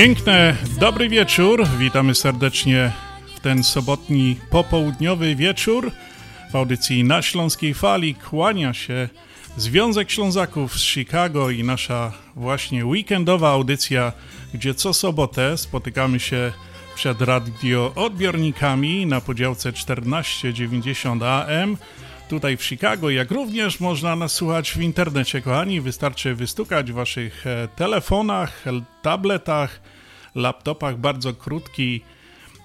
[0.00, 1.66] Piękne, dobry wieczór.
[1.78, 2.92] Witamy serdecznie
[3.36, 5.92] w ten sobotni popołudniowy wieczór.
[6.50, 9.08] W audycji na Śląskiej Fali kłania się
[9.56, 14.12] Związek Ślązaków z Chicago i nasza właśnie weekendowa audycja
[14.54, 16.52] gdzie co sobotę spotykamy się
[16.94, 21.76] przed radioodbiornikami na podziałce 1490 AM
[22.30, 25.80] tutaj w Chicago, jak również można nas słuchać w internecie, kochani.
[25.80, 28.64] Wystarczy wystukać w waszych e, telefonach,
[29.02, 29.80] tabletach,
[30.34, 32.00] laptopach bardzo krótki,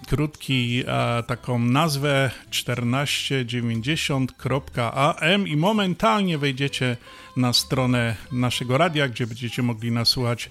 [0.08, 6.97] krótki e, taką nazwę 1490.am i momentalnie wejdziecie
[7.38, 10.49] na stronę naszego radia, gdzie będziecie mogli nas słuchać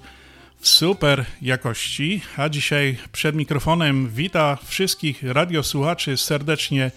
[0.60, 2.20] super jakości.
[2.36, 6.90] A dzisiaj przed mikrofonem wita wszystkich radiosłuchaczy serdecznie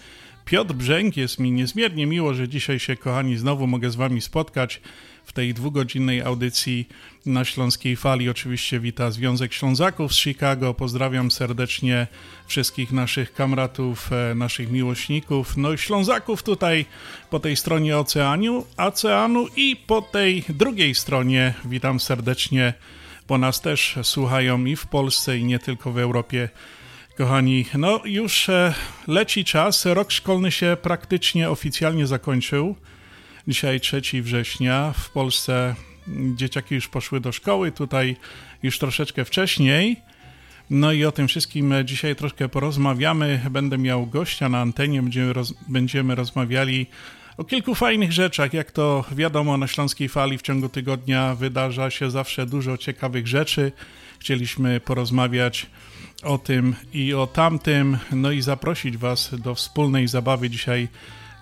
[0.48, 1.16] Piotr Brzęk.
[1.16, 4.80] Jest mi niezmiernie miło, że dzisiaj się, kochani, znowu mogę z Wami spotkać
[5.24, 6.88] w tej dwugodzinnej audycji
[7.26, 8.28] na Śląskiej Fali.
[8.28, 10.74] Oczywiście wita Związek Ślązaków z Chicago.
[10.74, 12.06] Pozdrawiam serdecznie
[12.46, 16.86] wszystkich naszych kamratów, e, naszych miłośników, no i Ślązaków tutaj
[17.30, 22.74] po tej stronie oceanu, oceanu i po tej drugiej stronie witam serdecznie
[23.28, 26.48] bo nas też słuchają i w Polsce, i nie tylko w Europie.
[27.18, 28.74] Kochani, no już e,
[29.06, 29.86] leci czas.
[29.86, 32.76] Rok szkolny się praktycznie oficjalnie zakończył.
[33.48, 34.92] Dzisiaj 3 września.
[34.96, 35.74] W Polsce
[36.34, 38.16] dzieciaki już poszły do szkoły, tutaj
[38.62, 39.96] już troszeczkę wcześniej.
[40.70, 43.40] No i o tym wszystkim dzisiaj troszkę porozmawiamy.
[43.50, 46.86] Będę miał gościa na antenie, będziemy, roz, będziemy rozmawiali
[47.36, 48.54] o kilku fajnych rzeczach.
[48.54, 53.72] Jak to wiadomo, na Śląskiej Fali w ciągu tygodnia wydarza się zawsze dużo ciekawych rzeczy.
[54.18, 55.66] Chcieliśmy porozmawiać
[56.22, 60.88] o tym i o tamtym, no i zaprosić Was do wspólnej zabawy dzisiaj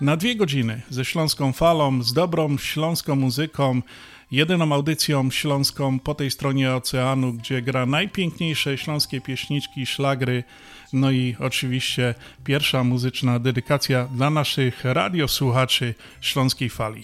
[0.01, 3.83] na dwie godziny ze Śląską Falą, z dobrą śląską muzyką,
[4.31, 10.45] jedyną audycją śląską po tej stronie oceanu, gdzie gra najpiękniejsze śląskie pieśniczki, szlagry,
[10.93, 12.15] no i oczywiście
[12.45, 17.03] pierwsza muzyczna dedykacja dla naszych radiosłuchaczy Śląskiej Fali.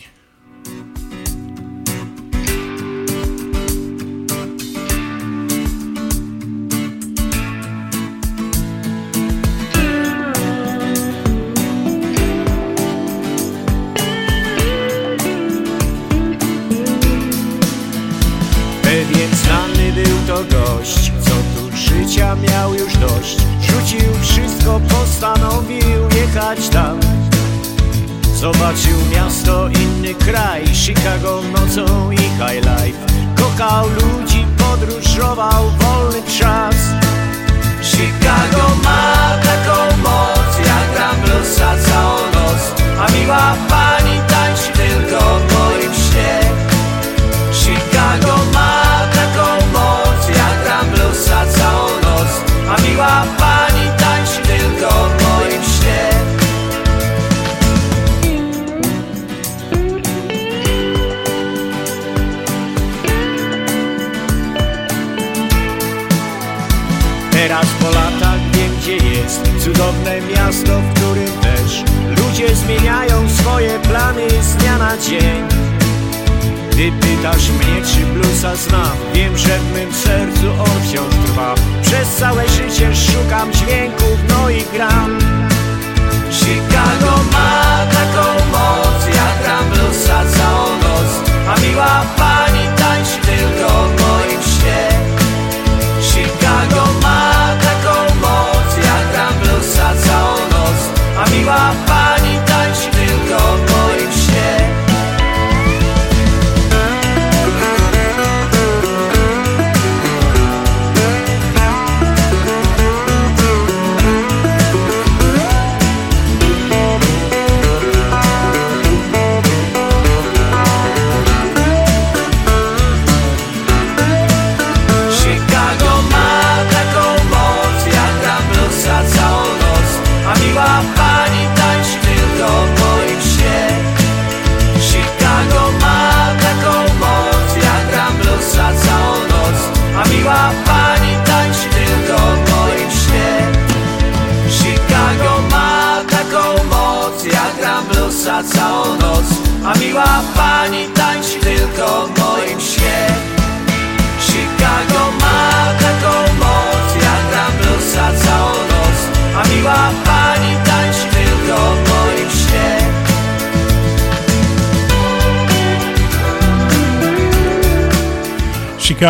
[22.22, 23.37] Życia miał już dość.
[23.60, 27.00] Rzucił wszystko, postanowił jechać tam.
[28.34, 32.99] Zobaczył miasto, inny kraj, Chicago nocą i high life.
[33.37, 36.77] Kochał ludzi, podróżował, wolny czas.
[37.83, 39.22] Chicago ma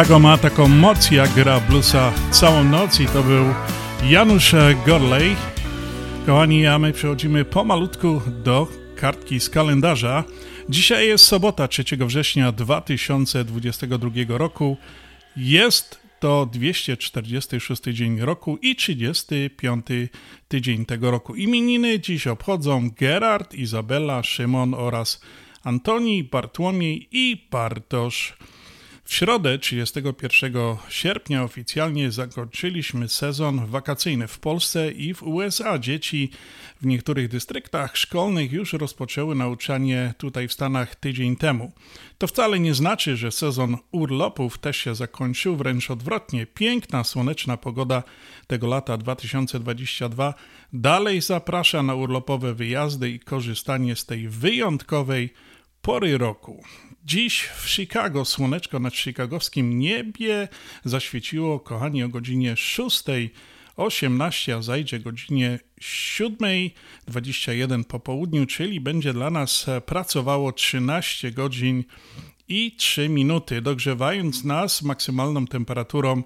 [0.03, 3.45] Chicago ma taką moc, jak gra bluesa całą noc i to był
[4.09, 4.55] Janusz
[4.87, 5.37] Gorley.
[6.27, 10.25] Kochani, a my przechodzimy pomalutku do kartki z kalendarza.
[10.69, 14.77] Dzisiaj jest sobota 3 września 2022 roku.
[15.37, 19.87] Jest to 246 dzień roku i 35
[20.49, 21.35] tydzień tego roku.
[21.35, 25.21] Imieniny dziś obchodzą Gerard, Izabela, Szymon oraz
[25.65, 28.37] Antoni, Bartłomiej i Bartosz.
[29.05, 30.53] W środę 31
[30.89, 35.79] sierpnia oficjalnie zakończyliśmy sezon wakacyjny w Polsce i w USA.
[35.79, 36.31] Dzieci
[36.81, 41.73] w niektórych dystryktach szkolnych już rozpoczęły nauczanie tutaj w Stanach tydzień temu.
[42.19, 46.47] To wcale nie znaczy, że sezon urlopów też się zakończył, wręcz odwrotnie.
[46.47, 48.03] Piękna, słoneczna pogoda
[48.47, 50.35] tego lata 2022
[50.73, 55.33] dalej zaprasza na urlopowe wyjazdy i korzystanie z tej wyjątkowej
[55.83, 56.65] pory roku.
[57.05, 60.49] Dziś w Chicago słoneczko nad chicagowskim niebie
[60.85, 69.67] zaświeciło, kochani, o godzinie 6.18, a zajdzie godzinie 7.21 po południu, czyli będzie dla nas
[69.87, 71.85] pracowało 13 godzin
[72.49, 76.23] i 3 minuty, dogrzewając nas maksymalną temperaturą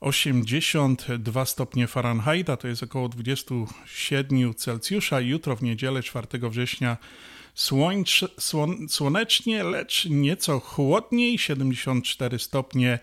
[0.00, 5.20] 82 stopnie Fahrenheita, to jest około 27 Celsjusza.
[5.20, 6.96] Jutro w niedzielę 4 września
[7.54, 12.98] Słończ, słon, słonecznie, lecz nieco chłodniej, 74 stopnie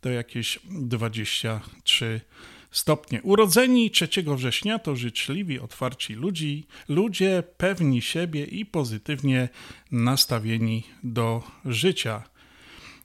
[0.00, 2.20] to jakieś 23
[2.70, 3.22] stopnie.
[3.22, 9.48] Urodzeni 3 września to życzliwi, otwarci ludzi, ludzie pewni siebie i pozytywnie
[9.90, 12.22] nastawieni do życia.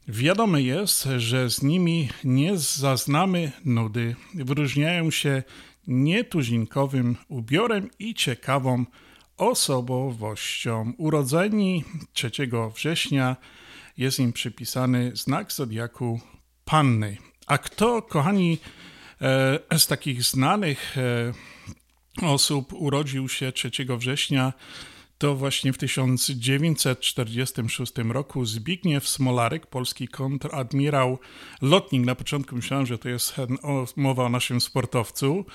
[0.08, 4.16] Wiadome jest, że z nimi nie zaznamy nudy.
[4.34, 5.44] Wyróżniają się
[5.88, 8.86] nietuzinkowym ubiorem i ciekawą
[9.42, 10.94] osobowością.
[10.98, 11.84] Urodzeni
[12.14, 12.32] 3
[12.76, 13.36] września
[13.98, 16.20] jest im przypisany znak zodiaku
[16.66, 17.18] Panny.
[17.48, 18.58] A kto, kochani,
[19.72, 21.34] e, z takich znanych e,
[22.26, 24.54] osób urodził się 3 września
[25.22, 31.20] to właśnie w 1946 roku Zbigniew Smolarek, polski kontradmirał,
[31.62, 32.06] lotnik.
[32.06, 33.36] Na początku myślałem, że to jest
[33.96, 35.46] mowa o naszym sportowcu.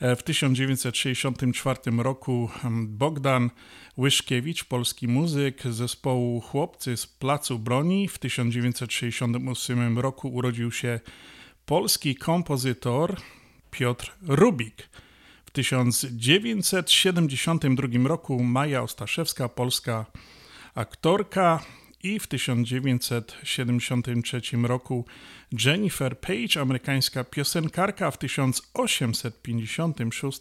[0.00, 2.50] E, w 1964 roku
[2.82, 3.50] Bogdan
[3.98, 8.08] Łyszkiewicz, polski muzyk zespołu Chłopcy z Placu Broni.
[8.08, 11.00] W 1968 roku urodził się
[11.64, 13.16] polski kompozytor
[13.70, 14.88] Piotr Rubik.
[15.56, 20.06] 1972 roku Maja Ostaszewska, polska
[20.74, 21.62] aktorka
[22.02, 25.04] i w 1973 roku
[25.64, 28.10] Jennifer Page, amerykańska piosenkarka.
[28.10, 30.40] W 1856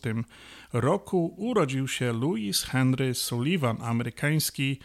[0.74, 4.80] roku urodził się Louis Henry Sullivan, amerykański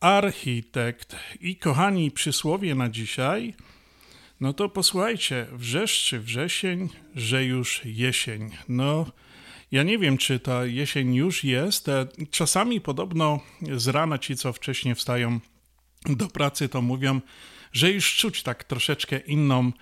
[0.00, 1.16] architekt.
[1.40, 3.54] I kochani, przysłowie na dzisiaj,
[4.40, 8.50] no to posłuchajcie, wrzeszczy wrzesień, że już jesień.
[8.68, 9.06] No,
[9.70, 11.88] ja nie wiem, czy ta jesień już jest.
[11.88, 13.40] E, czasami podobno
[13.76, 15.40] z rana ci, co wcześniej wstają
[16.06, 17.20] do pracy, to mówią,
[17.72, 19.72] że już czuć tak troszeczkę inną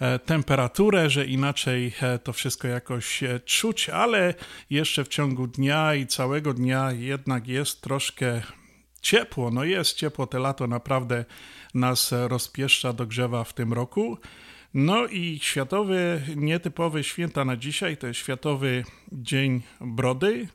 [0.00, 4.34] e, temperaturę, że inaczej e, to wszystko jakoś czuć, ale
[4.70, 8.42] jeszcze w ciągu dnia i całego dnia jednak jest troszkę
[9.00, 9.50] ciepło.
[9.50, 11.24] No jest ciepło, te lato naprawdę
[11.74, 14.18] nas rozpieszcza, dogrzewa w tym roku.
[14.74, 20.48] No i światowy, nietypowy święta na dzisiaj to jest Światowy Dzień Brody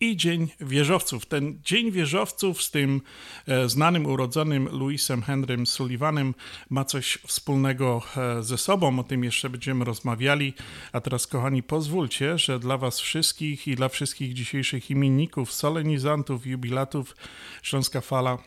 [0.00, 1.26] i Dzień Wieżowców.
[1.26, 3.00] Ten Dzień Wieżowców z tym
[3.46, 6.34] e, znanym urodzonym Louisem Henrym Sullivanem
[6.70, 8.98] ma coś wspólnego e, ze sobą.
[8.98, 10.54] O tym jeszcze będziemy rozmawiali.
[10.92, 17.16] A teraz, kochani, pozwólcie, że dla Was wszystkich i dla wszystkich dzisiejszych imienników, solenizantów, jubilatów
[17.62, 18.38] Śląska Fala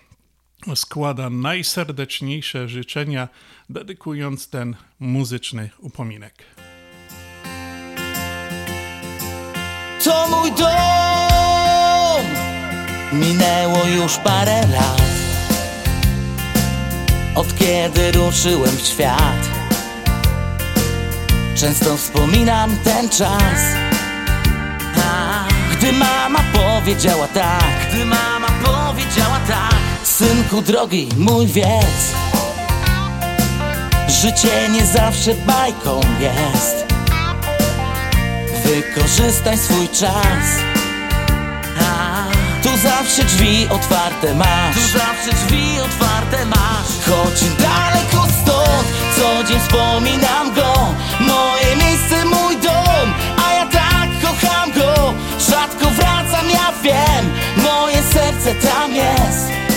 [0.75, 3.27] składa najserdeczniejsze życzenia,
[3.69, 6.33] dedykując ten muzyczny upominek.
[10.03, 12.25] To mój dom!
[13.13, 15.01] Minęło już parę lat.
[17.35, 19.49] Od kiedy ruszyłem w świat.
[21.55, 23.61] Często wspominam ten czas.
[25.71, 27.89] Gdy mama powiedziała tak.
[27.89, 29.78] Gdy mama powiedziała tak
[30.19, 32.13] Synku drogi, mój wiedz
[34.07, 36.85] Życie nie zawsze bajką jest.
[38.65, 40.45] Wykorzystaj swój czas.
[42.63, 44.75] Tu zawsze drzwi otwarte masz.
[44.75, 46.89] Tu zawsze drzwi otwarte masz.
[47.05, 48.88] Choć daleko stąd.
[49.17, 50.73] Co dzień wspominam go.
[51.19, 53.13] Moje miejsce, mój dom.
[53.45, 55.13] A ja tak kocham go.
[55.49, 57.31] Rzadko wracam, ja wiem.
[57.57, 59.68] Moje serce tam jest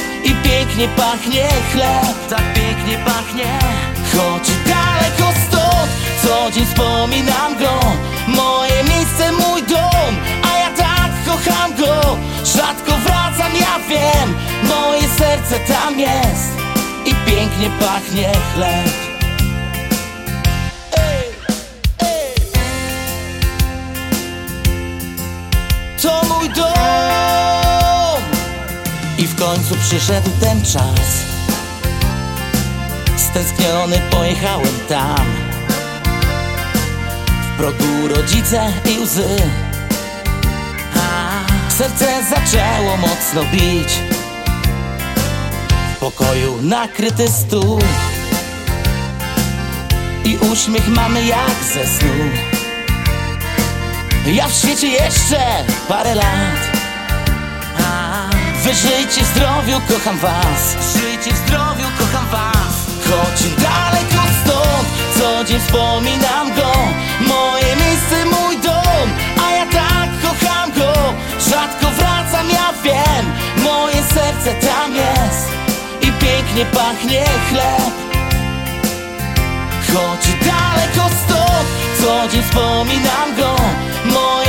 [0.73, 3.59] pięknie pachnie chleb Tak pięknie pachnie.
[4.13, 5.91] Choć daleko stąd
[6.23, 7.81] Co dzień wspominam go.
[8.27, 10.17] Moje miejsce, mój dom
[10.53, 12.17] A ja tak kocham go.
[12.45, 14.35] Rzadko wracam, ja wiem
[14.69, 16.53] Moje serce tam jest.
[17.07, 18.91] I pięknie pachnie chleb.
[26.03, 27.02] To mój dom
[29.53, 31.25] końcu przyszedł ten czas.
[33.17, 35.27] Stęskniony pojechałem tam.
[37.43, 39.37] W progu rodzice i łzy.
[41.69, 43.89] Serce zaczęło mocno bić.
[45.95, 47.79] W pokoju nakryty stół.
[50.25, 52.15] I uśmiech mamy jak ze snu.
[54.27, 56.72] Ja w świecie jeszcze parę lat
[58.65, 60.77] Wy żyjcie w zdrowiu, kocham was.
[60.97, 62.75] Żyjcie w zdrowiu, kocham was.
[63.05, 64.89] Choć daleko stąd.
[65.19, 66.73] Co dzień wspominam go.
[67.21, 69.07] Moje miejsce, mój dom.
[69.47, 70.93] A ja tak kocham go.
[71.51, 73.33] Rzadko wracam, ja wiem.
[73.65, 75.49] Moje serce tam jest.
[76.01, 77.93] I pięknie pachnie chleb.
[79.93, 81.67] Choć daleko stąd.
[82.01, 83.57] Co dzień wspominam go.
[84.05, 84.42] Moje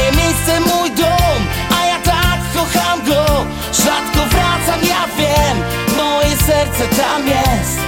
[6.78, 7.80] serce tam jest.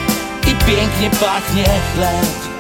[0.48, 2.55] I pięknie pachnie chleb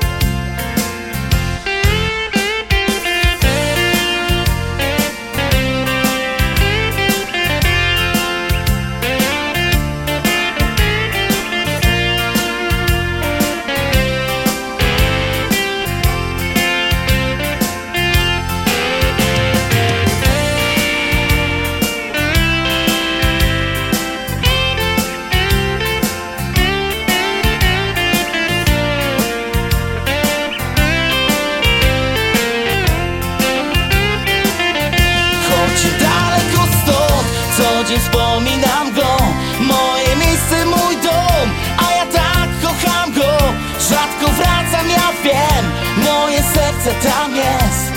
[46.93, 47.91] tam jest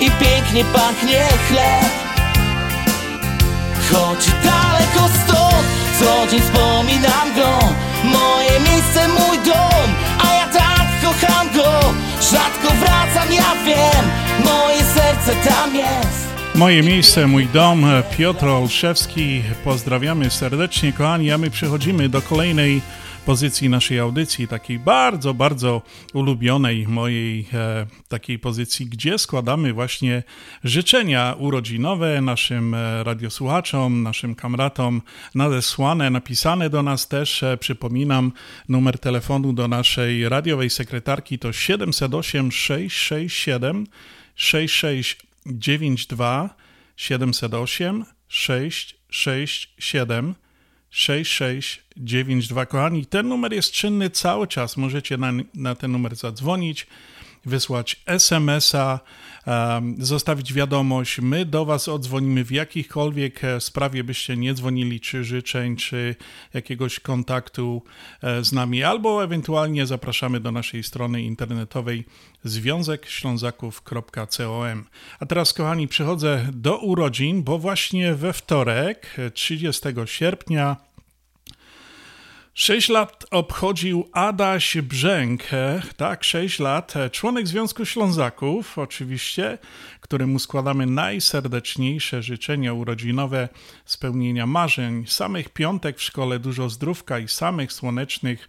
[0.00, 1.90] I pięknie pachnie chleb.
[3.90, 5.66] Choć daleko stąd
[5.98, 7.58] Co dzień wspominam go
[8.04, 11.94] Moje miejsce, mój dom A ja tak kocham go.
[12.20, 14.04] Rzadko wracam, ja wiem
[14.44, 16.24] Moje serce tam jest.
[16.54, 17.86] Moje miejsce, mój dom,
[18.18, 19.42] Piotr Olszewski.
[19.64, 22.80] Pozdrawiamy serdecznie, kochani, a my przechodzimy do kolejnej
[23.26, 30.22] pozycji naszej audycji, takiej bardzo, bardzo ulubionej mojej e, takiej pozycji, gdzie składamy właśnie
[30.64, 35.02] życzenia urodzinowe naszym e, radiosłuchaczom, naszym kamratom
[35.34, 37.42] nadesłane, napisane do nas też.
[37.42, 38.32] E, przypominam,
[38.68, 43.86] numer telefonu do naszej radiowej sekretarki to 708 667
[44.34, 46.54] 6692
[46.96, 50.34] 708 667
[50.94, 52.66] 6692.
[52.66, 54.76] Kochani, ten numer jest czynny cały czas.
[54.76, 56.86] Możecie na, na ten numer zadzwonić,
[57.44, 59.00] wysłać SMS-a,
[59.98, 61.20] zostawić wiadomość.
[61.20, 66.16] My do Was odzwonimy w jakichkolwiek e, sprawie byście nie dzwonili, czy życzeń, czy
[66.54, 67.82] jakiegoś kontaktu
[68.22, 72.04] e, z nami, albo ewentualnie zapraszamy do naszej strony internetowej
[72.44, 74.84] związekślązaków.com.
[75.20, 80.76] A teraz, kochani, przechodzę do urodzin, bo właśnie we wtorek, 30 sierpnia,
[82.56, 85.42] Sześć lat obchodził Adaś Brzęk,
[85.96, 89.58] tak, sześć lat, członek Związku Ślązaków, oczywiście,
[90.00, 93.48] któremu składamy najserdeczniejsze życzenia urodzinowe,
[93.84, 98.48] spełnienia marzeń, samych piątek w szkole, dużo zdrówka i samych słonecznych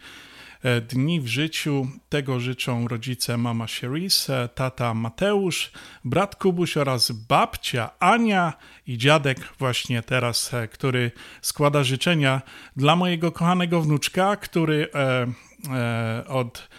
[0.87, 1.87] dni w życiu.
[2.09, 5.71] Tego życzą rodzice mama Cherise, tata Mateusz,
[6.05, 8.53] brat Kubuś oraz babcia Ania
[8.87, 12.41] i dziadek właśnie teraz, który składa życzenia
[12.75, 15.27] dla mojego kochanego wnuczka, który e,
[15.73, 16.69] e, od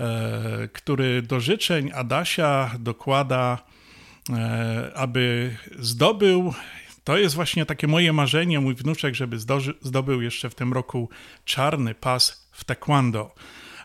[0.00, 3.58] e, który do życzeń Adasia dokłada,
[4.30, 6.54] e, aby zdobył
[7.08, 9.36] to jest właśnie takie moje marzenie, mój wnuczek, żeby
[9.80, 11.08] zdobył jeszcze w tym roku
[11.44, 13.34] czarny pas w taekwondo.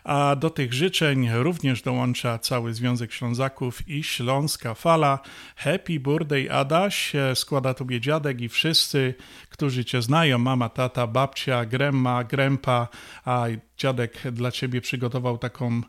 [0.04, 5.18] A do tych życzeń również dołącza cały Związek Ślązaków i Śląska Fala.
[5.56, 9.14] Happy birthday Adaś, składa Tobie dziadek i wszyscy,
[9.50, 12.88] którzy Cię znają, mama, tata, babcia, gremma, grempa,
[13.24, 15.82] a dziadek dla Ciebie przygotował taką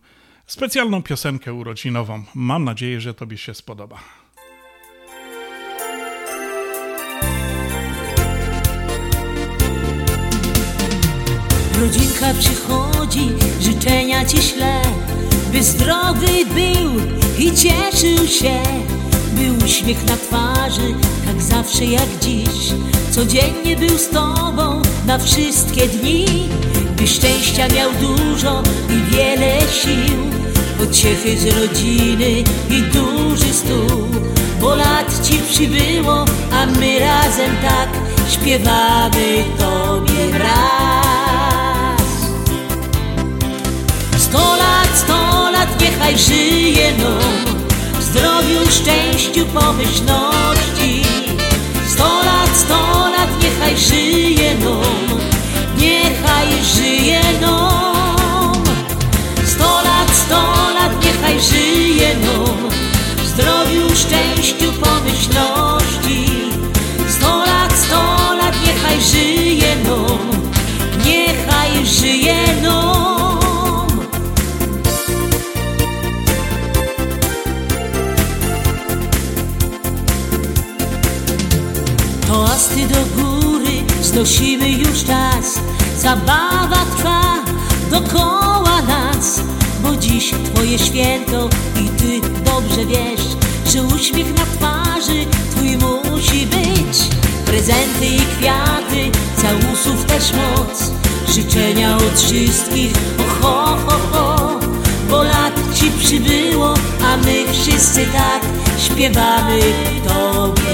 [0.45, 2.23] specjalną piosenkę urodzinową.
[2.35, 4.24] Mam nadzieję, że Tobie się spodoba.
[11.79, 14.81] Rodzinka przychodzi, życzenia ci śle,
[15.51, 16.91] by zdrowy był
[17.39, 18.63] i cieszył się,
[19.31, 20.93] by uśmiech na twarzy,
[21.25, 22.73] tak zawsze jak dziś,
[23.11, 26.25] codziennie był z tobą na wszystkie dni,
[26.97, 30.15] by szczęścia miał dużo i wiele sił,
[30.77, 34.07] pociechy z rodziny i duży stół,
[34.61, 37.89] bo lat ci przybyło, a my razem tak
[38.29, 41.04] śpiewamy tobie raz.
[44.35, 47.11] Sto lat, sto lat, niechaj żyje no
[48.01, 51.01] zdrowiu, szczęściu, pomyślności.
[51.87, 52.79] Sto lat, sto
[53.15, 54.81] lat, niechaj żyje no
[55.77, 57.55] Niechaj żyje no
[59.45, 60.41] Sto lat, sto
[60.77, 62.37] lat, niechaj żyje no
[63.25, 66.19] zdrowiu, szczęściu, pomyślności.
[67.09, 68.03] Sto lat, sto
[68.39, 70.19] lat, niechaj żyje no
[71.05, 73.14] Niechaj żyje no
[84.15, 85.59] znosimy już czas.
[85.97, 87.43] Zabawa trwa
[87.91, 89.41] dokoła nas
[89.83, 91.49] Bo dziś twoje święto
[91.81, 93.21] i ty dobrze wiesz
[93.73, 96.97] Że uśmiech na twarzy twój musi być.
[97.45, 100.91] Prezenty i kwiaty, całusów też moc.
[101.35, 104.59] Życzenia od wszystkich, o ho, ho, ho.
[105.09, 106.73] Bo lat ci przybyło,
[107.03, 108.41] a my wszyscy tak
[108.85, 109.59] Śpiewamy
[110.07, 110.64] tobie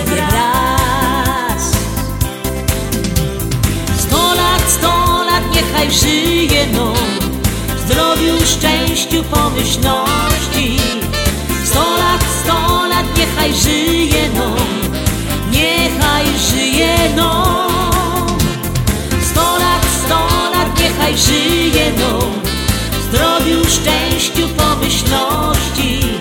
[5.82, 6.94] niechaj żyje no.
[7.86, 10.78] Zdrowiu, szczęściu, pomyślności.
[11.66, 14.56] Sto lat, sto lat, niechaj żyje no.
[15.52, 17.68] Niechaj żyje no.
[19.32, 20.20] Sto lat, sto
[20.54, 22.20] lat, niechaj żyje no.
[23.02, 26.21] Zdrowiu, szczęściu, pomyślności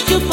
[0.00, 0.29] szczęściu,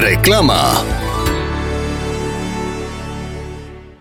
[0.00, 0.99] Reklama.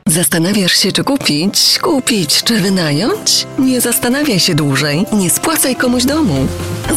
[0.09, 3.47] Zastanawiasz się, czy kupić, kupić, czy wynająć?
[3.59, 6.47] Nie zastanawiaj się dłużej, nie spłacaj komuś domu.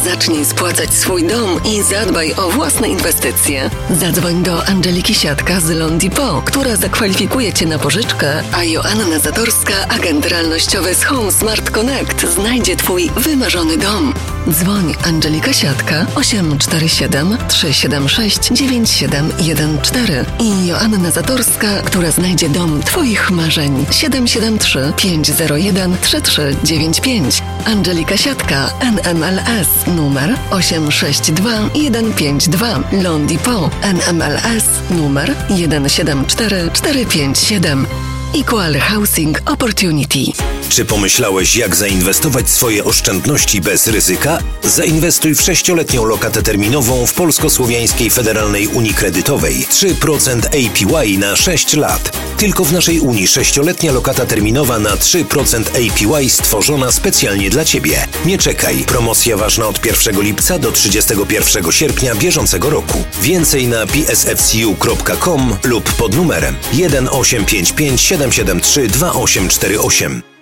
[0.03, 3.69] Zacznij spłacać swój dom i zadbaj o własne inwestycje.
[3.99, 10.25] Zadzwoń do Angeliki Siatka z Londipo, która zakwalifikuje Cię na pożyczkę, a Joanna Zatorska, agent
[10.25, 14.13] realnościowy z Home Smart Connect, znajdzie Twój wymarzony dom.
[14.49, 23.85] Dzwoń Angelika Siatka 847 376 9714 i Joanna Zatorska, która znajdzie dom Twoich marzeń.
[23.91, 27.43] 773 501 3395.
[27.65, 37.85] Angelika Siatka NMLS numer 862 152 Londipo NMLS numer 174 457
[38.33, 40.33] Equal Housing Opportunity.
[40.73, 44.39] Czy pomyślałeś, jak zainwestować swoje oszczędności bez ryzyka?
[44.63, 49.65] Zainwestuj w sześcioletnią lokatę terminową w Polsko-Słowiańskiej Federalnej Unii Kredytowej.
[49.71, 52.17] 3% APY na 6 lat.
[52.37, 58.07] Tylko w naszej Unii sześcioletnia lokata terminowa na 3% APY stworzona specjalnie dla Ciebie.
[58.25, 58.83] Nie czekaj.
[58.87, 63.03] Promocja ważna od 1 lipca do 31 sierpnia bieżącego roku.
[63.21, 70.32] Więcej na psfcu.com lub pod numerem 1855 773 2848.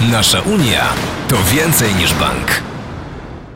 [0.00, 0.88] Nasza Unia
[1.28, 2.69] to więcej niż bank.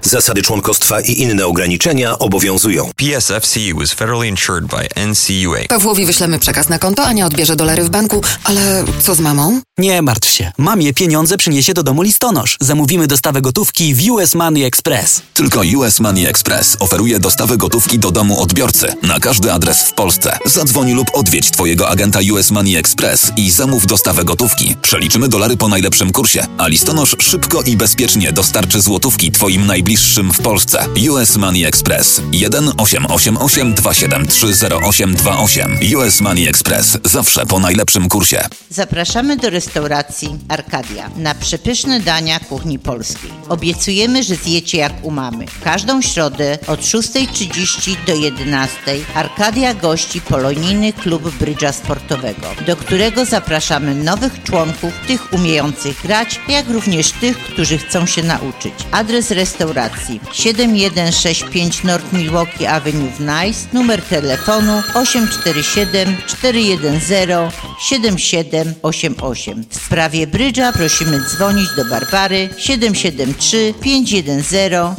[0.06, 2.90] Zasady członkostwa i inne ograniczenia obowiązują.
[2.96, 5.68] PSFCU is federally insured by NCUA.
[5.68, 9.60] Pawłowi wyślemy przekaz na konto, Ania odbierze dolary w banku, ale co z mamą?
[9.78, 10.52] Nie martw się.
[10.58, 12.56] Mamie pieniądze przyniesie do domu listonosz.
[12.60, 15.22] Zamówimy dostawę gotówki w US Money Express.
[15.34, 20.38] Tylko US Money Express oferuje dostawę gotówki do domu odbiorcy na każdy adres w Polsce.
[20.46, 24.76] Zadzwoń lub odwiedź Twojego agenta US Money Express i zamów dostawę gotówki.
[24.82, 29.93] Przeliczymy dolary po najlepszym kursie, a listonosz szybko i bezpiecznie dostarczy złotówki Twoim najbliższym
[30.34, 30.86] w Polsce.
[31.10, 35.78] US Money Express 1 888 273 0828.
[35.96, 38.44] US Money Express zawsze po najlepszym kursie.
[38.70, 43.30] Zapraszamy do restauracji Arkadia na przepyszne dania kuchni polskiej.
[43.48, 45.46] Obiecujemy, że zjecie jak u mamy.
[45.64, 53.94] Każdą środę od 6.30 do 11.00 Arkadia gości polonijny klub brydża sportowego, do którego zapraszamy
[53.94, 58.74] nowych członków, tych umiejących grać, jak również tych, którzy chcą się nauczyć.
[58.90, 59.83] Adres restauracji
[60.32, 69.64] 7165 North Milwaukee Avenue w Nice, numer telefonu 847 410 7788.
[69.70, 74.46] W sprawie brydża prosimy dzwonić do Barbary 773 510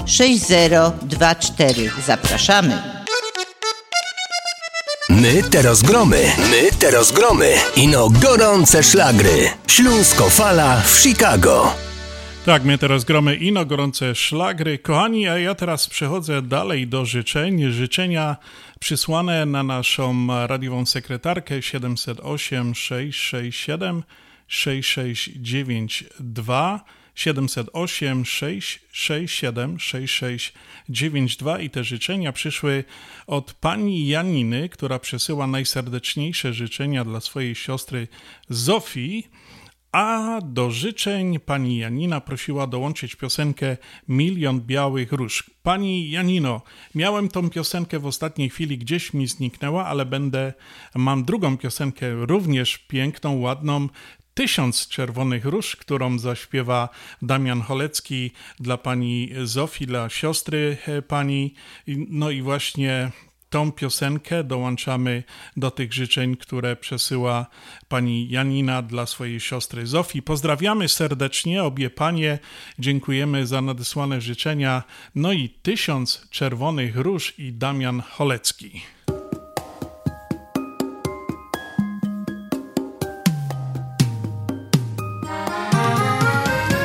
[0.05, 1.91] 6024.
[2.07, 2.81] Zapraszamy.
[5.09, 7.53] My teraz gromy, my teraz gromy.
[7.75, 9.49] Ino gorące szlagry.
[9.67, 11.84] Śląsko fala w Chicago.
[12.45, 14.79] Tak, my teraz gromy ino gorące szlagry.
[14.79, 17.71] Kochani, a ja teraz przechodzę dalej do życzeń.
[17.71, 18.37] Życzenia
[18.79, 24.03] przysłane na naszą radiową sekretarkę 708 667
[24.47, 32.83] 6692 708 667 6692 i te życzenia przyszły
[33.27, 38.07] od pani Janiny, która przesyła najserdeczniejsze życzenia dla swojej siostry
[38.49, 39.27] Zofii.
[39.95, 43.77] A do życzeń pani Janina prosiła dołączyć piosenkę
[44.07, 45.51] Milion Białych Róż.
[45.63, 46.61] Pani Janino,
[46.95, 50.53] miałem tą piosenkę w ostatniej chwili, gdzieś mi zniknęła, ale będę,
[50.95, 53.87] mam drugą piosenkę, również piękną, ładną,
[54.33, 56.89] Tysiąc Czerwonych Róż, którą zaśpiewa
[57.21, 60.77] Damian Cholecki dla pani Zofii, dla siostry
[61.07, 61.53] pani.
[61.87, 63.11] No i właśnie
[63.49, 65.23] tą piosenkę dołączamy
[65.57, 67.45] do tych życzeń, które przesyła
[67.87, 70.21] pani Janina dla swojej siostry Zofii.
[70.21, 72.39] Pozdrawiamy serdecznie obie panie,
[72.79, 74.83] dziękujemy za nadesłane życzenia.
[75.15, 78.81] No i Tysiąc Czerwonych Róż i Damian Cholecki.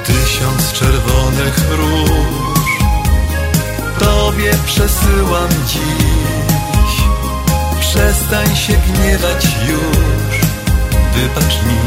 [0.04, 2.80] Tysiąc czerwonych róż
[3.98, 6.19] Tobie przesyłam dziś
[7.94, 10.40] Przestań się gniewać już.
[11.14, 11.78] Wybacz mi.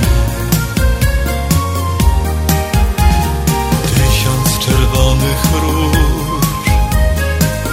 [3.95, 6.69] Tysiąc czerwonych róż.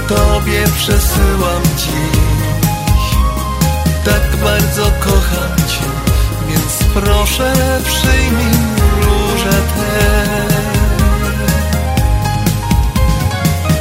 [0.08, 3.02] Tobie przesyłam dziś.
[4.04, 5.90] Tak bardzo kocham Cię
[6.48, 7.52] Więc proszę
[7.84, 8.54] przyjmij
[9.00, 10.26] róże te.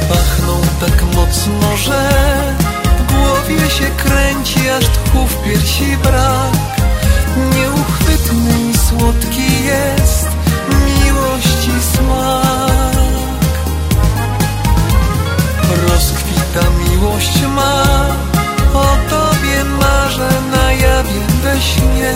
[0.08, 2.59] Pachną tak mocno, że
[3.50, 6.80] głowie się kręci, aż tchu w piersi brak.
[7.54, 10.28] Nieuchwytny i słodki jest
[10.86, 12.96] miłości smak.
[15.88, 17.84] Rozkwita miłość ma,
[18.74, 22.14] o Tobie marzę na jawie we śnie.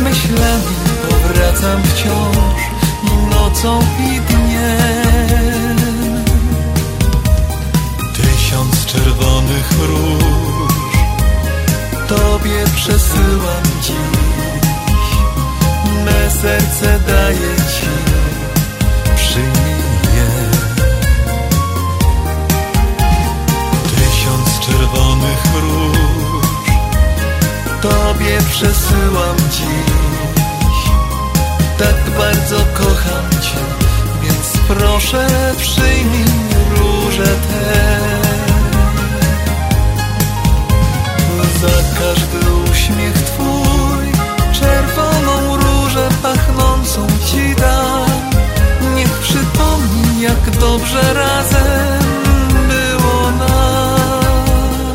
[0.00, 0.76] Myślami
[1.08, 2.62] powracam wciąż
[3.04, 5.51] i nocą i dniem
[8.92, 10.94] czerwonych róż.
[12.08, 15.08] Tobie przesyłam dziś.
[16.04, 17.88] Me serce daję Ci.
[19.16, 19.82] Przyjmij
[20.16, 20.30] je
[23.96, 26.66] Tysiąc czerwonych róż.
[27.82, 30.02] Tobie przesyłam dziś.
[31.78, 33.58] Tak bardzo kocham Cię
[34.22, 35.26] Więc proszę
[35.56, 36.24] przyjmij
[36.76, 38.21] róże te
[41.62, 44.06] Za każdy uśmiech Twój
[44.52, 48.30] Czerwoną różę pachnącą Ci dam.
[48.96, 52.02] Niech przypomni jak dobrze razem
[52.68, 54.94] było nam.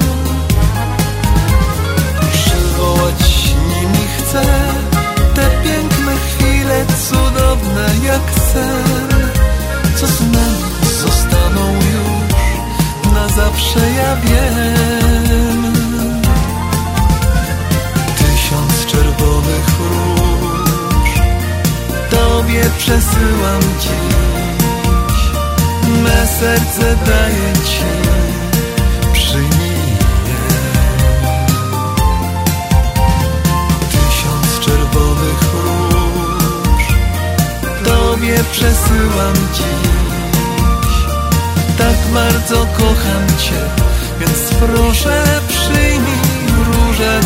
[2.33, 4.41] Przywołać nimi chcę
[5.35, 9.31] Te piękne chwile cudowne jak sen.
[9.95, 10.67] Co z nami?
[11.01, 13.13] Zostaną już?
[13.13, 15.06] Na zawsze ja wiem
[22.77, 24.17] przesyłam dziś
[26.03, 27.83] Me serce daję ci,
[29.13, 29.97] przyjmij.
[33.91, 36.83] Tysiąc czerwonych róż
[37.85, 40.93] Tobie przesyłam dziś.
[41.77, 43.61] Tak bardzo kocham Cię,
[44.19, 46.19] więc proszę przyjmij
[46.65, 47.19] róże.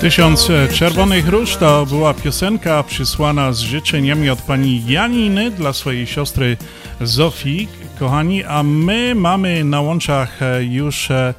[0.00, 6.56] Tysiąc Czerwonych Róż to była piosenka przysłana z życzeniami od pani Janiny dla swojej siostry
[7.00, 11.34] Zofii, kochani, a my mamy na łączach już e,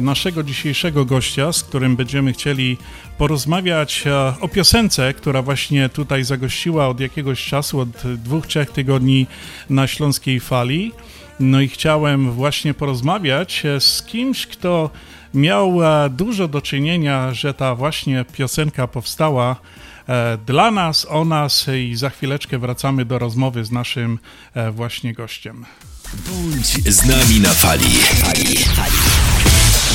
[0.00, 2.78] naszego dzisiejszego gościa, z którym będziemy chcieli
[3.18, 9.26] porozmawiać e, o piosence, która właśnie tutaj zagościła od jakiegoś czasu, od dwóch, trzech tygodni
[9.70, 10.92] na Śląskiej Fali.
[11.40, 14.90] No i chciałem właśnie porozmawiać e, z kimś, kto
[15.34, 19.56] miał e, dużo do czynienia, że ta właśnie piosenka powstała
[20.08, 24.18] e, dla nas, o nas i za chwileczkę wracamy do rozmowy z naszym
[24.54, 25.64] e, właśnie gościem.
[26.14, 27.90] Bądź z nami na fali.
[27.90, 28.98] fali, fali.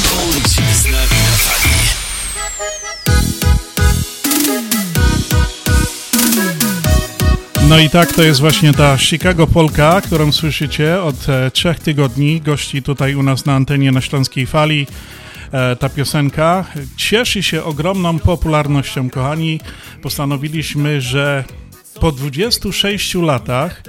[0.04, 1.74] Bądź z nami na fali.
[7.70, 11.16] No i tak, to jest właśnie ta Chicago Polka, którą słyszycie od
[11.54, 12.42] trzech tygodni.
[12.42, 14.88] Gości tutaj u nas na antenie na Śląskiej Fali.
[15.54, 16.66] E, ta piosenka
[16.98, 19.60] cieszy się ogromną popularnością, kochani.
[20.02, 21.44] Postanowiliśmy, że
[22.00, 23.84] po 26 latach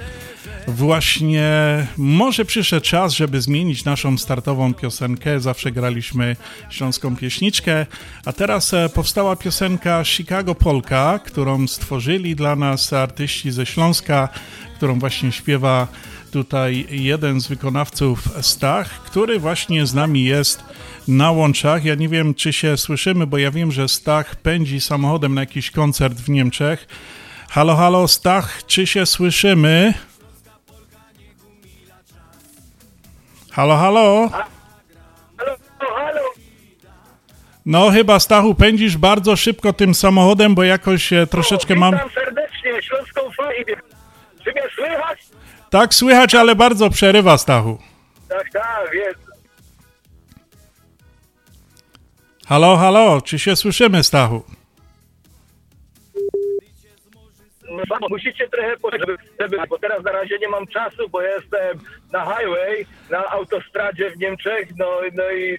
[0.67, 5.39] właśnie może przyszedł czas, żeby zmienić naszą startową piosenkę.
[5.39, 6.35] Zawsze graliśmy
[6.69, 7.85] śląską pieśniczkę,
[8.25, 14.29] a teraz e, powstała piosenka Chicago Polka, którą stworzyli dla nas artyści ze Śląska,
[14.75, 15.87] którą właśnie śpiewa
[16.35, 20.63] tutaj jeden z wykonawców Stach, który właśnie z nami jest
[21.07, 21.85] na łączach.
[21.85, 25.71] Ja nie wiem, czy się słyszymy, bo ja wiem, że Stach pędzi samochodem na jakiś
[25.71, 26.87] koncert w Niemczech.
[27.49, 29.93] Halo, halo, Stach, czy się słyszymy?
[33.51, 34.29] Halo, halo?
[37.65, 41.93] No chyba Stachu pędzisz bardzo szybko tym samochodem, bo jakoś e, troszeczkę mam...
[41.93, 43.53] Witam serdecznie, Śląską Falę.
[44.43, 45.19] Czy mnie słychać?
[45.75, 47.77] Tak słychać, ale bardzo przerywa Stachu.
[48.29, 49.19] Tak, tak, jest.
[52.47, 54.43] Halo, halo, czy się słyszymy Stachu?
[57.69, 59.17] No, musicie trochę poczekać,
[59.69, 61.79] bo teraz na razie nie mam czasu, bo jestem
[62.11, 65.57] na highway, na autostradzie w Niemczech, no, no i...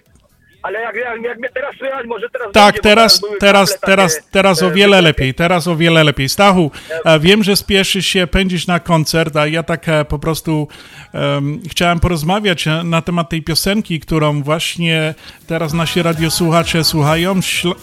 [0.61, 2.51] Ale jak, jak, jak mnie teraz słychać, może teraz...
[2.51, 6.29] Tak, będzie, teraz, teraz, teraz, takie, teraz o wiele lepiej, teraz o wiele lepiej.
[6.29, 6.71] Stachu,
[7.05, 10.67] e, wiem, że spieszysz się, pędzisz na koncert, a ja tak e, po prostu
[11.13, 15.13] em, chciałem porozmawiać e, na temat tej piosenki, którą właśnie
[15.47, 17.75] teraz nasi radiosłuchacze słuchają, Śl-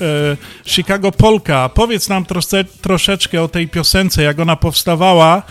[0.65, 1.69] Chicago Polka.
[1.69, 5.43] Powiedz nam trosze, troszeczkę o tej piosence, jak ona powstawała.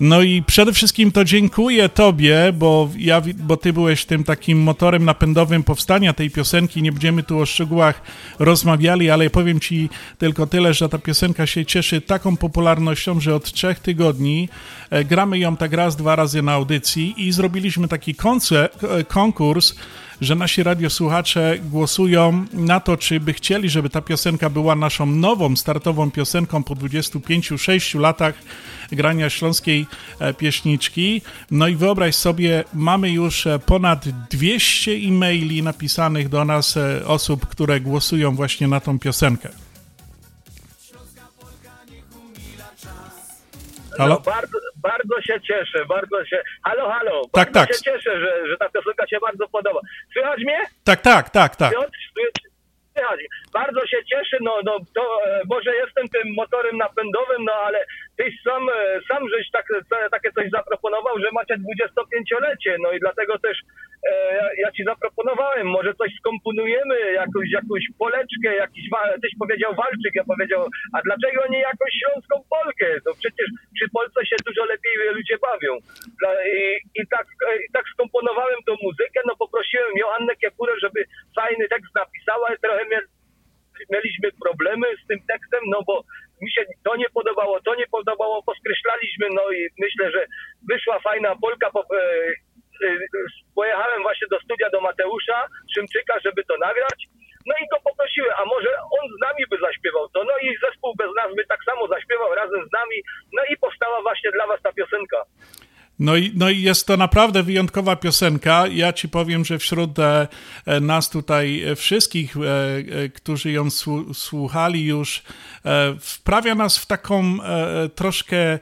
[0.00, 5.04] No i przede wszystkim to dziękuję Tobie, bo, ja, bo Ty byłeś tym takim motorem
[5.04, 6.82] napędowym powstania tej piosenki.
[6.82, 8.02] Nie będziemy tu o szczegółach
[8.38, 13.52] rozmawiali, ale powiem Ci tylko tyle, że ta piosenka się cieszy taką popularnością, że od
[13.52, 14.48] trzech tygodni
[14.90, 19.74] e, gramy ją tak raz, dwa razy na audycji i zrobiliśmy taki koncert, e, konkurs,
[20.20, 25.56] że nasi radiosłuchacze głosują na to, czy by chcieli, żeby ta piosenka była naszą nową,
[25.56, 28.34] startową piosenką po 25-6 latach
[28.96, 29.86] grania śląskiej
[30.20, 31.22] e, pieśniczki.
[31.50, 37.46] No i wyobraź sobie, mamy już e, ponad 200 e-maili napisanych do nas e, osób,
[37.46, 39.48] które głosują właśnie na tą piosenkę.
[43.98, 44.14] Halo?
[44.14, 46.42] No, bardzo, bardzo się cieszę, bardzo się...
[46.64, 47.76] Halo, halo, Tak, bardzo tak.
[47.76, 49.80] się cieszę, że, że ta piosenka się bardzo podoba.
[50.12, 50.58] Słychać mnie?
[50.84, 51.72] Tak, tak, tak, tak.
[51.72, 51.98] Piotr,
[53.52, 57.84] Bardzo się cieszę, no, no to e, może jestem tym motorem napędowym, no ale
[58.16, 63.00] tyś sam, e, sam żeś tak, te- takie coś zaproponował, że macie 25-lecie, no i
[63.00, 63.62] dlatego też e,
[64.10, 68.84] ja, ja ci zaproponowałem, może coś skomponujemy, jakąś, jakąś poleczkę, jakiś,
[69.22, 70.60] tyś powiedział walczyk, ja powiedział,
[70.96, 72.86] a dlaczego nie jakąś śląską polkę?
[73.04, 75.72] To przecież przy Polsce się dużo lepiej ludzie bawią.
[76.58, 76.60] I,
[77.00, 81.04] i, tak, e, I tak skomponowałem tą muzykę, no poprosiłem Joannę Kiepurę, żeby
[81.36, 82.84] fajny tekst napisała, trochę
[83.90, 86.04] mieliśmy problemy z tym tekstem, no bo
[86.42, 90.26] mi się to nie podobało, to nie podobało, poskreślaliśmy, no i myślę, że
[90.70, 92.34] wyszła fajna Polka, po, e, e,
[93.54, 95.38] pojechałem właśnie do studia do Mateusza
[95.74, 96.98] Szymczyka, żeby to nagrać,
[97.46, 100.94] no i go poprosiłem, a może on z nami by zaśpiewał to, no i zespół
[100.98, 102.98] bez nas by tak samo zaśpiewał razem z nami,
[103.36, 105.20] no i powstała właśnie dla was ta piosenka.
[105.98, 108.66] No i, no i jest to naprawdę wyjątkowa piosenka.
[108.66, 110.28] Ja ci powiem, że wśród e,
[110.66, 112.34] e nas tutaj e, wszystkich,
[113.14, 113.70] którzy ją
[114.14, 115.22] słuchali już,
[116.00, 117.38] wprawia nas w taką
[117.94, 118.58] troszkę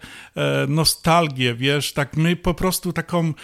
[0.68, 3.34] nostalgię, wiesz, tak my po prostu taką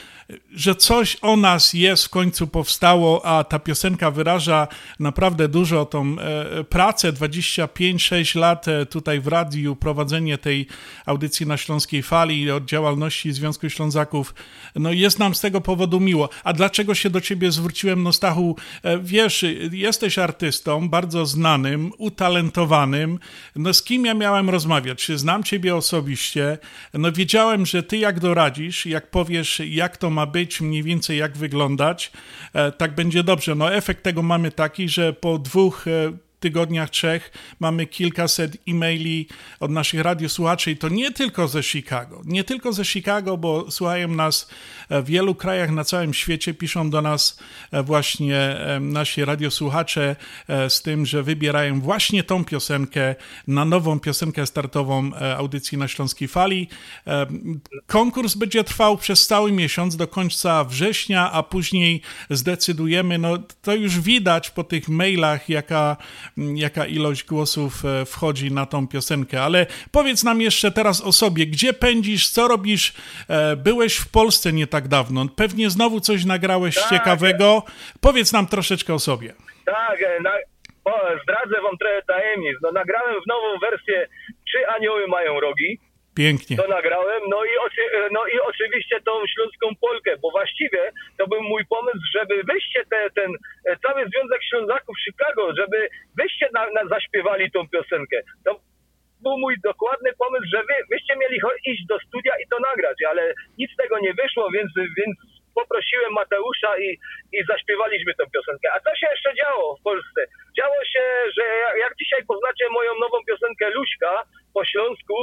[0.51, 4.69] że coś o nas jest w końcu powstało, a ta piosenka wyraża
[5.01, 10.67] naprawdę dużo tą e, pracę, 25-6 lat e, tutaj w radiu, prowadzenie tej
[11.07, 14.35] audycji na Śląskiej Fali od działalności Związku Ślązaków,
[14.75, 16.29] no jest nam z tego powodu miło.
[16.45, 23.19] A dlaczego się do ciebie zwróciłem, no Stachu, e, wiesz, jesteś artystą, bardzo znanym, utalentowanym,
[23.57, 25.05] no z kim ja miałem rozmawiać?
[25.05, 26.59] Czy znam ciebie osobiście?
[26.95, 31.37] No wiedziałem, że ty jak doradzisz, jak powiesz, jak to ma być, mniej więcej jak
[31.37, 32.13] wyglądać,
[32.53, 33.55] e, tak będzie dobrze.
[33.55, 39.29] No efekt tego mamy taki, że po dwóch e, tygodniach, trzech mamy kilkaset e-maili
[39.61, 42.23] od naszych radiosłuchaczy i to nie tylko ze Chicago.
[42.25, 44.49] Nie tylko ze Chicago, bo słuchają nas
[44.91, 47.39] w wielu krajach na całym świecie, piszą do nas
[47.73, 50.17] e, właśnie e, nasi radiosłuchacze
[50.49, 53.15] e, z tym, że wybierają właśnie tą piosenkę
[53.47, 56.69] na nową piosenkę startową audycji na Śląskiej Fali.
[57.87, 64.01] Konkurs będzie trwał przez cały miesiąc do końca września, a później zdecydujemy, no to już
[64.01, 65.97] widać po tych mailach, jaka
[66.37, 69.43] jaka ilość głosów e, wchodzi na tą piosenkę.
[69.43, 72.95] Ale powiedz nam jeszcze teraz o sobie, gdzie pędzisz, co robisz?
[73.29, 76.89] E, byłeś w Polsce nie tak dawno, pewnie znowu coś nagrałeś tak.
[76.91, 77.63] ciekawego.
[78.01, 79.35] Powiedz nam troszeczkę o sobie.
[79.65, 80.31] Tak, e, na,
[80.85, 82.57] o, zdradzę wam trochę tajemnic.
[82.63, 84.09] No, nagrałem w nową wersję
[84.47, 85.79] Trzy anioły mają rogi.
[86.17, 86.57] Pięknie.
[86.57, 87.23] To nagrałem.
[87.29, 87.51] No i,
[88.11, 93.11] no i oczywiście tą śląską Polkę, bo właściwie to był mój pomysł, żeby wyście te,
[93.11, 93.31] ten
[93.69, 95.89] e, cały Związek Ślązaków Chicago, żeby
[96.21, 98.17] wyście na, na zaśpiewali tą piosenkę.
[98.45, 98.61] To
[99.23, 103.23] był mój dokładny pomysł, że wy, wyście mieli iść do studia i to nagrać, ale
[103.59, 105.17] nic z tego nie wyszło, więc, więc
[105.55, 106.89] poprosiłem Mateusza i,
[107.37, 108.67] i zaśpiewaliśmy tę piosenkę.
[108.75, 110.21] A co się jeszcze działo w Polsce?
[110.59, 111.05] Działo się,
[111.37, 111.45] że
[111.85, 114.13] jak dzisiaj poznacie moją nową piosenkę Luśka
[114.55, 115.17] po śląsku,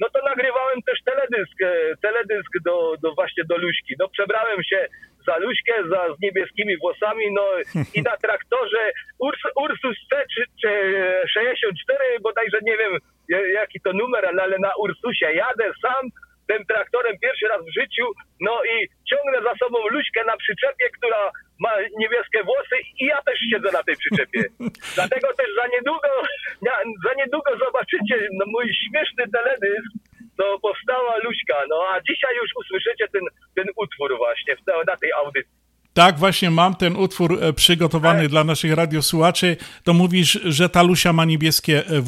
[0.00, 3.94] no to nagrywałem też teledysk, e, teledysk do, do właśnie do Luśki.
[3.98, 4.88] No przebrałem się
[5.26, 7.44] za Luśkę, za, z niebieskimi włosami, no
[7.94, 8.82] i na traktorze
[9.18, 10.70] Urs, Ursus C czy, czy
[11.34, 12.92] 64, bodajże nie wiem
[13.54, 16.02] jaki to numer, ale na Ursusie jadę sam,
[16.48, 18.06] tym traktorem pierwszy raz w życiu,
[18.40, 21.30] no i ciągnę za sobą Luśkę na przyczepie, która
[21.64, 24.42] ma niebieskie włosy i ja też siedzę na tej przyczepie.
[24.98, 26.08] Dlatego też za niedługo,
[27.06, 29.90] za niedługo zobaczycie no, mój śmieszny teledysk,
[30.38, 33.22] to powstała Luśka, no a dzisiaj już usłyszycie ten,
[33.56, 35.58] ten utwór właśnie w, na tej audycji.
[35.94, 39.56] Tak, właśnie mam ten utwór e, przygotowany dla naszych radiosłuchaczy.
[39.84, 42.00] To mówisz, że ta Lusia ma niebieskie e,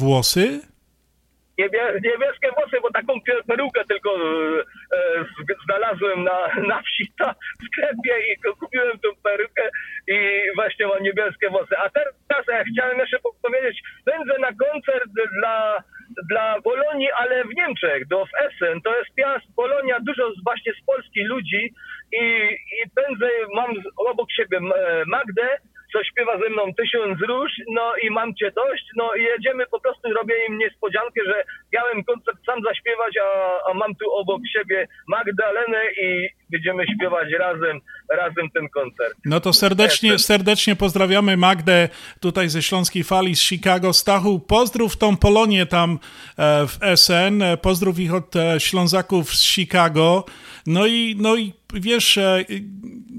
[1.69, 1.99] włosy?
[2.03, 3.13] niebieskie włosy, bo taką
[3.47, 4.59] perukę tylko e,
[4.97, 7.13] e znalazłem na, na wsi
[7.61, 9.69] w sklepie i kupiłem tą perukę
[10.07, 11.77] i właśnie mam niebieskie włosy.
[11.77, 15.83] A teraz ja chciałem jeszcze powiedzieć, pędzę na koncert dla,
[16.29, 18.81] dla Bolonii, ale w Niemczech, do w Essen.
[18.81, 21.73] To jest Piast, Polonia, dużo właśnie z Polski ludzi
[22.21, 24.59] i, i pędzę, mam obok siebie
[25.07, 25.57] Magdę,
[25.93, 29.79] co śpiewa ze mną Tysiąc Róż, no i mam cię dość, no i jedziemy, po
[29.79, 34.87] prostu robię im niespodziankę, że miałem koncert sam zaśpiewać, a, a mam tu obok siebie
[35.07, 39.13] Magdalenę i będziemy śpiewać razem, razem ten koncert.
[39.25, 43.93] No to serdecznie, serdecznie pozdrawiamy Magdę tutaj ze Śląskiej Fali z Chicago.
[43.93, 45.99] Stachu, pozdrów tą Polonię tam
[46.37, 50.25] e, w SN, pozdrów ich od e, Ślązaków z Chicago.
[50.67, 52.45] No i, no i wiesz, e,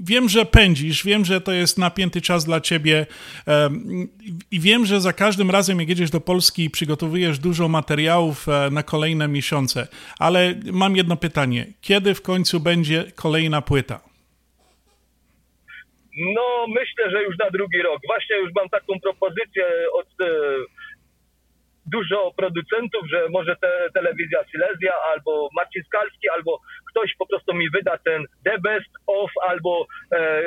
[0.03, 3.05] wiem, że pędzisz, wiem, że to jest napięty czas dla ciebie
[4.51, 9.27] i wiem, że za każdym razem, jak jedziesz do Polski, przygotowujesz dużo materiałów na kolejne
[9.27, 9.87] miesiące.
[10.19, 11.65] Ale mam jedno pytanie.
[11.81, 14.13] Kiedy w końcu będzie kolejna płyta?
[16.17, 18.01] No, myślę, że już na drugi rok.
[18.07, 20.25] Właśnie już mam taką propozycję od e,
[21.85, 26.61] dużo producentów, że może te, telewizja Silesia albo Marcin Skalski, albo
[27.53, 30.43] prostu mi wyda ten The Best of, albo e,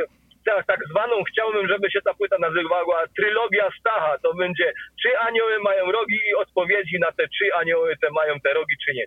[0.67, 4.19] tak zwaną chciałbym, żeby się ta płyta nazywała Trylogia Stacha.
[4.23, 8.55] To będzie czy anioły mają rogi i odpowiedzi na te czy anioły te mają te
[8.55, 9.05] rogi, czy nie.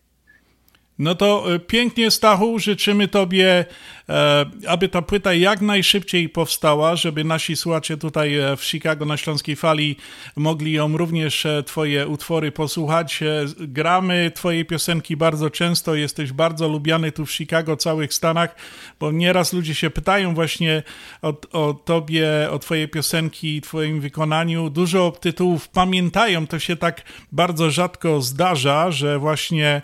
[1.00, 3.66] No to e, pięknie, Stachu, życzymy Tobie,
[4.10, 9.18] e, aby ta płyta jak najszybciej powstała, żeby nasi słuchacze tutaj e, w Chicago na
[9.18, 9.96] Śląskiej Fali
[10.36, 13.20] mogli ją również Twoje utwory posłuchać.
[13.58, 18.56] Gramy Twoje piosenki bardzo często, jesteś bardzo lubiany tu w Chicago, całych Stanach,
[19.00, 20.84] bo nieraz ludzie się pytają właśnie
[21.22, 24.70] o, o Tobie, o Twoje piosenki, Twoim wykonaniu.
[24.70, 29.82] Dużo tytułów pamiętają, to się tak bardzo rzadko zdarza, że właśnie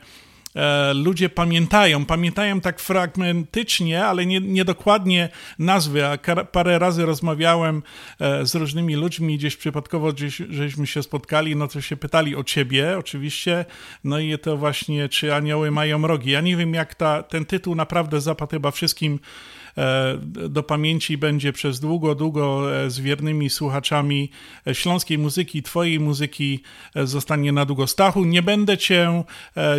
[0.55, 2.05] e, ludzie pamiętają.
[2.05, 5.29] Pamiętają tak fragmentycznie, ale nie, niedokładnie
[5.59, 6.07] nazwy.
[6.07, 6.17] A
[6.51, 7.83] parę razy rozmawiałem
[8.19, 12.43] e, z różnymi ludźmi, gdzieś przypadkowo gdzieś, żeśmy się spotkali, no to się pytali o
[12.43, 13.65] ciebie oczywiście.
[14.03, 16.31] No i to właśnie, czy anioły mają rogi.
[16.31, 19.19] Ja nie wiem, jak ta, ten tytuł naprawdę zapadł chyba wszystkim
[20.49, 24.31] do pamięci będzie przez długo, długo e, z wiernymi słuchaczami
[24.67, 26.63] e, śląskiej muzyki, twojej muzyki
[26.95, 27.87] zostanie na długo.
[27.87, 29.23] Stachu, nie będę cię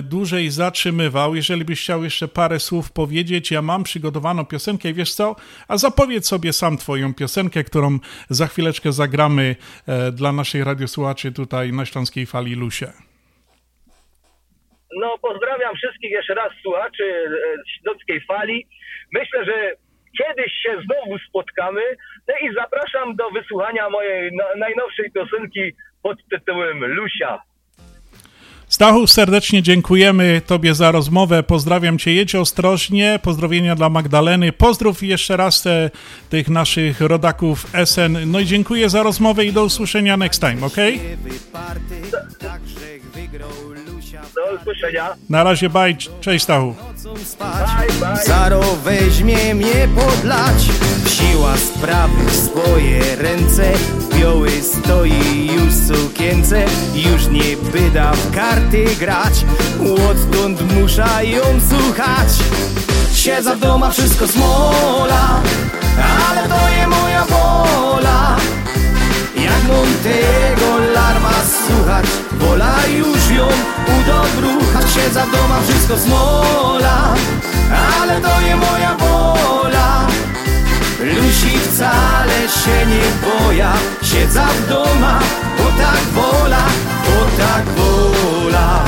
[0.03, 1.35] dłużej zatrzymywał.
[1.35, 5.37] Jeżeli byś chciał jeszcze parę słów powiedzieć, ja mam przygotowaną piosenkę, wiesz co?
[5.69, 7.99] A zapowiedz sobie sam twoją piosenkę, którą
[8.31, 9.57] za chwileczkę zagramy
[10.13, 12.93] dla naszych radiosłuchaczy tutaj na Śląskiej Fali Lusie.
[14.97, 17.29] No, pozdrawiam wszystkich jeszcze raz słuchaczy
[17.81, 18.67] Śląskiej Fali.
[19.13, 19.86] Myślę, że
[20.19, 21.83] kiedyś się znowu spotkamy.
[22.29, 27.39] No i zapraszam do wysłuchania mojej najnowszej piosenki pod tytułem Lusia.
[28.69, 31.43] Stachu, serdecznie dziękujemy Tobie za rozmowę.
[31.43, 33.19] Pozdrawiam Cię, jedź ostrożnie.
[33.23, 34.53] Pozdrowienia dla Magdaleny.
[34.53, 35.91] Pozdrów jeszcze raz te,
[36.31, 38.19] tych naszych rodaków SN.
[38.27, 40.77] No i dziękuję za rozmowę i do usłyszenia next time, ok?
[44.35, 45.15] Do usłyszenia.
[45.29, 45.97] Na razie, bye.
[46.21, 46.75] Cześć, Stachu.
[48.27, 50.63] Zaro weźmie mnie podlać.
[51.09, 53.73] Siła sprawy w swoje ręce.
[54.19, 56.65] Biały stoi już sukience.
[56.95, 59.47] Już nie byda w karty grać.
[60.11, 62.29] Odtąd musza ją słuchać.
[63.15, 65.41] Siedza w doma, wszystko smola.
[66.29, 68.37] Ale to je moja wola
[69.47, 71.33] Jak mam tego larma
[71.67, 73.47] słuchać Wola już ją
[73.97, 77.15] udobruchać Siedza w doma, wszystko smola.
[78.01, 80.07] Ale to je moja wola.
[81.01, 83.73] Lusi wcale się nie boja.
[84.03, 85.21] Siedza w doma,
[85.59, 86.65] bo tak wola
[87.05, 88.85] Bo tak wola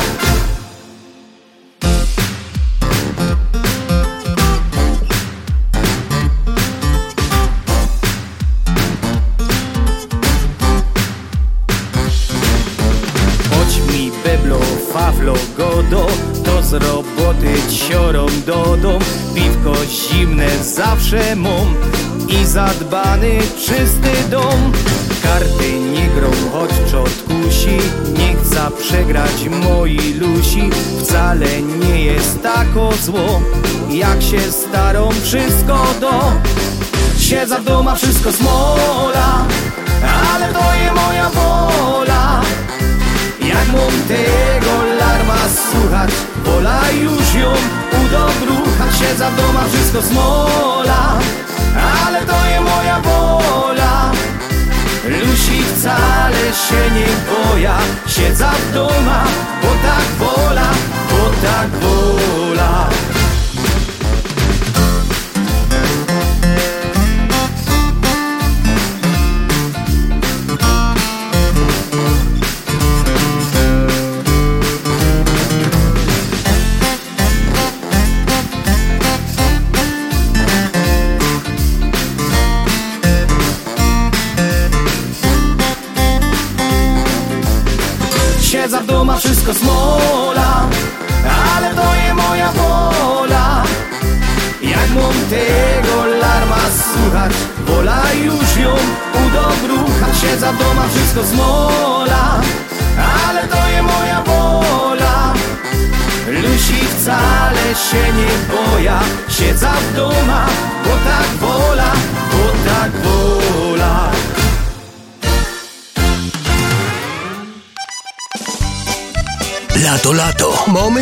[14.92, 16.06] faflo, godo
[16.44, 17.54] To z roboty
[17.88, 19.02] ciorą do dom
[19.34, 21.74] Piwko zimne zawsze mom
[22.28, 24.72] I zadbany czysty dom.
[25.22, 27.78] Karty nie grą, choć czot kusi
[28.18, 30.70] Nie chce przegrać moi lusi.
[31.00, 33.40] Wcale nie jest tako zło
[33.90, 36.32] Jak się starą wszystko do.
[37.18, 39.46] Siedza w doma, wszystko smola
[40.34, 42.07] Ale to je moja wola
[43.58, 45.38] jak mam tego larma
[45.70, 46.10] słuchać.
[46.44, 47.52] Wola już ją
[48.02, 51.18] udobruchać Siedza w doma, wszystko smola.
[52.06, 54.12] Ale to je moja wola.
[55.04, 57.78] Lusi wcale się nie boja.
[58.06, 59.24] Siedza w doma,
[59.62, 60.70] bo tak wola
[61.10, 62.88] Bo tak wola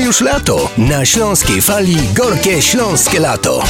[0.07, 0.71] już lato.
[0.79, 3.65] Na Śląskiej Fali gorkie śląskie lato.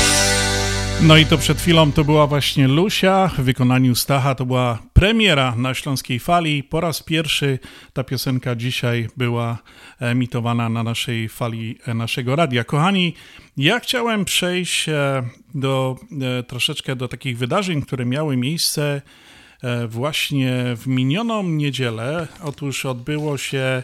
[1.02, 4.34] No i to przed chwilą to była właśnie Lusia w wykonaniu Stacha.
[4.34, 6.62] To była premiera na Śląskiej Fali.
[6.62, 7.58] Po raz pierwszy
[7.92, 9.58] ta piosenka dzisiaj była
[10.00, 12.64] emitowana na naszej fali e, naszego radia.
[12.64, 13.14] Kochani,
[13.56, 15.22] ja chciałem przejść e,
[15.54, 15.96] do
[16.38, 19.02] e, troszeczkę do takich wydarzeń, które miały miejsce
[19.88, 22.28] właśnie w minioną niedzielę.
[22.42, 23.82] Otóż odbyło się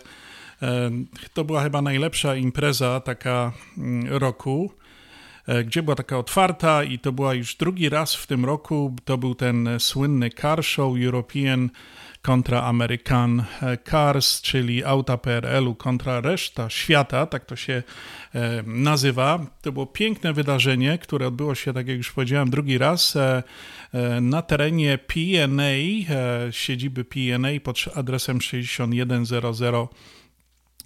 [1.35, 4.73] to była chyba najlepsza impreza taka mm, roku,
[5.47, 8.97] e, gdzie była taka otwarta i to była już drugi raz w tym roku.
[9.05, 11.71] To był ten słynny car show European
[12.23, 17.83] kontra American e, Cars, czyli auta PRL-u kontra reszta świata, tak to się
[18.35, 19.47] e, nazywa.
[19.63, 23.17] To było piękne wydarzenie, które odbyło się, tak jak już powiedziałem, drugi raz
[24.21, 25.73] na terenie PNA,
[26.51, 29.89] siedziby PNA pod adresem 6100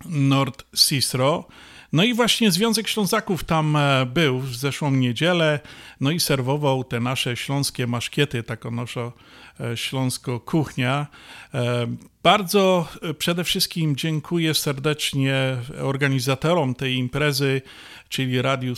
[0.05, 1.49] Nord Cicero.
[1.93, 5.61] No i właśnie Związek Ślązaków tam e, był w zeszłą niedzielę,
[6.01, 9.13] no i serwował te nasze śląskie maszkiety, taką naszą
[9.61, 11.07] e, śląską kuchnia.
[11.55, 11.87] E,
[12.23, 12.89] bardzo
[13.19, 17.63] przede wszystkim dziękuję serdecznie organizatorom tej imprezy,
[18.09, 18.75] czyli Radiu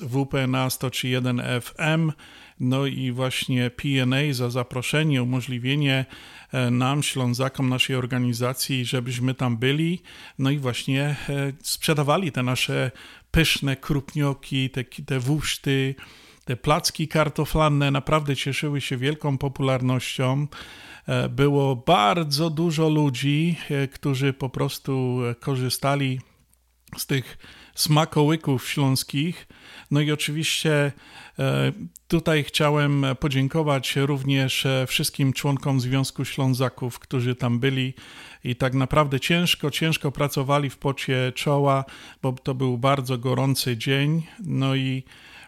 [0.00, 2.12] WPNA 103.1 FM,
[2.60, 6.06] no i właśnie PNA za zaproszenie, umożliwienie
[6.70, 10.02] nam, Ślązakom, naszej organizacji, żebyśmy tam byli,
[10.38, 12.90] no i właśnie e, sprzedawali te nasze
[13.30, 15.94] pyszne krupnioki, te, te wuszty,
[16.44, 20.46] te placki kartoflanne naprawdę cieszyły się wielką popularnością.
[21.06, 23.56] E, było bardzo dużo ludzi,
[23.92, 26.20] którzy po prostu korzystali
[26.96, 27.38] z tych
[27.74, 29.48] smakołyków śląskich.
[29.90, 30.92] No i oczywiście
[31.38, 31.72] e,
[32.12, 37.94] tutaj chciałem podziękować również e, wszystkim członkom Związku Ślązaków, którzy tam byli
[38.44, 41.84] i tak naprawdę ciężko, ciężko pracowali w pocie czoła,
[42.22, 44.22] bo to był bardzo gorący dzień.
[44.44, 45.02] No i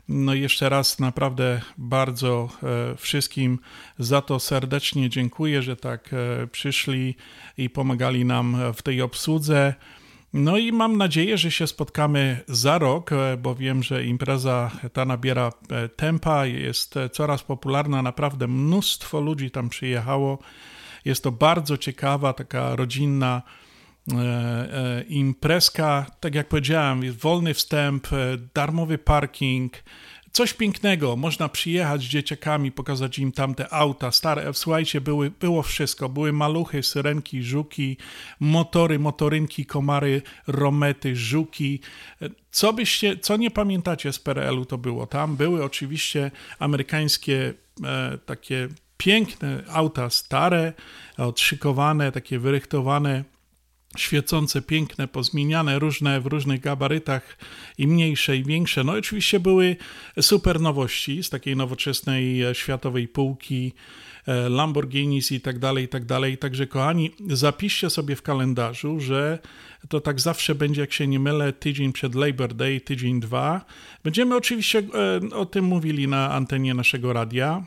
[0.08, 3.58] no jeszcze raz naprawdę bardzo e, wszystkim
[3.98, 6.10] za to serdecznie dziękuję, że tak
[6.52, 7.14] przyszli
[7.58, 9.74] i pomagali nam w tej obsłudze.
[10.34, 15.04] No i mam nadzieję, że się spotkamy za rok, e, bo wiem, że impreza ta
[15.04, 20.38] nabiera e, tempa, jest e, coraz popularna, naprawdę mnóstwo ludzi tam przyjechało.
[21.04, 23.42] Jest to bardzo ciekawa, taka rodzinna
[25.08, 26.06] imprezka.
[26.20, 28.06] Tak jak powiedziałem, jest wolny wstęp,
[28.54, 29.72] darmowy parking,
[30.34, 31.16] coś pięknego.
[31.16, 34.54] Można przyjechać z dzieciakami, pokazać im tamte auta stare.
[34.54, 36.08] Słuchajcie, były, było wszystko.
[36.08, 37.96] Były maluchy, syrenki, żuki,
[38.40, 41.80] motory, motorynki, komary, romety, żuki.
[42.50, 45.36] Co byście, co nie pamiętacie z PRL-u to było tam?
[45.36, 47.54] Były oczywiście amerykańskie
[47.84, 50.72] e, takie piękne auta stare,
[51.16, 53.24] odszykowane, takie wyrychtowane
[53.96, 57.38] świecące, piękne, pozmieniane, różne w różnych gabarytach
[57.78, 58.84] i mniejsze i większe.
[58.84, 59.76] No oczywiście były
[60.20, 63.72] super nowości z takiej nowoczesnej e, światowej półki,
[64.26, 66.38] e, Lamborghinis i tak dalej, i tak dalej.
[66.38, 69.38] Także kochani, zapiszcie sobie w kalendarzu, że
[69.88, 73.64] to tak zawsze będzie, jak się nie mylę, tydzień przed Labor Day, tydzień, dwa.
[74.04, 77.64] Będziemy oczywiście e, o tym mówili na antenie naszego radia.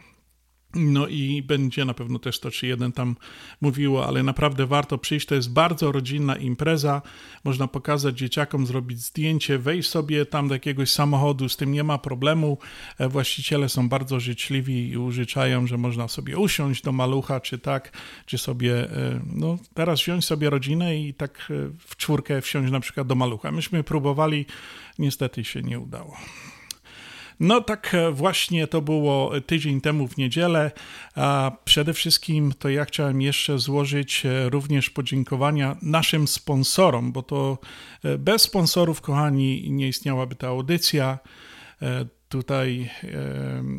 [0.78, 3.15] No i będzie na pewno też to, czy jeden tam
[3.61, 5.25] mówiło, ale naprawdę warto przyjść.
[5.25, 7.01] To jest bardzo rodzinna impreza.
[7.43, 11.97] Można pokazać dzieciakom, zrobić zdjęcie, wejść sobie tam do jakiegoś samochodu, z tym nie ma
[11.97, 12.57] problemu.
[12.97, 17.91] E, właściciele są bardzo życzliwi i użyczają, że można sobie usiąść do malucha, czy tak,
[18.25, 22.80] czy sobie, e, no teraz wziąć sobie rodzinę i tak e, w czwórkę wsiąść na
[22.80, 23.51] przykład do malucha.
[23.51, 24.45] Myśmy próbowali,
[24.99, 26.17] niestety się nie udało.
[27.40, 30.72] No tak e, właśnie to było tydzień temu w niedzielę.
[31.16, 37.58] A przede wszystkim to ja chciałem jeszcze złożyć e, również podziękowania naszym sponsorom, bo to
[38.04, 41.20] e, bez sponsorów, kochani, nie istniałaby ta audycja
[42.30, 42.90] tutaj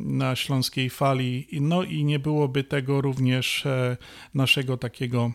[0.04, 1.48] na Śląskiej Fali.
[1.52, 3.64] No i nie byłoby tego również
[4.34, 5.32] naszego takiego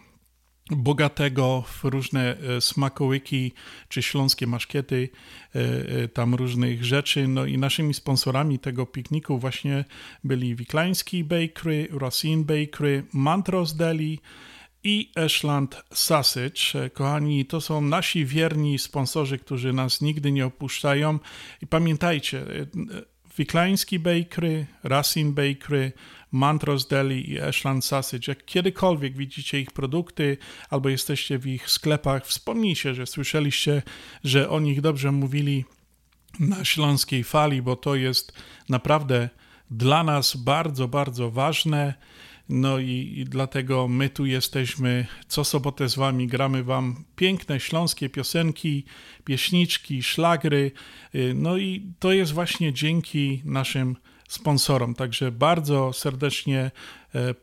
[0.72, 3.52] bogatego w różne e, smakołyki
[3.90, 5.10] czy śląskie maszkiety,
[5.56, 7.28] e, e, tam różnych rzeczy.
[7.28, 9.86] No i naszymi sponsorami tego pikniku właśnie
[10.24, 14.20] byli Wiklański Bakery, Racine Bakery, Mantros Deli
[14.84, 16.90] i Ashland Sausage.
[16.94, 21.20] Kochani, to są nasi wierni sponsorzy, którzy nas nigdy nie opuszczają.
[21.62, 22.46] I pamiętajcie,
[23.38, 25.92] Wiklański Bakery, Racine Bakery,
[26.34, 28.32] Mantros Deli i Ashland Sausage.
[28.32, 30.38] Jak kiedykolwiek widzicie ich produkty
[30.70, 33.82] albo jesteście w ich sklepach, wspomnijcie, że słyszeliście,
[34.24, 35.66] że o nich dobrze mówili
[36.40, 38.34] na śląskiej fali, bo to jest
[38.70, 39.30] naprawdę
[39.72, 41.94] dla nas bardzo, bardzo ważne.
[42.50, 48.10] No i, i, dlatego my tu jesteśmy co sobotę z wami, gramy wam piękne śląskie
[48.10, 48.86] piosenki,
[49.26, 50.72] pieśniczki, szlagry.
[51.16, 53.96] Y, no i to jest właśnie dzięki naszym
[54.28, 54.96] sponsorom.
[54.96, 56.72] Także bardzo serdecznie
[57.16, 57.36] e,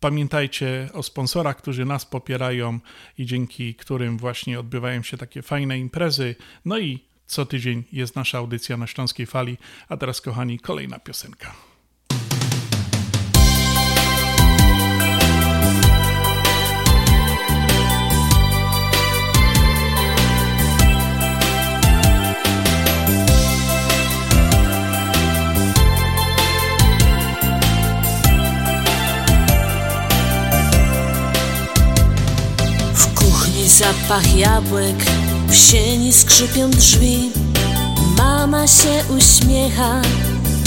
[0.00, 2.80] pamiętajcie o sponsorach, którzy nas popierają
[3.18, 6.34] i dzięki którym właśnie odbywają się takie fajne imprezy.
[6.64, 9.58] No i co tydzień jest nasza audycja na Śląskiej Fali.
[9.88, 11.65] A teraz, kochani, kolejna piosenka.
[33.76, 34.96] Zapach jabłek,
[35.48, 37.30] w sieni skrzypią drzwi.
[38.18, 40.02] Mama się uśmiecha,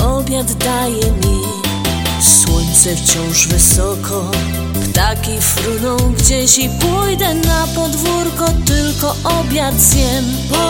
[0.04, 1.40] obiad daje mi.
[2.22, 4.32] Słońce wciąż wysoko,
[4.84, 10.26] ptaki fruną gdzieś i pójdę na podwórko, tylko obiad zjem.
[10.50, 10.70] Bo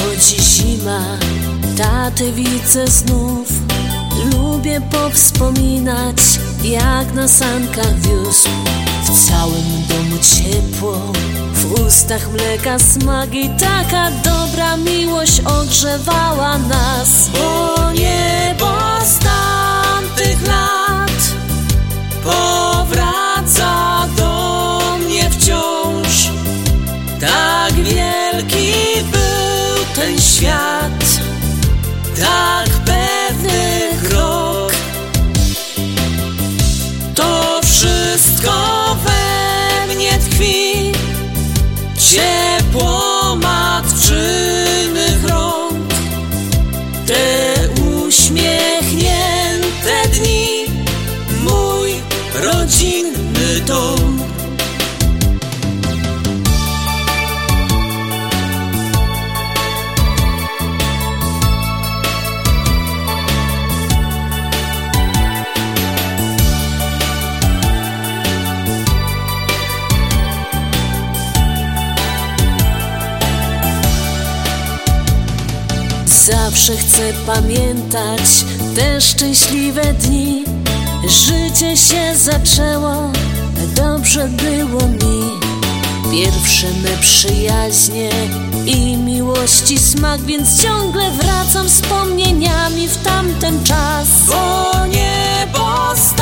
[0.00, 1.00] nadchodzi zima,
[1.76, 3.48] tatę widzę znów.
[4.32, 6.16] Lubię powspominać,
[6.62, 8.48] jak na sankach wiózł.
[9.04, 11.12] W całym domu ciepło,
[11.52, 17.28] w ustach mleka smak i taka dobra miłość ogrzewała nas.
[17.32, 21.22] Bo niebo z tamtych lat
[22.24, 23.09] powraca
[30.00, 31.20] ten świat,
[32.20, 32.79] tak
[77.90, 78.44] pamiętać
[78.76, 80.44] te szczęśliwe dni.
[81.08, 83.12] Życie się zaczęło,
[83.74, 85.30] dobrze było mi.
[86.12, 88.10] Pierwsze me przyjaźnie
[88.66, 94.08] i miłości smak, więc ciągle wracam wspomnieniami w tamten czas.
[94.26, 96.14] Bo niebo z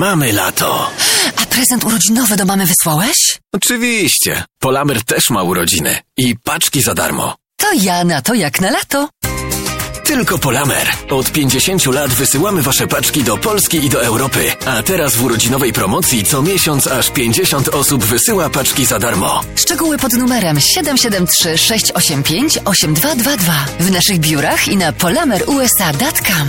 [0.00, 0.90] mamy lato.
[1.36, 3.38] A prezent urodzinowy do mamy wysłałeś?
[3.52, 4.44] Oczywiście.
[4.60, 5.98] Polamer też ma urodziny.
[6.16, 7.36] I paczki za darmo.
[7.56, 9.08] To ja na to jak na lato.
[10.04, 10.88] Tylko Polamer.
[11.10, 14.52] Od 50 lat wysyłamy wasze paczki do Polski i do Europy.
[14.66, 19.40] A teraz w urodzinowej promocji co miesiąc aż 50 osób wysyła paczki za darmo.
[19.56, 26.48] Szczegóły pod numerem 773 685 8222 w naszych biurach i na polamerusa.com.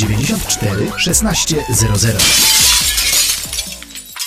[0.97, 2.70] 1600.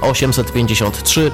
[0.00, 1.30] 853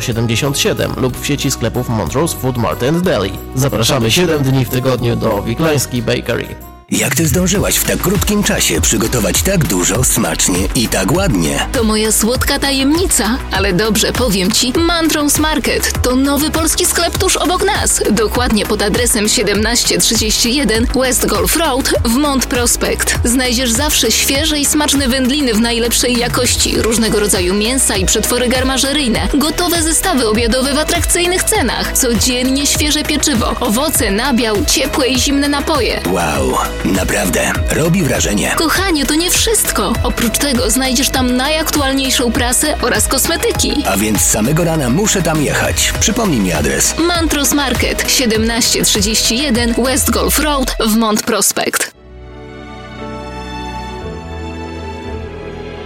[0.00, 3.32] 0077 lub w sieci sklepów Montrose Food Mart and Deli.
[3.54, 6.69] Zapraszamy 7 dni w tygodniu do Wiklański Bakery.
[6.90, 11.66] Jak ty zdążyłaś w tak krótkim czasie przygotować tak dużo, smacznie i tak ładnie?
[11.72, 14.72] To moja słodka tajemnica, ale dobrze powiem ci.
[14.78, 18.02] Mantrons Market to nowy polski sklep tuż obok nas.
[18.10, 23.14] Dokładnie pod adresem 1731 West Golf Road w Mont Prospect.
[23.24, 29.28] Znajdziesz zawsze świeże i smaczne wędliny w najlepszej jakości, różnego rodzaju mięsa i przetwory garmażeryjne,
[29.34, 36.00] gotowe zestawy obiadowe w atrakcyjnych cenach, codziennie świeże pieczywo, owoce, nabiał, ciepłe i zimne napoje.
[36.06, 38.54] Wow, naprawdę, robi wrażenie.
[38.56, 39.92] Kochanie, to nie wszystko.
[40.02, 43.84] Oprócz tego znajdziesz tam najaktualniejszą prasę oraz kosmetyki.
[43.86, 45.92] A więc samego rana muszę tam jechać.
[46.00, 46.94] Przypomnij mi adres.
[46.98, 51.99] Mantros Market 1731 West Golf Road w Mont Prospect.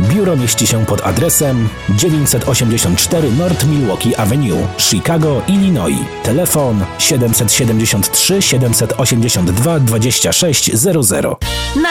[0.00, 5.98] Biuro mieści się pod adresem 984 North Milwaukee Avenue, Chicago, Illinois.
[6.22, 11.26] Telefon 773 782 2600.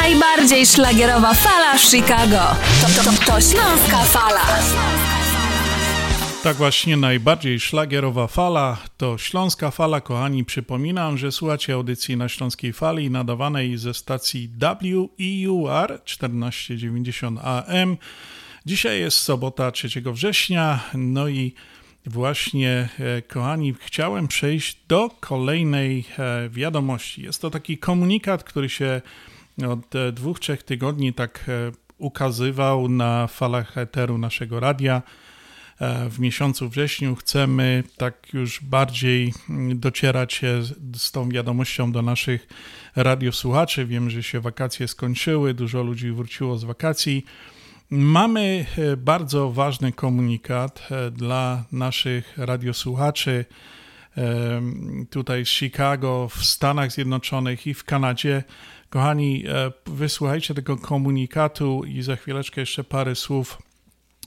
[0.02, 2.56] Najbardziej szlagierowa fala Chicago.
[2.82, 4.42] To, to, to, to Śląska Fala.
[6.46, 10.02] Tak właśnie najbardziej szlagierowa fala to Śląska Fala.
[10.02, 17.98] Kochani, przypominam, że słuchacie audycji na Śląskiej Fali nadawanej ze stacji WEUR 1490 AM.
[18.66, 21.54] Dzisiaj jest sobota 3 września, no i
[22.06, 27.22] właśnie, e, kochani, chciałem przejść do kolejnej e, wiadomości.
[27.22, 29.02] Jest to taki komunikat, który się
[29.68, 31.46] od e, dwóch, trzech tygodni tak
[31.98, 35.02] ukazywał na falach eteru naszego radia
[36.10, 40.64] w miesiącu wrześniu chcemy tak już bardziej mm, docierać się
[40.96, 42.48] z tą wiadomością do naszych
[42.96, 43.86] radiosłuchaczy.
[43.86, 47.26] Wiem, że się wakacje skończyły, dużo ludzi wróciło z wakacji.
[47.90, 53.46] Mamy e, bardzo ważny komunikat e, dla naszych radiosłuchaczy
[55.10, 58.44] tutaj z Chicago, w Stanach Zjednoczonych i w Kanadzie.
[58.90, 63.58] Kochani, e, wysłuchajcie tego komunikatu i za chwileczkę jeszcze parę słów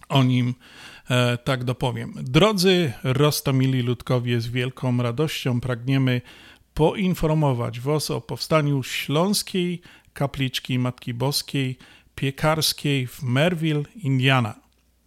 [0.09, 0.98] o nim e,
[1.45, 2.15] tak dopowiem.
[2.17, 6.21] Drodzy Rostomili Ludkowie, z wielką radością pragniemy
[6.75, 9.81] poinformować Was o powstaniu Śląskiej
[10.13, 11.79] Kapliczki Matki Boskiej
[12.15, 14.55] Piekarskiej w Merville, Indiana.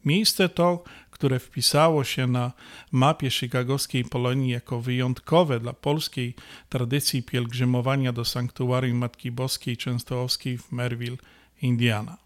[0.06, 2.52] Miejsce to, które wpisało się na
[2.92, 6.36] mapie chicagowskiej Polonii jako wyjątkowe dla polskiej
[6.70, 11.18] tradycji pielgrzymowania do sanktuarium Matki Boskiej Częstochowskiej w Merville,
[11.62, 12.21] Indiana.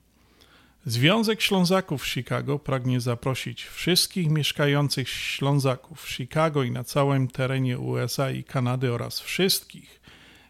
[0.87, 8.31] Związek Ślązaków Chicago pragnie zaprosić wszystkich mieszkających Ślązaków w Chicago i na całym terenie USA
[8.31, 10.01] i Kanady oraz wszystkich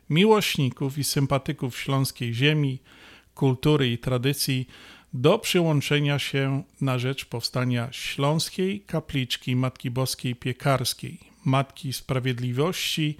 [0.10, 2.80] miłośników i sympatyków śląskiej ziemi,
[3.36, 4.68] kultury i tradycji
[5.14, 13.18] do przyłączenia się na rzecz powstania Śląskiej Kapliczki Matki Boskiej Piekarskiej, Matki Sprawiedliwości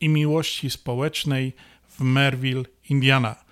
[0.00, 1.52] i Miłości Społecznej
[1.88, 3.36] w Merville, Indiana–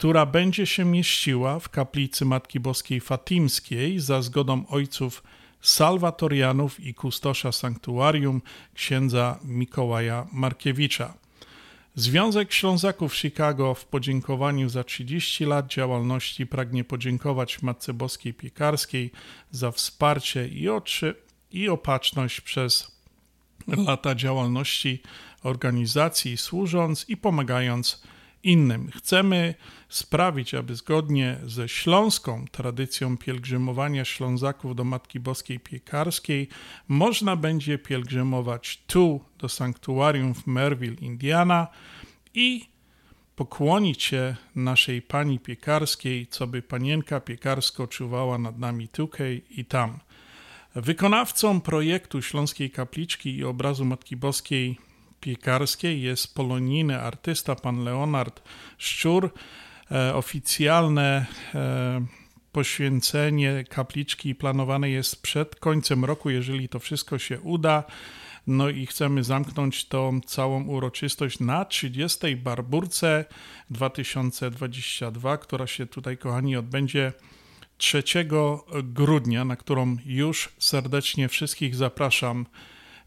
[0.00, 5.22] która będzie się mieściła w kaplicy Matki Boskiej Fatimskiej za zgodą ojców
[5.60, 8.42] salwatorianów i kustosza sanktuarium
[8.74, 11.14] księdza Mikołaja Markiewicza.
[11.94, 19.10] Związek Ślązaków Chicago w podziękowaniu za 30 lat działalności pragnie podziękować Matce Boskiej Piekarskiej
[19.50, 21.14] za wsparcie i, oczy,
[21.50, 23.00] i opatrzność przez
[23.86, 25.02] lata działalności
[25.42, 28.02] organizacji, służąc i pomagając
[28.42, 28.90] innym.
[28.90, 29.54] Chcemy
[29.88, 36.48] sprawić, aby zgodnie ze śląską tradycją pielgrzymowania Ślązaków do Matki Boskiej Piekarskiej
[36.88, 41.66] można będzie pielgrzymować tu do sanktuarium w Merville, Indiana
[42.34, 42.70] i
[43.36, 49.98] pokłonić się naszej Pani Piekarskiej, co by Panienka Piekarsko czuwała nad nami tukej i tam.
[50.74, 54.78] Wykonawcą projektu Śląskiej Kapliczki i obrazu Matki Boskiej
[55.20, 58.42] Piekarskiej jest polonijny artysta pan Leonard
[58.78, 59.30] Szczur.
[59.90, 62.04] E, oficjalne e,
[62.52, 67.84] poświęcenie kapliczki planowane jest przed końcem roku, jeżeli to wszystko się uda.
[68.46, 72.36] No i chcemy zamknąć tą całą uroczystość na 30.
[72.36, 73.24] Barburce
[73.70, 77.12] 2022, która się tutaj, kochani, odbędzie
[77.76, 78.02] 3
[78.82, 82.46] grudnia, na którą już serdecznie wszystkich zapraszam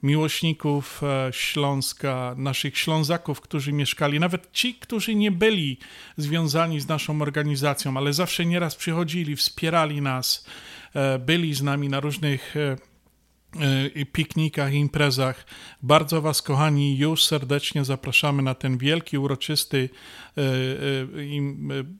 [0.03, 5.77] miłośników e, Śląska, naszych Ślązaków, którzy mieszkali, nawet ci, którzy nie byli
[6.17, 10.45] związani z naszą organizacją, ale zawsze nieraz przychodzili, wspierali nas,
[10.93, 12.55] e, byli z nami na różnych
[14.11, 15.45] piknikach, imprezach.
[15.81, 19.89] Bardzo Was, kochani, już serdecznie zapraszamy na ten wielki, uroczysty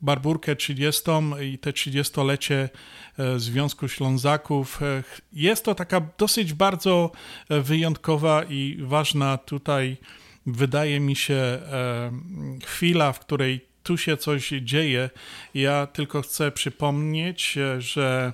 [0.01, 1.01] barburkę 30
[1.41, 2.69] i te 30-lecie
[3.37, 4.79] Związku Ślązaków.
[5.33, 7.11] Jest to taka dosyć bardzo
[7.49, 9.97] wyjątkowa i ważna tutaj,
[10.45, 11.59] wydaje mi się,
[12.65, 15.09] chwila, w której tu się coś dzieje.
[15.53, 18.33] Ja tylko chcę przypomnieć, że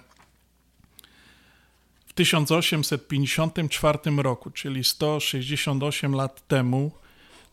[2.20, 6.91] 1854 roku, czyli 168 lat temu,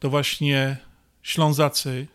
[0.00, 0.76] to właśnie
[1.22, 2.06] Ślązacy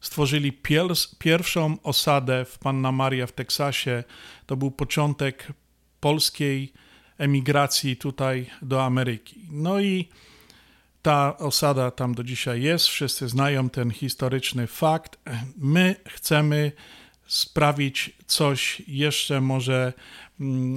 [0.00, 0.86] stworzyli pier
[1.18, 4.04] pierwszą osadę w Panna Maria w Teksasie.
[4.46, 5.52] To był początek
[6.00, 6.72] polskiej
[7.18, 9.40] emigracji tutaj do Ameryki.
[9.50, 10.08] No i
[11.02, 15.18] ta osada tam do dzisiaj jest, wszyscy znają ten historyczny fakt.
[15.56, 16.72] My chcemy
[17.26, 19.92] sprawić coś jeszcze może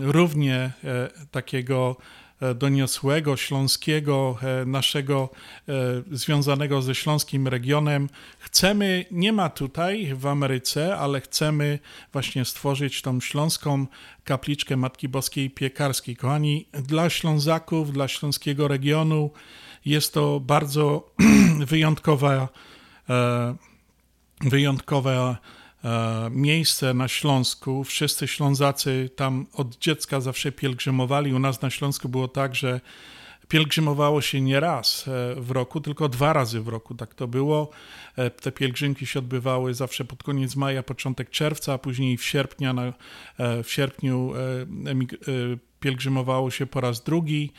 [0.01, 0.71] równie e,
[1.31, 1.95] takiego
[2.41, 5.29] e, doniosłego, śląskiego, e, naszego
[6.11, 8.09] związanego ze śląskim regionem.
[8.39, 11.79] Chcemy, nie ma tutaj w Ameryce, ale chcemy
[12.13, 13.87] właśnie stworzyć tą śląską
[14.23, 16.15] kapliczkę Matki Boskiej Piekarskiej.
[16.15, 19.31] Kochani, dla Ślązaków, dla śląskiego regionu
[19.85, 21.11] jest to bardzo
[21.71, 22.49] wyjątkowa,
[24.41, 25.37] wyjątkowa
[26.31, 27.83] miejsce na Śląsku.
[27.83, 31.33] Wszyscy Ślązacy tam od dziecka zawsze pielgrzymowali.
[31.33, 32.81] U nas na Śląsku było tak, że
[33.47, 36.95] pielgrzymowało się nie raz e, w roku, tylko dwa razy w roku.
[36.95, 37.69] Tak to było.
[38.15, 42.93] E, te pielgrzymki się odbywały zawsze pod koniec maja, początek czerwca, a później w, sierpnia,
[43.63, 44.33] w sierpniu
[45.79, 47.51] pielgrzymowało się po raz drugi.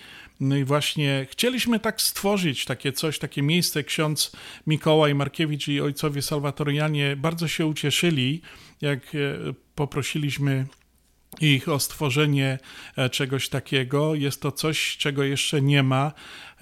[0.43, 3.85] No i właśnie chcieliśmy tak stworzyć takie coś, takie miejsce.
[3.85, 4.33] Ksiądz
[4.67, 8.43] Mikołaj Markiewicz i ojcowie salwatorianie bardzo się ucieszyli,
[8.81, 9.19] jak e,
[9.75, 10.67] poprosiliśmy
[11.41, 12.59] ich o stworzenie
[12.97, 14.15] e, czegoś takiego.
[14.15, 16.13] Jest to coś, czego jeszcze nie ma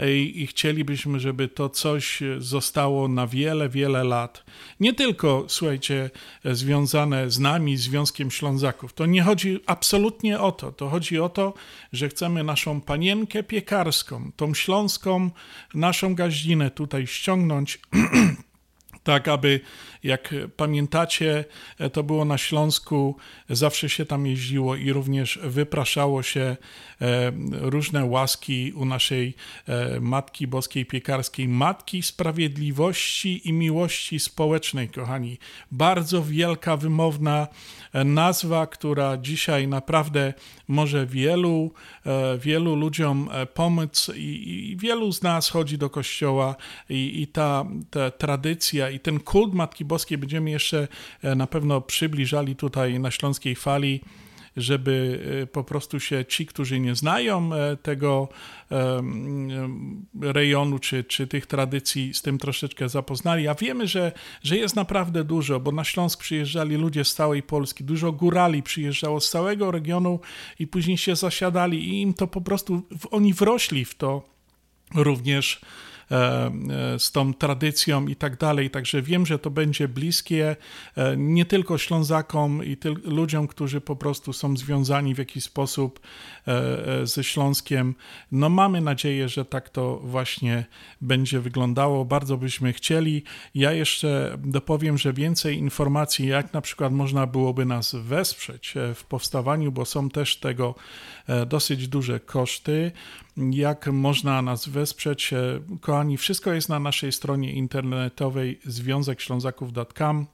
[0.08, 4.44] i, chcielibyśmy, żeby to coś zostało na wiele, wiele lat.
[4.80, 6.10] Nie tylko, słuchajcie,
[6.44, 8.92] e, związane z nami, Związkiem Ślązaków.
[8.92, 10.72] To nie chodzi absolutnie o to.
[10.72, 11.54] To chodzi o to,
[11.92, 15.30] że chcemy naszą panienkę piekarską, tą śląską,
[15.74, 17.78] naszą gaździnę tutaj ściągnąć
[19.10, 19.60] tak aby,
[20.02, 21.44] jak pamiętacie,
[21.92, 23.16] to było na Śląsku,
[23.48, 26.56] zawsze się tam jeździło i również wypraszało się e,
[27.50, 29.34] różne łaski u naszej
[29.68, 35.38] e, Matki Boskiej Piekarskiej, Matki Sprawiedliwości i Miłości Społecznej, kochani.
[35.70, 37.48] Bardzo wielka, wymowna
[37.92, 40.34] e, nazwa, która dzisiaj naprawdę
[40.68, 41.72] może wielu,
[42.38, 46.56] wielu ludziom pomóc i, i wielu z nas chodzi do kościoła
[46.88, 50.88] i, i ta, ta tradycja i ten kult Matki Boskiej będziemy jeszcze
[51.22, 54.00] e, na pewno przybliżali tutaj na Śląskiej Fali
[54.56, 58.28] żeby e, po prostu się ci, którzy nie znają e, tego
[60.20, 63.48] rejonu czy, czy tych tradycji, z tym troszeczkę zapoznali.
[63.48, 67.84] A wiemy, że, że jest naprawdę dużo, bo na Śląsk przyjeżdżali ludzie z całej Polski,
[67.84, 70.20] dużo górali przyjeżdżało z całego regionu
[70.58, 74.22] i później się zasiadali i im to po prostu, oni wrośli w to
[74.94, 75.60] również
[76.98, 78.70] z tą tradycją i tak dalej.
[78.70, 80.56] Także wiem, że to będzie bliskie
[80.96, 86.00] e, nie tylko Ślązakom i ludziom, którzy po prostu są związani w jakiś sposób
[87.02, 87.94] ze Śląskiem.
[88.32, 90.64] No mamy nadzieję, że tak to właśnie
[91.00, 92.04] będzie wyglądało.
[92.04, 93.22] Bardzo byśmy chcieli.
[93.54, 99.72] Ja jeszcze dopowiem, że więcej informacji, jak na przykład można byłoby nas wesprzeć w powstawaniu,
[99.72, 100.74] bo są też tego
[101.46, 102.92] dosyć duże koszty
[103.36, 105.32] jak można nas wesprzeć.
[105.32, 110.26] E, kochani, wszystko jest na naszej stronie internetowej związekślązaków.com.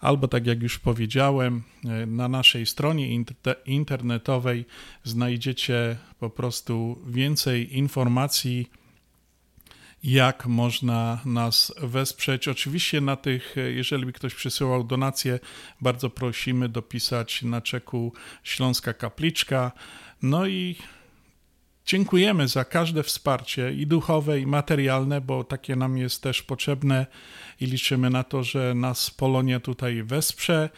[0.00, 3.24] albo tak jak już powiedziałem, e, na naszej stronie
[3.66, 4.64] internetowej
[5.04, 8.70] znajdziecie po prostu więcej informacji
[10.02, 12.48] jak można nas wesprzeć.
[12.48, 15.38] Oczywiście na tych, jeżeli by ktoś przysyłał donacje,
[15.80, 18.12] bardzo prosimy dopisać na czeku
[18.42, 19.72] Śląska Kapliczka.
[20.22, 20.76] No i
[21.86, 27.06] dziękujemy za każde wsparcie i duchowe, i materialne, bo takie nam jest też potrzebne
[27.60, 30.70] i liczymy na to, że nas Polonia tutaj wesprze.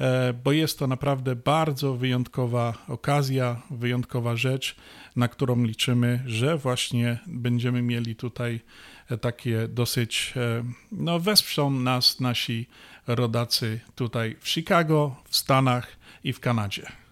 [0.00, 4.76] E, bo jest to naprawdę bardzo wyjątkowa okazja, wyjątkowa rzecz,
[5.16, 8.60] na którą liczymy, że właśnie będziemy mieli tutaj
[9.10, 12.66] e, takie dosyć, e, no wesprzą nas nasi
[13.06, 17.07] rodacy tutaj w Chicago, w Stanach i w Kanadzie.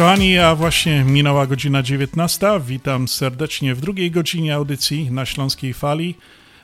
[0.00, 2.60] Kochani, a właśnie minęła godzina 19.
[2.66, 6.14] Witam serdecznie w drugiej godzinie audycji na Śląskiej Fali,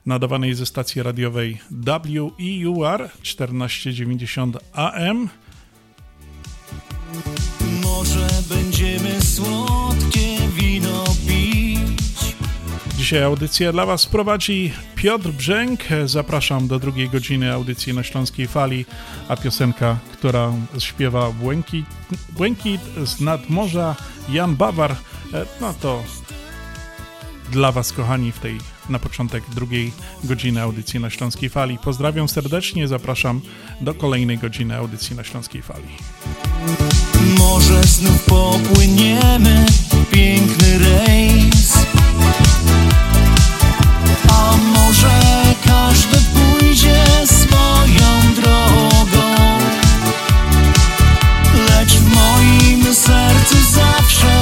[0.06, 5.28] nadawanej ze stacji radiowej WEUR 1490 AM.
[7.82, 10.65] Może będziemy słodkie.
[13.06, 15.80] Dzisiaj audycję dla Was prowadzi Piotr Brzęk.
[16.04, 18.84] Zapraszam do drugiej godziny audycji na Śląskiej Fali,
[19.28, 21.86] a piosenka, która śpiewa Błękit,
[22.28, 23.96] Błękit z nadmorza
[24.28, 26.02] Jan Bawar, e, no to
[27.52, 29.92] dla Was, kochani, w tej na początek drugiej
[30.24, 31.78] godziny audycji na Śląskiej Fali.
[31.78, 33.40] Pozdrawiam serdecznie, zapraszam
[33.80, 35.88] do kolejnej godziny audycji na Śląskiej Fali.
[37.38, 39.66] Może znów popłyniemy
[40.12, 41.65] piękny rejs
[53.26, 54.35] sercu zawsze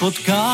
[0.00, 0.49] się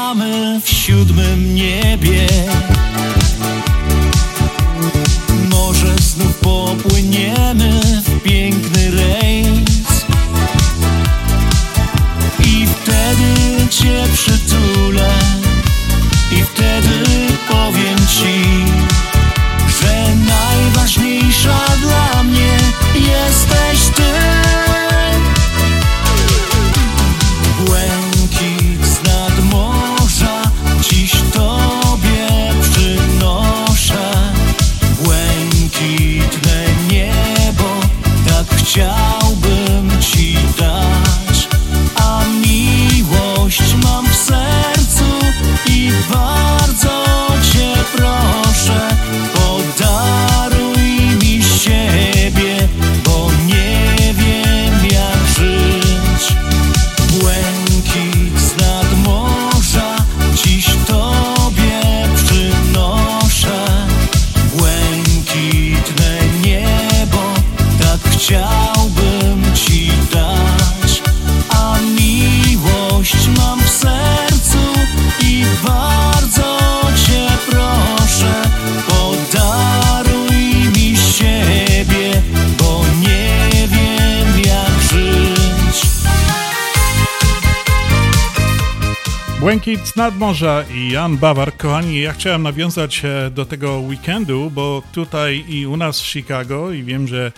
[90.16, 91.56] Nadmorza i Jan Bawar.
[91.56, 96.72] Kochani, ja chciałem nawiązać e, do tego weekendu, bo tutaj i u nas w Chicago
[96.72, 97.32] i wiem, że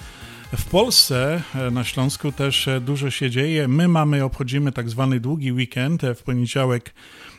[0.56, 3.68] w Polsce, e, na Śląsku też e, dużo się dzieje.
[3.68, 6.94] My mamy, obchodzimy tak zwany długi weekend w poniedziałek.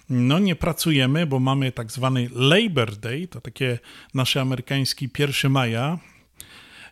[0.10, 3.80] No nie pracujemy, bo mamy tak zwany Labor Day, to takie
[4.14, 6.00] nasze amerykański 1 maja.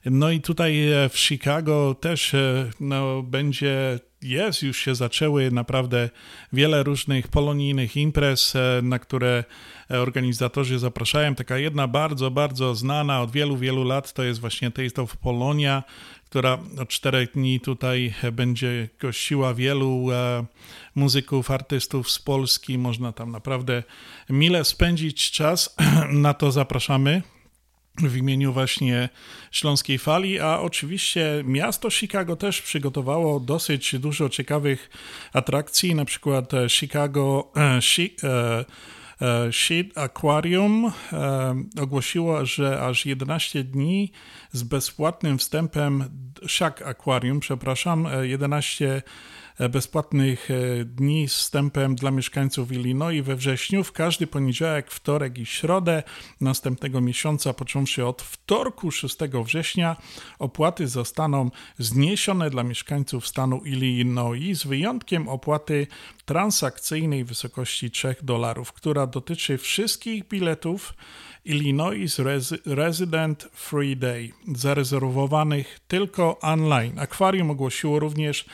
[0.05, 2.35] No i tutaj w Chicago też
[2.79, 6.09] no, będzie, jest, już się zaczęły naprawdę
[6.53, 9.43] wiele różnych polonijnych imprez, e, na które
[9.89, 11.35] organizatorzy zapraszają.
[11.35, 15.83] Taka jedna bardzo, bardzo znana od wielu, wielu lat to jest właśnie Taste of Polonia,
[16.25, 20.07] która od czterech dni tutaj będzie gościła wielu
[20.95, 22.77] muzyków, artystów z Polski.
[22.77, 23.83] Można tam naprawdę
[24.29, 25.75] mile spędzić czas.
[26.11, 27.21] Na to zapraszamy.
[28.01, 29.09] W imieniu właśnie
[29.51, 34.89] Śląskiej Fali, a oczywiście miasto Chicago też przygotowało dosyć dużo ciekawych
[35.33, 37.79] atrakcji, na przykład e, Chicago e,
[39.21, 40.91] e, Sheet Aquarium
[41.81, 44.11] ogłosiło, że aż 11 dni
[44.51, 46.03] z bezpłatnym wstępem,
[46.47, 49.01] Shack Aquarium, przepraszam, 11
[49.59, 55.45] bezpłatnych e, dni z wstępem dla mieszkańców Illinois we wrześniu w każdy poniedziałek, wtorek i
[55.45, 56.03] środę
[56.41, 59.95] następnego miesiąca, począwszy od wtorku 6 września,
[60.39, 65.87] opłaty zostaną zniesione dla mieszkańców stanu Illinois z wyjątkiem opłaty
[66.25, 70.93] transakcyjnej w wysokości 3 dolarów, która dotyczy wszystkich biletów
[71.45, 72.19] Illinois
[72.65, 76.99] Resident Free Day, zarezerwowanych tylko online.
[76.99, 78.45] Akwarium ogłosiło również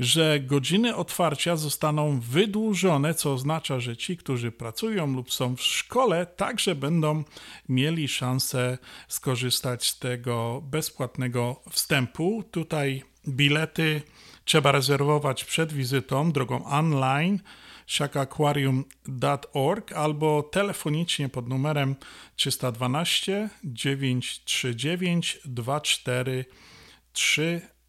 [0.00, 6.26] że godziny otwarcia zostaną wydłużone, co oznacza, że ci, którzy pracują lub są w szkole,
[6.26, 7.24] także będą
[7.68, 8.78] mieli szansę
[9.08, 12.44] skorzystać z tego bezpłatnego wstępu.
[12.50, 14.02] Tutaj bilety
[14.44, 17.40] trzeba rezerwować przed wizytą drogą online
[17.86, 21.96] shakaquarium.org albo telefonicznie pod numerem
[22.36, 26.44] 312 939 24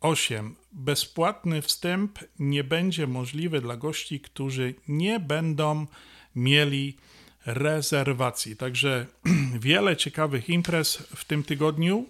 [0.02, 0.56] 8.
[0.72, 5.86] Bezpłatny wstęp nie będzie możliwy dla gości, którzy nie będą
[6.36, 6.98] mieli
[7.46, 8.56] rezerwacji.
[8.56, 9.06] Także
[9.60, 12.06] wiele ciekawych imprez w tym tygodniu.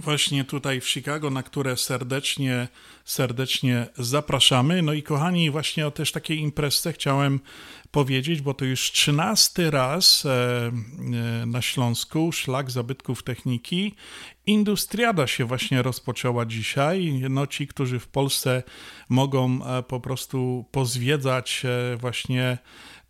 [0.00, 2.68] Właśnie tutaj w Chicago, na które serdecznie,
[3.04, 4.82] serdecznie zapraszamy.
[4.82, 7.40] No i kochani, właśnie o też takiej imprezce chciałem
[7.90, 13.94] powiedzieć, bo to już trzynasty raz e, e, na Śląsku szlak zabytków techniki.
[14.46, 17.22] Industriada się właśnie rozpoczęła dzisiaj.
[17.30, 18.62] No ci, którzy w Polsce
[19.08, 21.62] mogą e, po prostu pozwiedzać
[21.96, 22.58] właśnie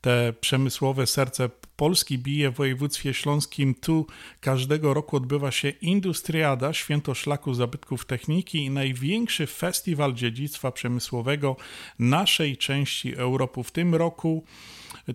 [0.00, 3.74] te przemysłowe serce Polski bije w województwie śląskim.
[3.74, 4.06] Tu
[4.40, 11.56] każdego roku odbywa się Industriada, Święto Szlaku Zabytków Techniki i największy festiwal dziedzictwa przemysłowego
[11.98, 13.62] naszej części Europy.
[13.62, 14.44] W tym roku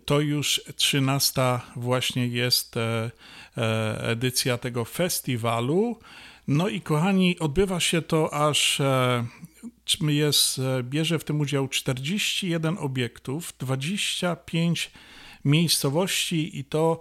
[0.06, 1.42] to już 13
[1.76, 3.12] właśnie jest e,
[3.58, 6.00] e, edycja tego festiwalu.
[6.48, 9.26] No i kochani, odbywa się to aż e,
[10.14, 14.92] jest, bierze w tym udział 41 obiektów, 25
[15.46, 17.00] miejscowości i to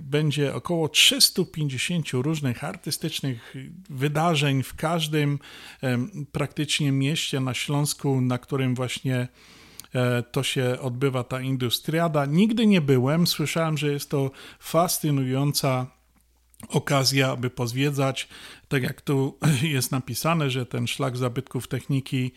[0.00, 3.54] będzie około 350 różnych artystycznych
[3.90, 5.38] wydarzeń w każdym
[6.32, 9.28] praktycznie mieście na Śląsku, na którym właśnie
[9.94, 12.26] E, to się odbywa ta industriada.
[12.26, 15.86] Nigdy nie byłem, słyszałem, że jest to fascynująca
[16.68, 18.28] okazja, aby pozwiedzać,
[18.68, 22.32] tak jak tu jest napisane, że ten szlak zabytków techniki,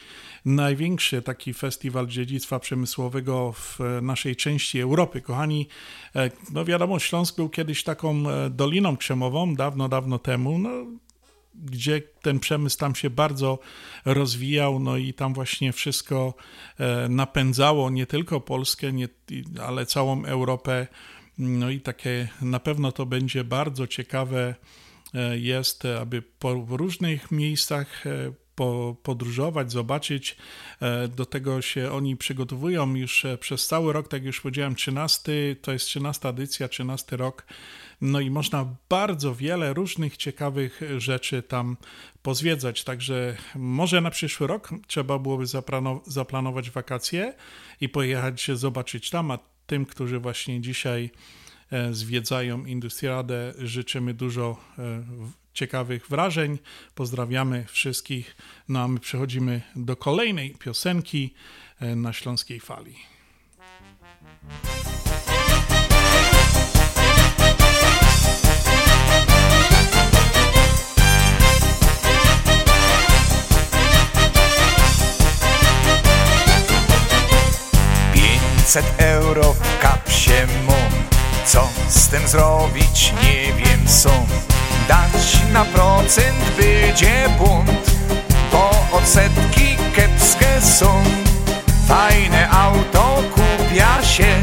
[0.45, 5.21] największy taki festiwal dziedzictwa przemysłowego w naszej części Europy.
[5.21, 5.67] Kochani,
[6.15, 10.59] e, no wiadomo, Śląsk był kiedyś taką e, doliną krzemową, dawno, dawno temu.
[10.59, 10.69] No,
[11.55, 13.59] gdzie ten przemysł tam się bardzo
[14.05, 16.33] rozwijał, no i tam właśnie wszystko
[16.79, 19.07] e, napędzało nie tylko Polskę, nie,
[19.67, 20.87] ale całą Europę.
[21.37, 24.55] No i takie na pewno to będzie bardzo ciekawe
[25.13, 30.37] e, jest, aby po różnych miejscach e, po, podróżować, zobaczyć.
[31.15, 35.71] Do tego się oni przygotowują już przez cały rok, tak jak już powiedziałem, 13, to
[35.73, 37.45] jest 13 edycja, 13 rok
[38.03, 41.77] no i można bardzo wiele różnych ciekawych rzeczy tam
[42.21, 42.83] pozwiedzać.
[42.83, 45.45] Także może na przyszły rok trzeba byłoby
[46.05, 47.33] zaplanować wakacje
[47.81, 51.09] i pojechać zobaczyć tam, a tym, którzy właśnie dzisiaj
[51.71, 55.03] e, zwiedzają Industriadę, życzymy dużo e,
[55.53, 56.59] ciekawych wrażeń.
[56.95, 58.35] Pozdrawiamy wszystkich.
[58.69, 61.33] No a my przechodzimy do kolejnej piosenki
[61.79, 62.95] e, na Śląskiej Fali.
[78.73, 81.03] 500 euro w kapsie mum
[81.45, 83.13] Co z tym zrobić?
[83.23, 84.09] Nie wiem są.
[84.87, 87.91] Dać na procent będzie bunt
[88.51, 91.03] Bo odsetki kiepskie są.
[91.87, 94.41] Fajne auto kupia się.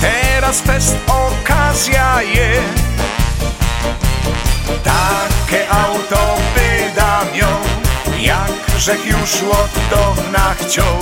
[0.00, 2.62] Teraz fest okazja je
[4.84, 7.48] Takie auto wydam ją
[8.20, 10.96] Jakżech już od dawna chciał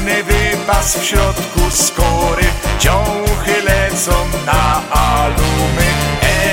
[0.00, 2.44] Pełny wypas w środku skory
[2.78, 4.12] Ciąchy lecą
[4.46, 5.86] na alumy.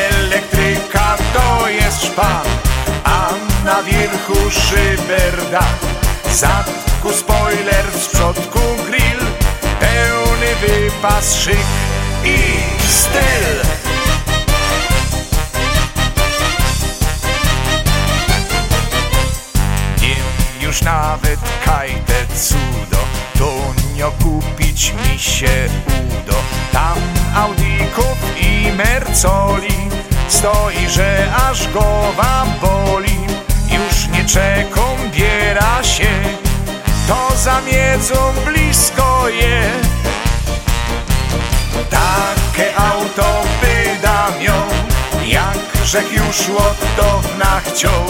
[0.10, 2.46] Elektryka to jest szpan
[3.04, 3.30] A
[3.66, 5.64] na wierchu szyberda
[6.34, 9.20] Zatku spoiler, w przodku grill.
[9.80, 11.58] Pełny wypas, szyk
[12.24, 12.38] i
[12.90, 13.68] styl.
[20.62, 23.07] Już nawet kajte cudo.
[23.98, 26.38] Nie kupić mi się udo.
[26.72, 26.98] Tam
[27.36, 29.90] Audików i Mercoli.
[30.28, 33.20] Stoi, że aż głowa boli.
[33.72, 36.10] Już nie czeką biera się.
[37.08, 39.72] To za miedzą blisko je.
[41.90, 44.54] Takie auto wydam ją.
[45.28, 48.04] Jak rzek już od dawna chciał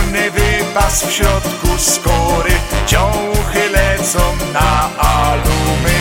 [0.00, 2.52] Pełny wypas w środku skory.
[2.86, 4.18] Ciąchy lecą
[4.52, 5.94] na alumy.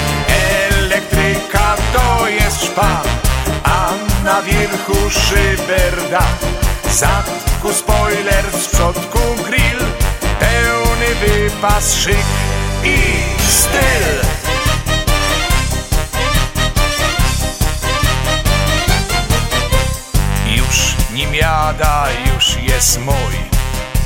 [0.70, 3.04] Elektryka to jest szpan
[3.64, 3.90] A
[4.24, 6.24] na wierzchu szyberda
[6.92, 9.80] Zadku spoiler, z przodku grill.
[10.40, 12.26] Pełny wypas, szyk
[12.84, 12.98] i
[13.48, 14.30] styl.
[21.14, 23.49] Nim jada, już jest mój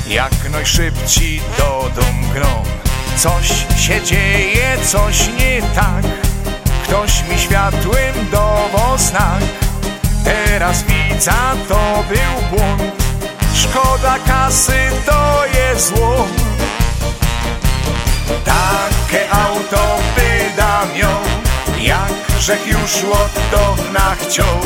[0.06, 2.64] Jak najszybciej do dom grom.
[3.16, 6.04] Coś się dzieje, coś nie tak.
[6.84, 8.98] Ktoś mi światłym dawał
[10.24, 11.32] Teraz widzę,
[11.68, 13.04] to był błąd.
[13.54, 16.26] Szkoda kasy, to jest zło.
[18.44, 21.20] Takie auto wydam ją.
[21.80, 24.60] Jak rzek już od dawna chciał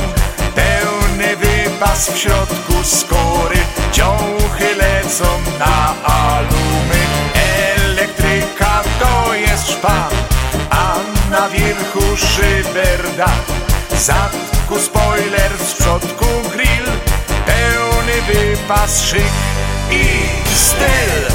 [1.19, 3.57] Pełny wypas w środku skory
[3.93, 5.24] Ciąchy lecą
[5.59, 7.01] na alumy.
[7.77, 10.11] Elektryka to jest szpan
[10.70, 10.95] A
[11.31, 13.28] na wierzchu szyberda
[13.97, 16.86] Zadku spoiler, z przodku grill.
[17.47, 19.32] Pełny wypas, szyk
[19.90, 20.05] i
[20.55, 21.32] styl.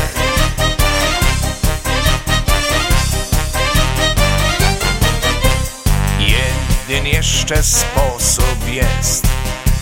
[6.19, 9.32] Jeden jeszcze sposób jest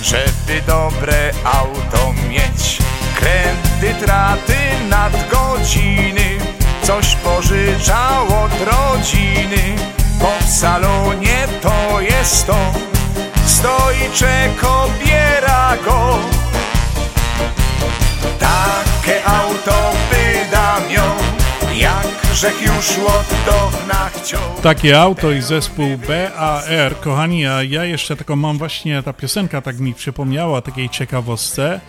[0.02, 2.78] Żeby dobre auto mieć.
[3.16, 4.58] Kredyt raty
[4.90, 6.38] nadgodziny.
[6.84, 9.76] Coś pożyczał od rodziny.
[10.20, 12.58] Bo w salonie to jest to.
[13.46, 16.18] Stoi czeko, biera go.
[18.40, 20.61] Takie auto wydam
[24.64, 27.00] Takie auto i zespół BAR.
[27.00, 31.80] Kochani, a ja jeszcze taką mam właśnie, ta piosenka tak mi przypomniała takiej ciekawostce.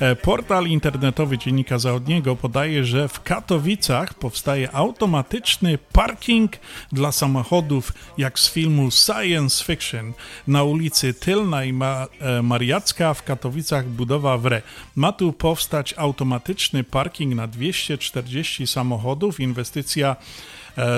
[0.00, 6.52] E, Portal internetowy Dziennika Zachodniego podaje, że w Katowicach powstaje automatyczny parking
[6.92, 10.12] dla samochodów, jak z filmu Science Fiction.
[10.46, 14.62] Na ulicy Tylna i Ma e, Mariacka w Katowicach budowa wre.
[14.96, 19.40] Ma tu powstać automatyczny parking na 240 samochodów.
[19.40, 20.16] Inwestycja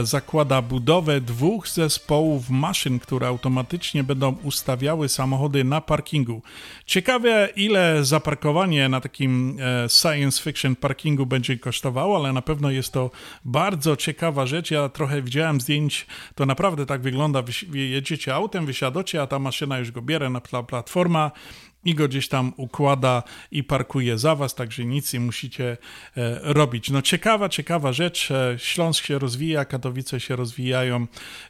[0.02, 6.42] zakłada budowę dwóch zespołów maszyn, które automatycznie będą ustawiały samochody na parkingu.
[6.86, 12.92] Ciekawe, ile zaparkowanie na takim e, science fiction parkingu będzie kosztowało, ale na pewno jest
[12.92, 13.10] to
[13.44, 14.70] bardzo ciekawa rzecz.
[14.70, 17.42] Ja trochę widziałem zdjęć, to naprawdę tak wygląda.
[17.42, 21.30] Wy jedziecie autem, wysiadacie, a ta maszyna już go bierze na pla platforma
[21.84, 25.76] i go gdzieś tam układa i parkuje za was, także nic nie musicie
[26.16, 26.90] e, robić.
[26.90, 28.30] No ciekawa, ciekawa rzecz.
[28.30, 31.06] E, Śląsk się rozwija, Katowice się rozwijają.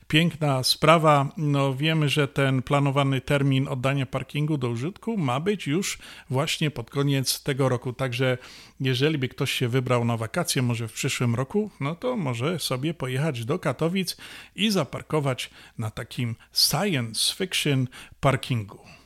[0.09, 1.29] Piękna sprawa.
[1.37, 5.99] No wiemy, że ten planowany termin oddania parkingu do użytku ma być już
[6.31, 7.93] właśnie pod koniec tego roku.
[7.93, 8.39] Także
[8.81, 12.95] jeżeli by ktoś się wybrał na wakacje, może w przyszłym roku, no to może sobie
[12.95, 14.17] pojechać do Katowic
[14.57, 17.89] i zaparkować na takim science fiction
[18.21, 19.04] parkingu.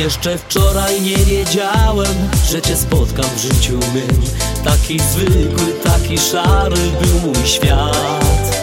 [0.00, 2.14] Jeszcze wczoraj nie wiedziałem,
[2.50, 4.22] że cię spotkam w życiu mym.
[4.64, 8.56] Taki zwykły, taki szary był mój świat.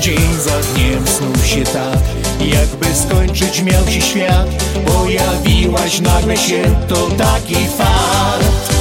[0.00, 1.98] Dzień za dniem snuł się tak,
[2.40, 4.48] jakby skończyć miał się świat.
[4.86, 8.74] Pojawiłaś nagle się, to taki fart.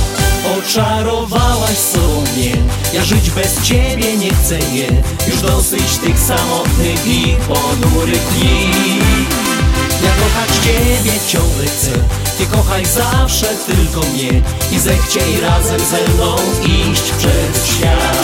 [0.58, 2.52] Oczarowałaś sobie,
[2.94, 4.88] ja żyć bez ciebie nie chcę, nie.
[5.32, 9.47] Już dosyć tych samotnych i ponurych dni
[10.04, 11.92] ja kochać Ciebie ciągle chcę.
[12.38, 14.42] Ty kochaj zawsze tylko mnie
[14.72, 18.18] I zechciej razem ze mną iść przez świat.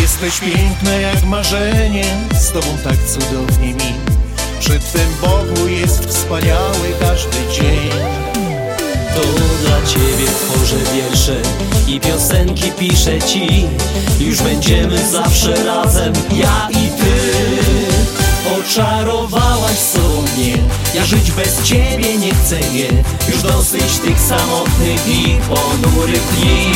[0.00, 3.94] Jesteś piękna jak marzenie Z Tobą tak cudownie mi.
[4.60, 8.31] Przy Twym Bogu jest wspaniały każdy dzień
[9.14, 9.20] To
[9.62, 11.36] dla Ciebie tworzę wiersze
[11.86, 13.66] I piosenki piszę Ci.
[14.20, 17.12] Już będziemy zawsze razem Ja i Ty.
[18.60, 20.58] Oczarowałaś sobie
[20.94, 22.88] Ja żyć bez ciebie nie chcę, nie.
[23.28, 26.72] Już dosyć tych samotnych i ponurych dni.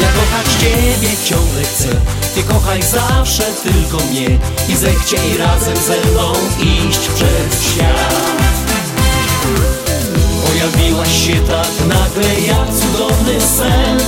[0.00, 1.88] Ja kochać ciebie ciągle chcę
[2.34, 8.38] Ty kochaj zawsze tylko mnie I zechciej razem ze mną iść przez świat
[10.58, 13.98] Pojawiłaś się tak nagle jak cudowny sen.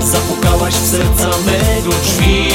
[0.00, 2.48] Zapukałaś w serca mego drzwi.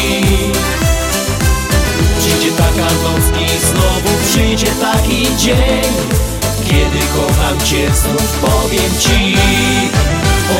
[2.19, 5.93] Przyjdzie taka noc i znowu przyjdzie taki dzień
[6.65, 9.37] Kiedy kocham Cię znów powiem Ci.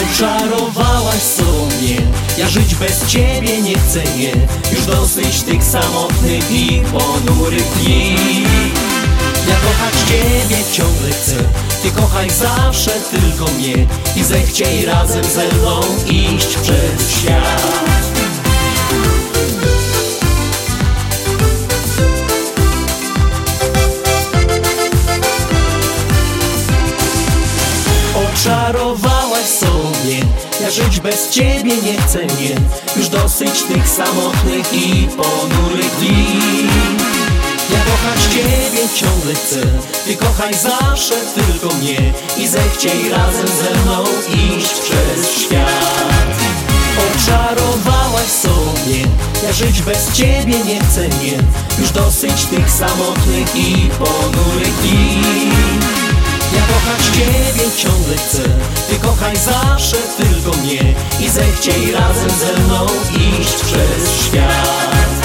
[0.02, 2.02] Oczarowałaś sobie
[2.38, 4.32] Ja żyć bez Ciebie nie chcę, nie
[4.72, 8.16] Już dosyć tych samotnych i ponurych dni
[9.48, 11.36] ja kochać Ciebie ciągle chcę.
[11.84, 17.62] Ty kochaj zawsze tylko mnie I zechciej razem ze mną iść przez świat.
[28.16, 30.18] Oczarowałaś sobie
[30.62, 32.56] Ja żyć bez Ciebie nie chcę, nie.
[32.98, 37.21] Już dosyć tych samotnych i ponurych dni
[37.72, 39.62] ja kochać Ciebie ciągle chcę
[40.06, 44.04] Ty kochaj zawsze tylko mnie I zechciej razem ze mną
[44.58, 46.26] iść przez świat.
[47.16, 49.00] Oczarowałaś sobie
[49.44, 51.38] Ja żyć bez Ciebie nie chcę, nie.
[51.80, 55.22] Już dosyć tych samotnych i ponurych dni.
[56.56, 58.44] Ja kochać Ciebie ciągle chcę
[58.90, 62.86] Ty kochaj zawsze tylko mnie I zechciej razem ze mną
[63.40, 65.21] iść przez świat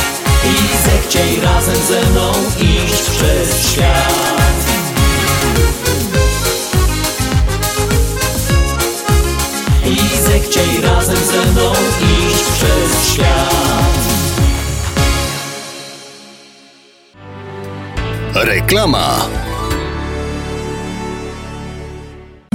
[0.47, 4.15] i zechciej razem ze mną iść przez świat.
[9.85, 13.67] I zechciej razem ze mną iść przez świat.
[18.35, 19.29] Reklama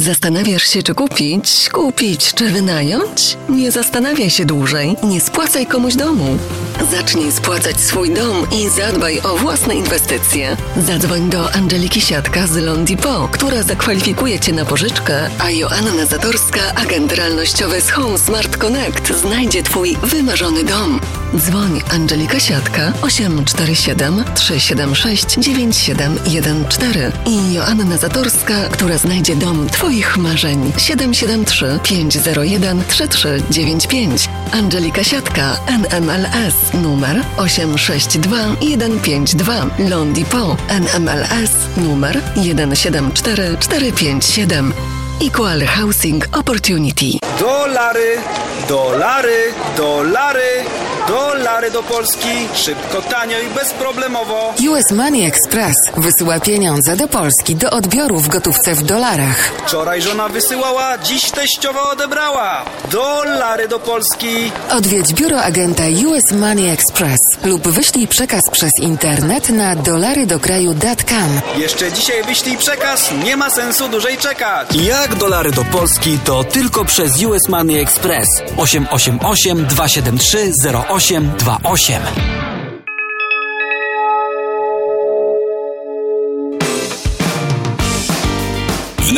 [0.01, 3.37] Zastanawiasz się, czy kupić, kupić, czy wynająć?
[3.49, 6.37] Nie zastanawiaj się dłużej, nie spłacaj komuś domu.
[6.91, 10.57] Zacznij spłacać swój dom i zadbaj o własne inwestycje.
[10.87, 17.13] Zadzwoń do Angeliki Siatka z Londipo, która zakwalifikuje Cię na pożyczkę, a Joanna Zatorska, agent
[17.13, 20.99] realnościowy z Home Smart Connect, znajdzie Twój wymarzony dom.
[21.35, 30.71] Dzwoń Angelika Siatka 847 376 9714 i Joanna Zatorska, która znajdzie dom Twoich marzeń.
[30.77, 34.29] 773 501 3395.
[34.51, 48.17] Angelika Siatka NMLS numer 862 152 Londipo NMLS numer 174457 Equal Housing Opportunity Dolary,
[48.67, 50.65] dolary, dolary,
[51.07, 52.47] dolary do Polski.
[52.55, 54.53] Szybko, tanio i bezproblemowo.
[54.69, 59.51] US Money Express wysyła pieniądze do Polski do odbioru w gotówce w dolarach.
[59.67, 62.65] Wczoraj żona wysyłała, dziś teściowa odebrała.
[62.91, 64.51] Dolary do Polski.
[64.69, 71.41] Odwiedź biuro agenta US Money Express lub wyślij przekaz przez internet na dolarydokraju.com.
[71.57, 74.67] Jeszcze dzisiaj wyślij przekaz, nie ma sensu dłużej czekać.
[74.75, 78.27] Jak dolary do Polski to tylko przez US Money Express
[78.57, 80.51] 888 273
[80.89, 82.60] 0828.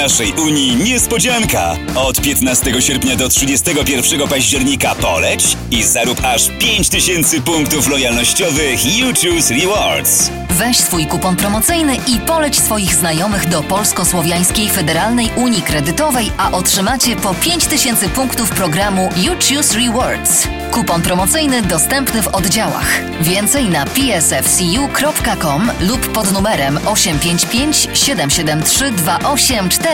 [0.03, 1.75] naszej Unii niespodzianka!
[1.95, 9.53] Od 15 sierpnia do 31 października poleć i zarób aż 5000 punktów lojalnościowych You Choose
[9.53, 10.31] Rewards.
[10.49, 17.15] Weź swój kupon promocyjny i poleć swoich znajomych do Polsko-Słowiańskiej Federalnej Unii Kredytowej, a otrzymacie
[17.15, 20.47] po 5000 punktów programu You Choose Rewards.
[20.71, 23.01] Kupon promocyjny dostępny w oddziałach.
[23.21, 28.91] Więcej na psfcu.com lub pod numerem 855 773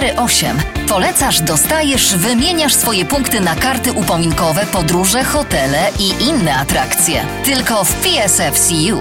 [0.02, 0.58] 2848.
[0.88, 7.26] Polecasz, dostajesz, wymieniasz swoje punkty na karty upominkowe, podróże, hotele i inne atrakcje.
[7.46, 9.00] Tylko w PSFCU.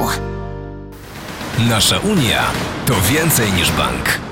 [1.59, 2.43] Nasza Unia
[2.87, 4.28] to więcej niż bank.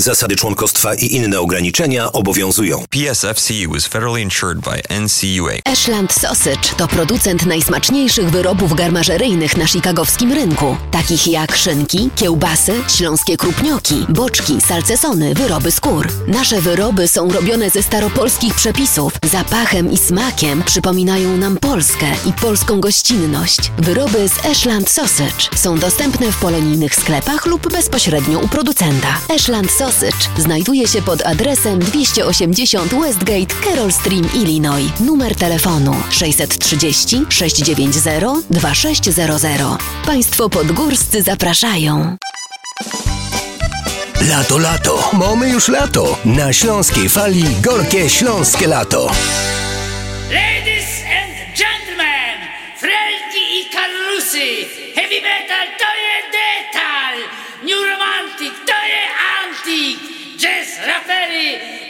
[0.00, 2.84] Zasady członkostwa i inne ograniczenia obowiązują.
[2.90, 5.72] PSFCU is federally insured by NCUA.
[5.72, 13.36] Ashland Sausage to producent najsmaczniejszych wyrobów garmażeryjnych na chicagowskim rynku, takich jak szynki, kiełbasy, śląskie
[13.36, 16.08] krupnioki, boczki, salcesony, wyroby skór.
[16.26, 19.12] Nasze wyroby są robione ze staropolskich przepisów.
[19.32, 23.58] Zapachem i smakiem przypominają nam Polskę i polską gościnność.
[23.78, 29.20] Wyroby z Ashland Sausage są dostępne w polonijnych sklepach lub bezpośrednio u producenta.
[29.34, 29.87] Ashland Sausage
[30.38, 35.00] znajduje się pod adresem 280 Westgate, Carroll Stream, Illinois.
[35.00, 39.78] Numer telefonu 630 690 2600.
[40.06, 42.16] Państwo podgórscy zapraszają.
[44.20, 46.18] Lato, lato, mamy już lato.
[46.24, 49.06] Na Śląskiej Fali gorkie śląskie lato.
[50.30, 50.88] Ladies
[51.18, 52.38] and gentlemen,
[52.76, 56.07] frelki i karlusy, heavy metal to jest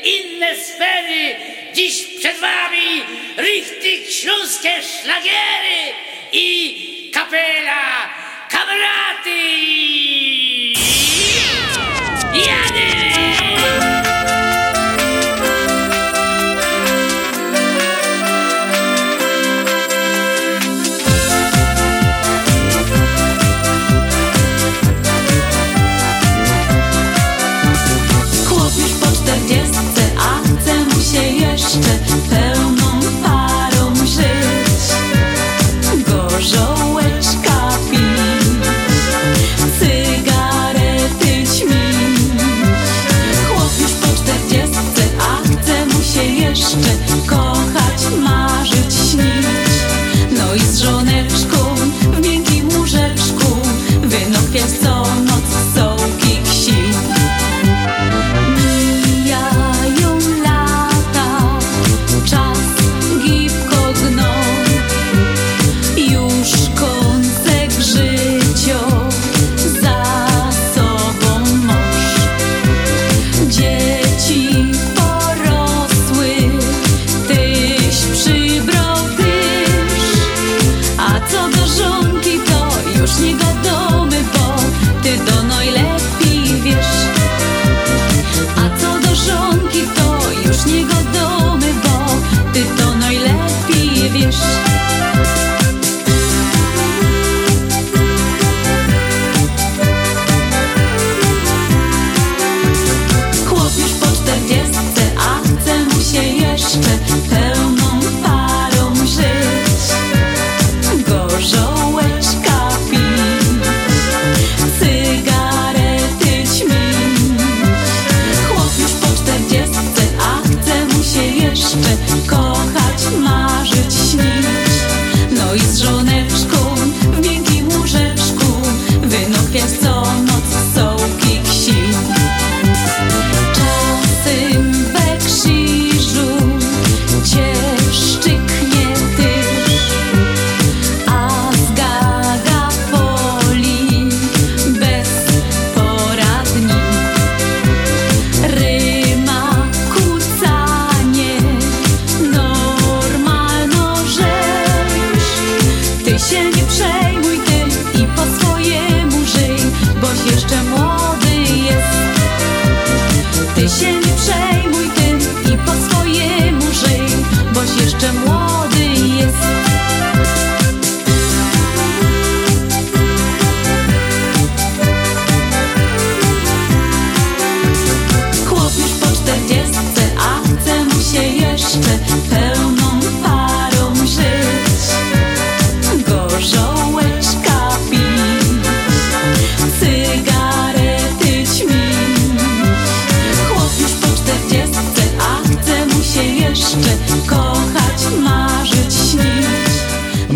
[0.09, 1.37] inne sfery,
[1.75, 3.03] dziś przed wami
[3.37, 5.95] richtig śląskie szlagiery
[6.33, 8.15] i kapela
[8.51, 9.68] kamraty.
[31.79, 32.08] Jeszcze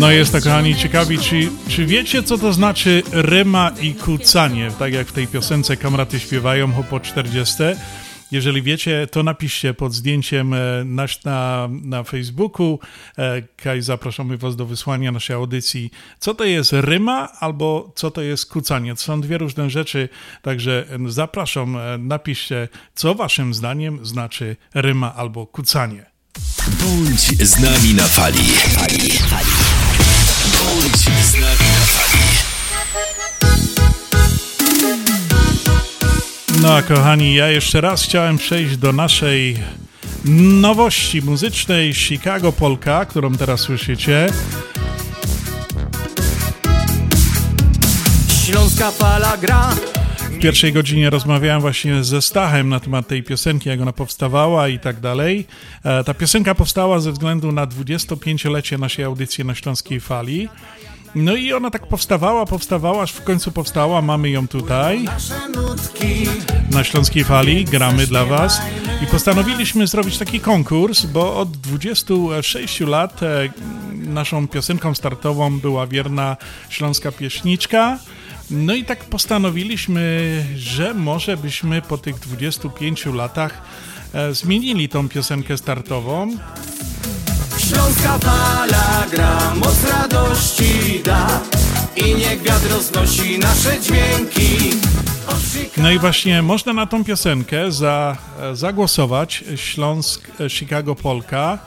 [0.03, 4.71] No jest to, kochani, ciekawi, czy, czy wiecie, co to znaczy ryma i kucanie?
[4.79, 7.63] Tak jak w tej piosence kamraty śpiewają o po 40.
[8.31, 12.79] Jeżeli wiecie, to napiszcie pod zdjęciem e, nasz na, na Facebooku.
[13.17, 15.91] E, Kaj, zapraszamy Was do wysłania naszej audycji.
[16.19, 18.95] Co to jest ryma albo co to jest kucanie?
[18.95, 20.09] To są dwie różne rzeczy,
[20.41, 26.05] także e, zapraszam, napiszcie, co Waszym zdaniem znaczy ryma albo kucanie.
[26.67, 28.43] Bądź z nami na fali.
[28.47, 29.62] fali, fali.
[36.61, 39.57] No, kochani, ja jeszcze raz chciałem przejść do naszej
[40.61, 44.27] nowości muzycznej Chicago Polka, którą teraz słyszycie.
[48.45, 49.75] Śląska fala gra
[50.43, 54.99] pierwszej godzinie rozmawiałem właśnie ze Stachem na temat tej piosenki, jak ona powstawała i tak
[54.99, 55.47] dalej.
[55.83, 60.49] E, Ta piosenka powstała ze względu na 25-lecie naszej audycji na Śląskiej Fali.
[61.15, 64.01] No i ona tak powstawała, powstawała, aż w końcu powstała.
[64.01, 65.05] Mamy ją tutaj
[66.71, 68.61] na Śląskiej Fali, gramy dla Was.
[69.03, 73.49] I postanowiliśmy zrobić taki konkurs, bo od 26 lat e,
[73.93, 76.37] naszą piosenką startową była wierna
[76.69, 77.99] śląska pieśniczka.
[78.55, 83.61] No i tak postanowiliśmy, że może byśmy po tych 25 latach
[84.13, 86.37] e, zmienili tą piosenkę startową.
[87.57, 91.41] Śląska fala gra, moc radości da
[91.95, 94.77] I niech wiatr roznosi nasze dźwięki
[95.77, 101.59] No i właśnie można na tą piosenkę za, e, zagłosować Śląsk e, Chicago Polka.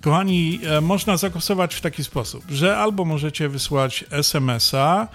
[0.00, 5.08] Kochani, można zagłosować w taki sposób, że albo możecie wysłać SMS-a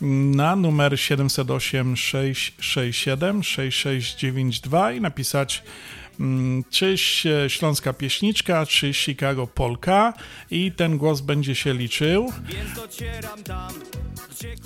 [0.00, 5.62] na numer 708 667 6692 i napisać
[6.20, 6.94] mm, czy
[7.48, 10.12] Śląska Pieśniczka, czy Chicago Polka
[10.50, 12.32] i ten głos będzie się liczył.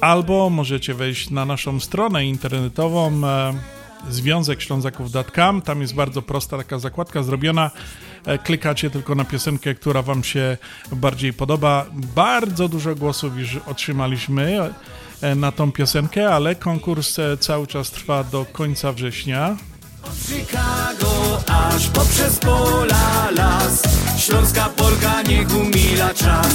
[0.01, 3.55] Albo możecie wejść na naszą stronę internetową e,
[4.11, 5.63] Związek Ślązaków.com.
[5.63, 7.71] Tam jest bardzo prosta taka zakładka zrobiona.
[8.27, 10.57] E, klikacie tylko na piosenkę, która Wam się
[10.93, 11.87] bardziej podoba.
[11.93, 14.71] Bardzo dużo głosów już otrzymaliśmy
[15.37, 19.57] na tą piosenkę, ale konkurs cały czas trwa do końca września.
[20.03, 23.83] Od Chicago aż poprzez pola las
[24.19, 26.55] Śląska Polka niech umila czas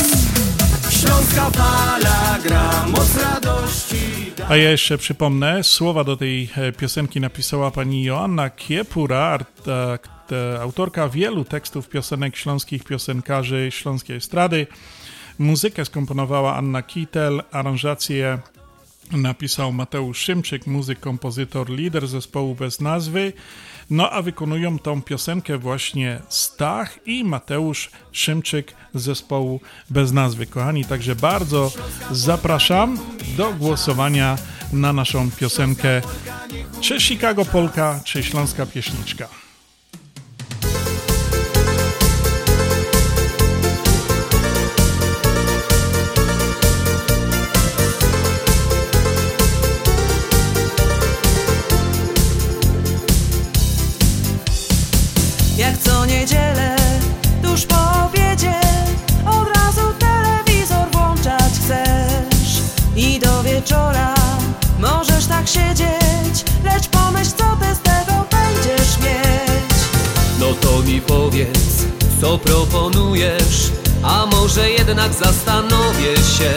[0.89, 7.71] Śląska fala gra, moc radości A ja jeszcze przypomnę, słowa do tej e, piosenki napisała
[7.71, 9.37] pani Joanna Kiepura,
[9.67, 14.67] e, autorka wielu tekstów piosenek śląskich piosenkarzy śląskiej estrady.
[15.39, 18.39] Muzykę skomponowała Anna Kittel, aranżację
[19.11, 23.33] napisał Mateusz Szymczyk, muzyk, kompozytor, lider zespołu bez nazwy.
[23.89, 30.45] No a wykonują tą piosenkę właśnie Stach i Mateusz Szymczyk z zespołu bez nazwy.
[30.45, 31.71] Kochani, także bardzo
[32.11, 32.99] zapraszam
[33.37, 34.37] do głosowania
[34.73, 36.01] na naszą piosenkę
[36.81, 39.48] czy Chicago Polka, czy Śląska Pieśniczka.
[65.53, 65.77] Tak
[66.63, 69.79] Lecz pomyśl co ty z tego będziesz mieć.
[70.39, 71.85] No to mi powiedz,
[72.21, 73.71] co proponujesz
[74.03, 76.51] A może jednak zastanowię się.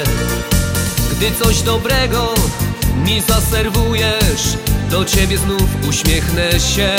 [1.13, 2.35] Gdy coś dobrego
[3.05, 4.57] mi zaserwujesz
[4.91, 6.97] Do ciebie znów uśmiechnę się.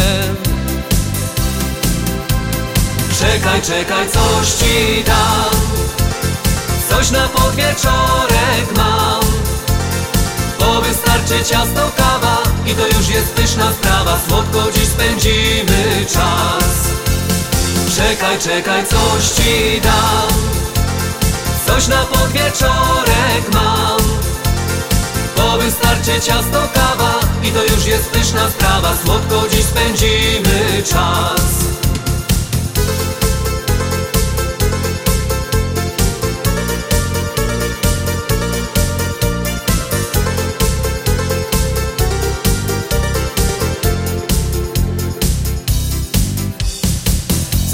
[3.20, 5.62] Czekaj, czekaj, coś ci dam.
[6.90, 9.23] Coś na podwieczorek mam
[11.24, 14.20] wystarczy ciasto, kawa I to już jest pyszna sprawa.
[14.28, 16.88] Słodko dziś spędzimy czas.
[17.96, 20.40] Czekaj, czekaj, coś ci dam.
[21.68, 24.00] Coś na podwieczorek mam.
[25.38, 28.94] Bo wystarczy ciasto, kawa I to już jest pyszna sprawa.
[29.06, 31.73] Słodko dziś spędzimy czas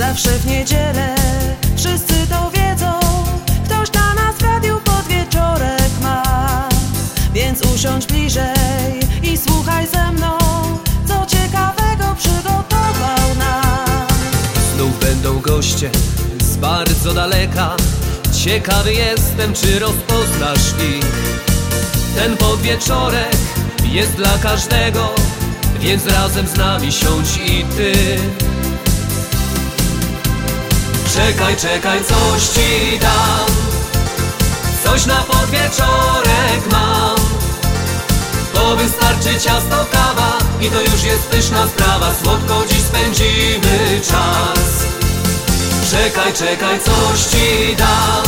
[0.10, 1.16] Zawsze w niedzielę
[1.76, 3.00] wszyscy to wiedzą.
[3.66, 6.70] Ktoś dla nas w radiu podwieczorek ma.
[7.34, 10.38] Więc usiądź bliżej i słuchaj ze mną
[11.08, 14.08] Co ciekawego przygotował nam.
[14.76, 15.90] Znów będą goście
[16.44, 17.78] z bardzo daleka.
[18.44, 21.06] Ciekawy jestem, czy rozpoznasz ich.
[22.16, 23.38] Ten podwieczorek
[23.84, 25.16] jest dla każdego
[25.80, 27.94] Więc razem z nami siądź i ty
[31.20, 33.48] Czekaj, czekaj, coś ci dam.
[34.84, 37.16] Coś na podwieczorek mam.
[38.54, 42.12] Bo wystarczy ciasto, kawa I to już jest pyszna sprawa.
[42.24, 44.86] Słodko dziś spędzimy czas.
[45.92, 48.24] Czekaj, czekaj, coś ci dam.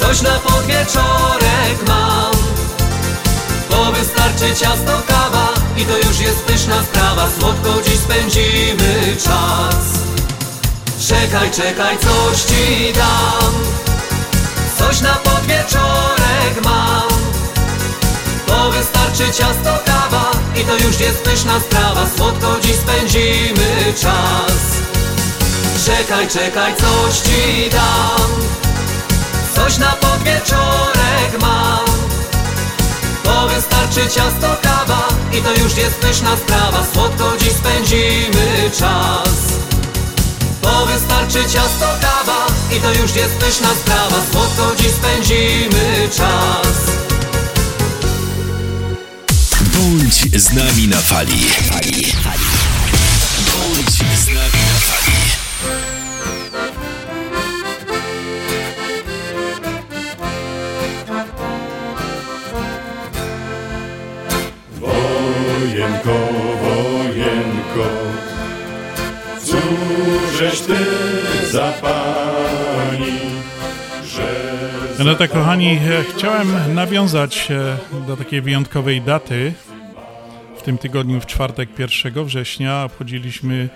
[0.00, 2.32] Coś na podwieczorek mam.
[3.70, 7.28] Bo wystarczy ciasto, kawa I to już jest pyszna sprawa.
[7.40, 10.07] Słodko dziś spędzimy czas
[11.06, 13.54] Czekaj, czekaj, coś ci dam.
[14.78, 17.08] Coś na podwieczorek mam.
[18.48, 20.30] Bo wystarczy ciasto, kawa
[20.60, 22.06] I to już jest pyszna sprawa.
[22.16, 24.52] Słodko dziś spędzimy czas.
[25.86, 28.30] Czekaj, czekaj, coś ci dam.
[29.54, 31.86] Coś na podwieczorek mam.
[33.24, 36.86] Bo wystarczy ciasto, kawa I to już jest pyszna sprawa.
[36.94, 39.47] Słodko dziś spędzimy czas
[40.68, 42.46] bo wystarczy ciasto, kawa
[42.76, 46.78] I to już jest pyszna sprawa Słodko dziś spędzimy czas
[49.74, 51.40] Bądź z nami na fali.
[51.50, 52.44] fali, fali.
[53.46, 55.18] Bądź z nami na fali.
[64.80, 66.47] Wojenko, wojenko,
[70.38, 70.76] cóżeś ty
[71.50, 73.12] za pani,
[74.06, 75.04] że...
[75.04, 79.52] No tak, kochani, e, chciałem nawiązać e, do takiej wyjątkowej daty.
[80.56, 83.68] W tym tygodniu, w czwartek 1 września, obchodziliśmy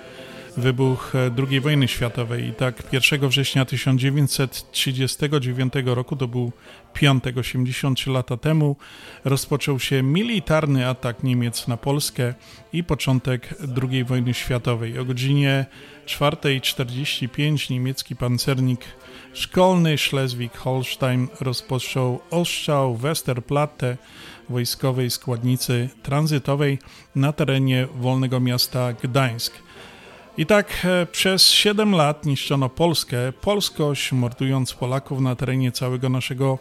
[0.56, 2.48] wybuch e, II wojny światowej.
[2.48, 6.52] I tak 1 września 1939 roku, to był
[6.92, 8.76] piątek, 83 lata temu,
[9.24, 12.34] rozpoczął się militarny atak Niemiec na Polskę
[12.72, 14.98] i początek II wojny światowej.
[14.98, 15.66] O godzinie
[16.06, 18.84] 4.45 niemiecki pancernik
[19.32, 23.96] szkolny Schleswig-Holstein rozpoczął ostrzał Westerplatte
[24.48, 26.78] wojskowej składnicy tranzytowej
[27.14, 29.52] na terenie wolnego miasta Gdańsk.
[30.38, 36.58] I tak e, przez 7 lat niszczono Polskę, polskość, mordując Polaków na terenie całego naszego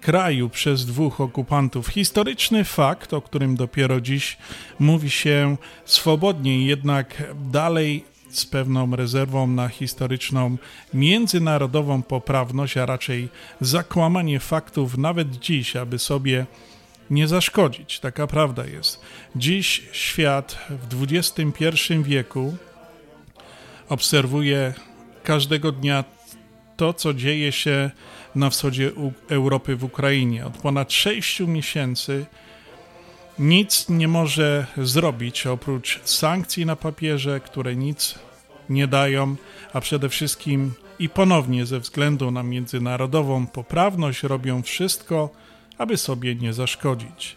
[0.00, 1.88] kraju przez dwóch okupantów.
[1.88, 4.38] Historyczny fakt, o którym dopiero dziś
[4.78, 10.56] mówi się swobodnie, jednak dalej z pewną rezerwą na historyczną,
[10.94, 13.28] międzynarodową poprawność, a raczej
[13.60, 16.46] zakłamanie faktów nawet dziś, aby sobie
[17.10, 18.00] nie zaszkodzić.
[18.00, 19.00] Taka prawda jest.
[19.36, 20.58] Dziś świat
[20.90, 22.56] w XXI wieku
[23.94, 24.74] obserwuje
[25.22, 26.04] każdego dnia
[26.76, 27.90] to, co dzieje się
[28.34, 28.90] na wschodzie
[29.28, 30.46] Europy w Ukrainie.
[30.46, 32.26] Od ponad 6 miesięcy
[33.38, 38.14] nic nie może zrobić oprócz sankcji na papierze, które nic
[38.68, 39.36] nie dają,
[39.72, 45.30] a przede wszystkim i ponownie ze względu na międzynarodową poprawność robią wszystko,
[45.78, 47.36] aby sobie nie zaszkodzić.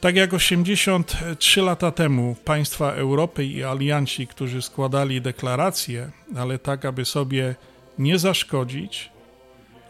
[0.00, 7.04] Tak jak 83 lata temu państwa Europy i alianci, którzy składali deklaracje, ale tak, aby
[7.04, 7.54] sobie
[7.98, 9.10] nie zaszkodzić,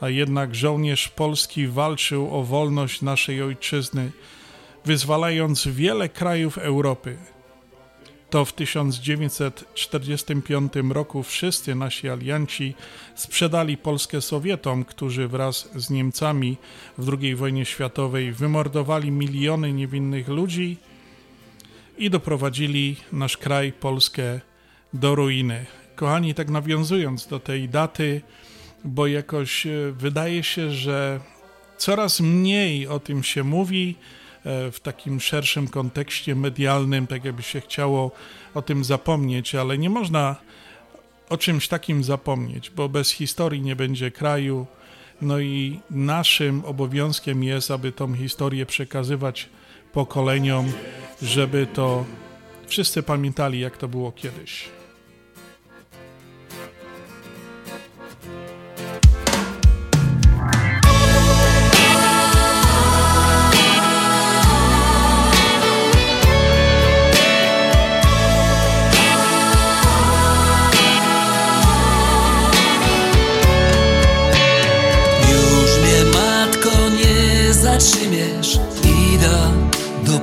[0.00, 4.10] a jednak żołnierz polski walczył o wolność naszej ojczyzny,
[4.84, 7.16] wyzwalając wiele krajów Europy.
[8.30, 12.74] To w 1945 roku wszyscy nasi alianci
[13.14, 16.56] sprzedali Polskę Sowietom, którzy wraz z Niemcami
[16.98, 20.76] w II wojnie światowej wymordowali miliony niewinnych ludzi
[21.98, 24.40] i doprowadzili nasz kraj, Polskę,
[24.92, 25.66] do ruiny.
[25.96, 28.20] Kochani, tak nawiązując do tej daty,
[28.84, 31.20] bo jakoś e, wydaje się, że
[31.78, 33.96] coraz mniej o tym się mówi
[34.44, 38.10] w takim szerszym kontekście medialnym, tak jakby się chciało
[38.54, 40.36] o tym zapomnieć, ale nie można
[41.28, 44.66] o czymś takim zapomnieć, bo bez historii nie będzie kraju.
[45.22, 49.48] No i naszym obowiązkiem jest, aby tą historię przekazywać
[49.92, 50.72] pokoleniom,
[51.22, 52.04] żeby to
[52.66, 54.79] wszyscy pamiętali, jak to było kiedyś.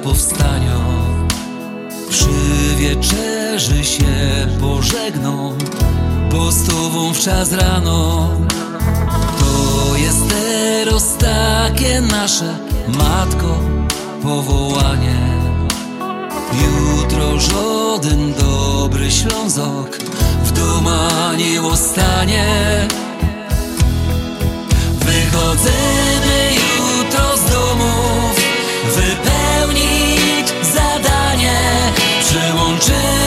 [0.04, 0.78] Powstania
[2.10, 2.30] Przy
[2.78, 4.06] wieczerzy się
[4.62, 5.58] pożegną
[6.32, 8.30] Bo z tobą w czas rano.
[9.40, 12.58] To jest teraz takie nasze
[12.88, 13.60] Matko
[14.24, 15.38] powołanie.
[16.54, 19.98] Jutro żaden dobry Ślązok
[20.44, 22.46] W doma nie ostanie.
[25.00, 26.27] Wychodzimy
[32.88, 33.27] Że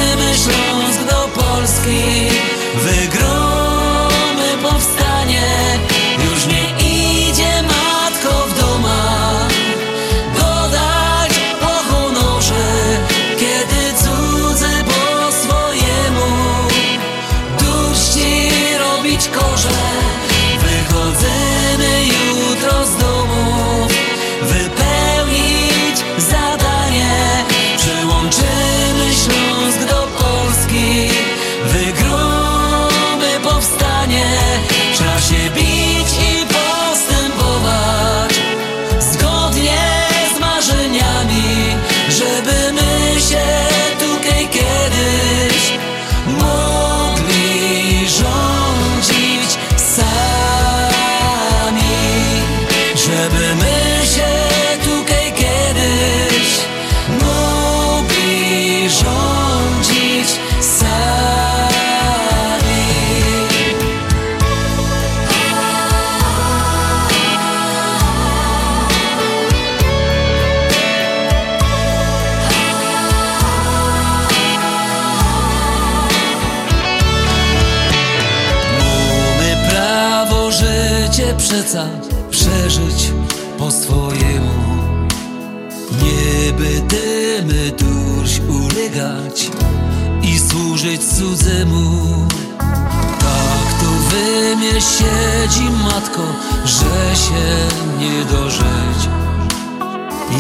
[94.81, 96.23] siedzi matko,
[96.65, 99.09] że się nie dożyć.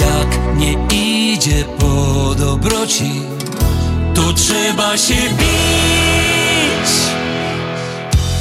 [0.00, 0.72] Jak nie
[1.32, 3.22] idzie po dobroci,
[4.14, 6.90] to trzeba się bić.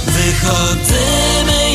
[0.05, 1.68] Wychodzimy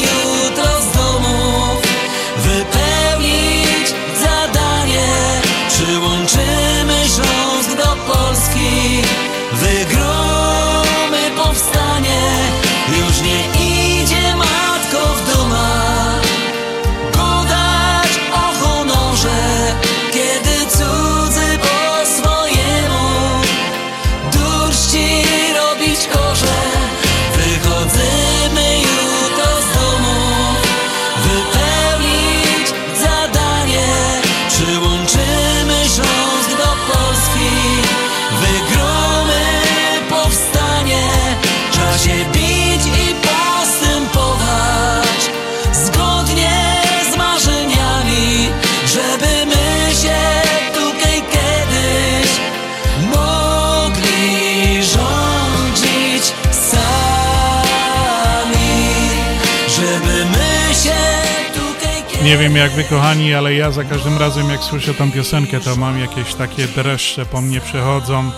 [62.25, 65.77] Nie wiem jak wy kochani, ale ja za każdym razem jak słyszę tą piosenkę, to
[65.77, 68.31] mam jakieś takie dreszcze po mnie przechodzą.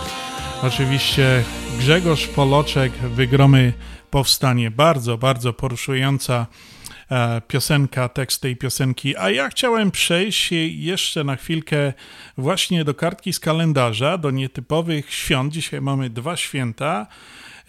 [0.62, 1.44] Oczywiście
[1.78, 3.72] Grzegorz Poloczek, Wygromy
[4.10, 4.70] Powstanie.
[4.70, 6.46] Bardzo, bardzo poruszująca
[7.10, 9.16] e, piosenka, tekst tej piosenki.
[9.16, 11.92] A ja chciałem przejść jeszcze na chwilkę
[12.38, 15.52] właśnie do kartki z kalendarza, do nietypowych świąt.
[15.52, 17.06] Dzisiaj mamy dwa święta.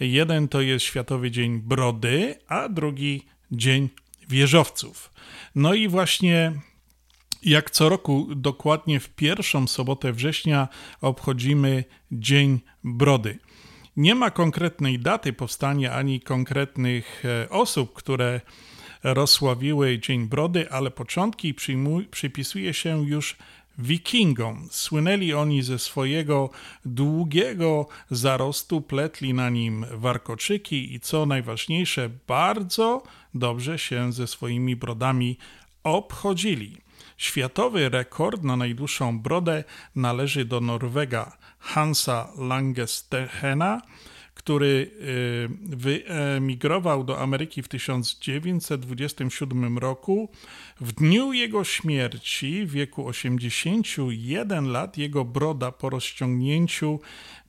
[0.00, 3.88] Jeden to jest Światowy Dzień Brody, a drugi Dzień
[4.28, 5.10] Wieżowców.
[5.54, 6.52] No i właśnie
[7.42, 10.68] jak co roku, dokładnie w pierwszą sobotę września
[11.00, 13.38] obchodzimy Dzień Brody.
[13.96, 18.40] Nie ma konkretnej daty powstania ani konkretnych e, osób, które
[19.02, 21.54] rozsławiły Dzień Brody, ale początki
[22.10, 23.36] przypisuje się już
[23.78, 24.68] Wikingom.
[24.70, 26.50] Słynęli oni ze swojego
[26.84, 33.02] długiego zarostu, pletli na nim warkoczyki i co najważniejsze, bardzo
[33.34, 35.38] dobrze się ze swoimi brodami
[35.84, 36.76] obchodzili.
[37.16, 39.64] Światowy rekord na najdłuższą brodę
[39.94, 43.82] należy do Norwega Hansa Langestehena,
[44.34, 44.90] który y,
[45.76, 50.28] wyemigrował do Ameryki w 1927 roku.
[50.80, 57.00] W dniu jego śmierci, w wieku 81 lat, jego broda po rozciągnięciu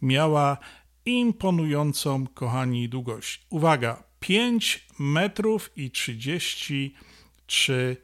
[0.02, 0.58] miała
[1.06, 3.42] imponującą, kochani, długość.
[3.50, 7.98] Uwaga, 5 metrów i 33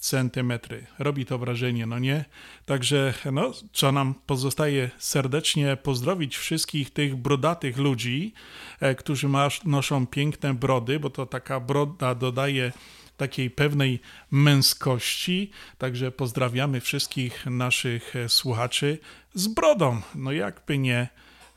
[0.00, 0.86] centymetry.
[0.98, 2.24] Robi to wrażenie, no nie?
[2.66, 8.32] Także, no, co nam pozostaje serdecznie pozdrowić wszystkich tych brodatych ludzi,
[8.80, 12.72] e, którzy masz, noszą piękne brody, bo to taka broda dodaje
[13.16, 14.00] takiej pewnej
[14.30, 15.50] męskości.
[15.78, 18.98] Także pozdrawiamy wszystkich naszych e, słuchaczy
[19.34, 20.00] z brodą.
[20.14, 21.08] No jakby nie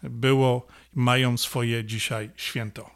[0.04, 2.93] było, mają swoje dzisiaj święto.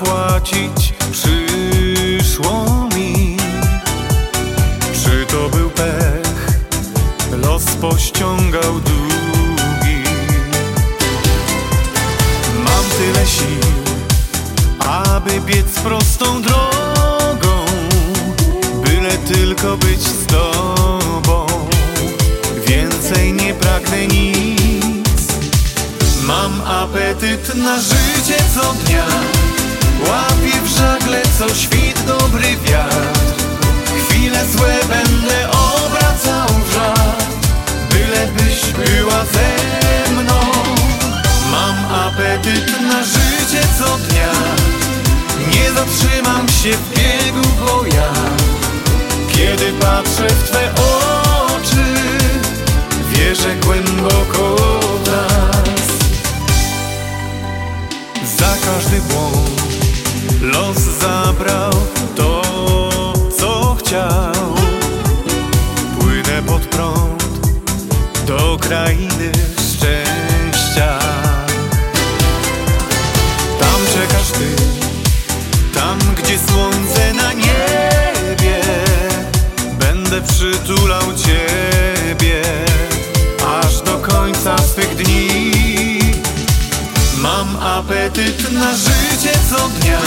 [0.00, 3.36] Zapłacić przyszło mi.
[5.04, 6.60] Czy to był pech,
[7.42, 10.04] los pościągał długi.
[12.64, 13.60] Mam tyle sił,
[14.78, 17.64] aby biec prostą drogą,
[18.84, 21.46] byle tylko być z tobą.
[22.66, 25.26] Więcej nie pragnę nic.
[26.22, 29.06] Mam apetyt na życie co dnia
[30.08, 33.32] Łapię w żagle co świt dobry wiatr.
[34.08, 37.24] Chwile złe będę obracał w żart
[37.90, 40.40] Byle byś była ze mną.
[41.50, 44.32] Mam apetyt na życie co dnia.
[45.52, 48.12] Nie zatrzymam się w biegu, bo ja
[49.32, 51.84] Kiedy patrzę w Twe oczy
[53.10, 54.56] Wierzę głęboko
[55.04, 55.86] w nas
[58.38, 59.59] Za każdy błąd
[60.42, 61.70] Los zabrał
[62.16, 62.42] to,
[63.38, 64.54] co chciał.
[65.98, 67.24] Płynę pod prąd
[68.26, 69.59] do krainy.
[88.10, 90.00] Apetyt na życie co dnia,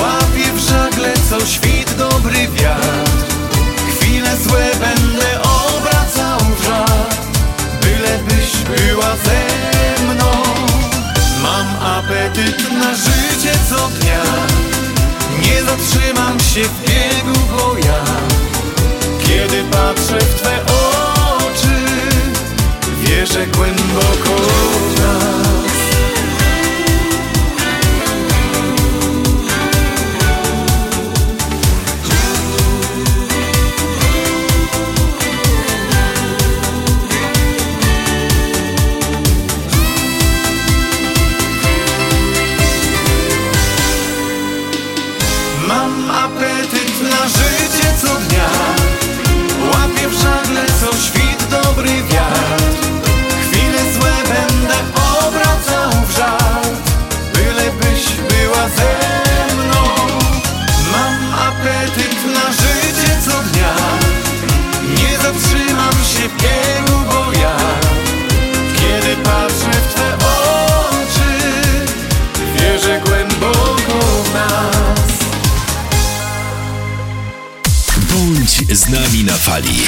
[0.00, 3.10] łapię w żagle co świt dobry wiatr.
[3.90, 7.16] Chwile złe będę obracał w żart,
[7.80, 10.30] bylebyś była ze mną.
[11.42, 14.22] Mam apetyt na życie co dnia,
[15.42, 18.04] nie zatrzymam się w biegu, bo ja
[19.26, 21.84] kiedy patrzę w Twe oczy,
[23.02, 24.42] wierzę głęboko
[24.94, 25.65] w nas.
[78.76, 79.82] Z nami na fali.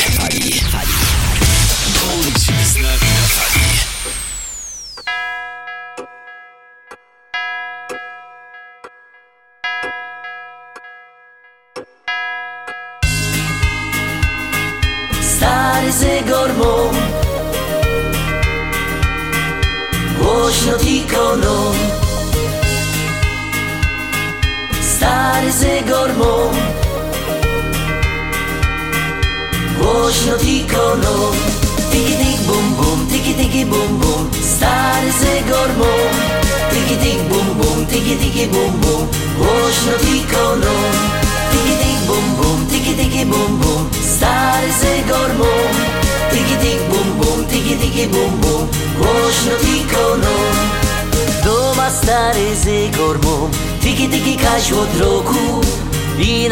[1.94, 3.67] Bądź z nami na fali.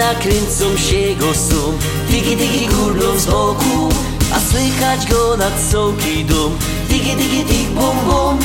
[0.06, 1.78] I nakręcą się go sum.
[2.10, 3.88] Tiki tiki gurną z boku
[4.32, 6.58] A słychać go nad sołki dum.
[6.88, 8.38] Tiki tiki tik bum bum.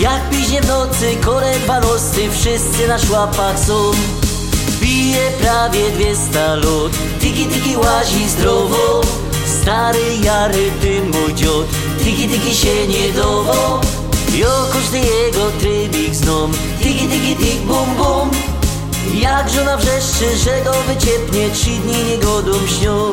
[0.00, 3.90] Jak piźnie w nocy kole dwa nosy Wszyscy na szłapach są.
[4.80, 9.00] Bije prawie 200 lat Tiki tiki łazi zdrowo.
[9.62, 11.66] Stary jary tym mój dziot.
[12.04, 13.80] Tiki tiki się nie dowo.
[14.72, 16.52] Każdy jego trybik znom.
[16.82, 18.57] Tiki tiki tik bum bum
[19.14, 23.10] jak żona wrzeszczy, że go wyciepnie Trzy dni niegodą śnią.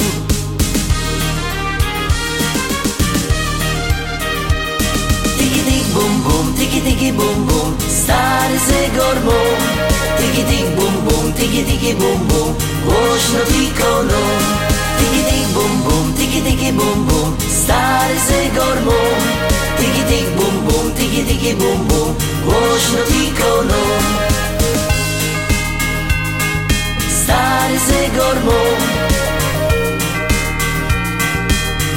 [5.37, 9.39] Tiki tik bum bum, tiki tiki bum bum Stary zegar mą
[10.17, 12.55] Tiki tik bum bum, tiki tiki bum bum
[12.85, 14.21] Głośno tikoną
[14.99, 18.99] Tiki tik bum bum, tiki tiki bum bum Stary zegar mą
[19.79, 24.34] Tiki tik bum bum, tiki tiki bum bum Głośno tikoną
[27.25, 28.59] stary zegar mą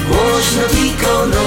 [0.08, 1.44] Głośno tikoną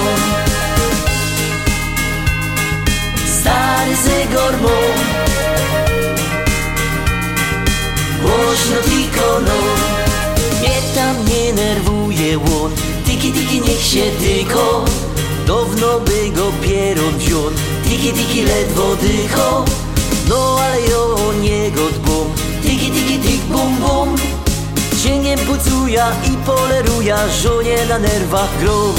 [3.40, 4.76] Stary zegar mą
[8.22, 9.58] Głośno tikoną
[10.60, 12.72] Mnie tam nie nerwuje łon
[13.06, 14.84] Tiki tiki niech się tyko
[15.46, 17.50] Dawno by go pieron wziął
[17.88, 19.64] Tiki tiki ledwo dycho.
[20.28, 22.41] No ale jo o niego dbom
[22.82, 24.08] Tiki tiki tik bum bum.
[25.02, 28.94] Cięgiem pucuja i poleruja Żonie na nerwach grom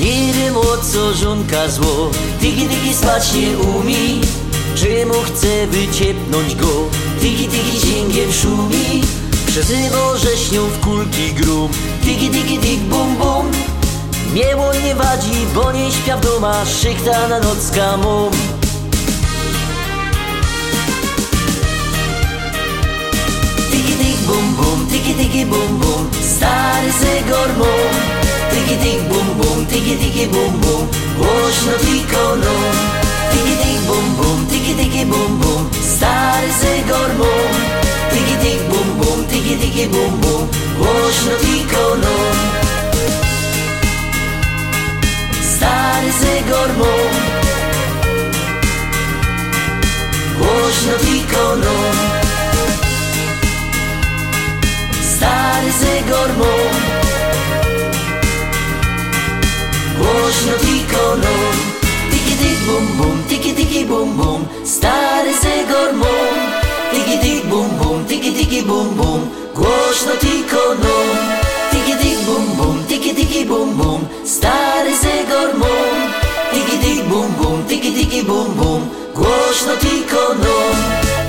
[0.00, 2.10] Nie wiem o co żonka zło.
[2.40, 4.20] Tiki tiki spać nie umi.
[4.74, 6.72] Czy mu chce wyciepnąć go?
[7.20, 9.02] Tiki tiki cięgiem szumi.
[9.46, 11.68] Przezywa rzeźnią w kulki grum
[12.04, 13.50] Tiki tiki tik bum bum.
[14.34, 18.57] Miło nie wadzi, bo nie śpia w doma Szychta na nocka mum
[24.90, 27.72] tiki tiki boom boom, stari se gormo
[28.50, 30.88] Tiki tiki boom boom, tiki tiki boom boom,
[31.18, 32.54] głośno pikono.
[33.32, 37.32] Tiki tiki boom boom, tiki tiki boom boom, stary se gormo
[38.12, 40.48] Tiki tiki boom boom, tiki tiki boom boom,
[40.78, 42.14] głośno pikono.
[45.56, 47.14] Stary se gormon.
[50.38, 52.17] Głośno pikono.
[55.18, 56.74] Stary zegar mam
[59.98, 61.34] Głośno dicono
[62.10, 66.38] Tiki tik bum bum, tiki tiki bum bum Stary zegar mam
[66.92, 69.20] Tiki tik bum bum, tiki tiki bum bum
[69.54, 70.96] Głośno dicono
[71.70, 75.98] Tiki tik bum bum, tiki tiki bum bum Stary zegar mam
[76.52, 81.27] Tiki tik bum bum, tiki tiki bum bum Głośno tikono Tiki tik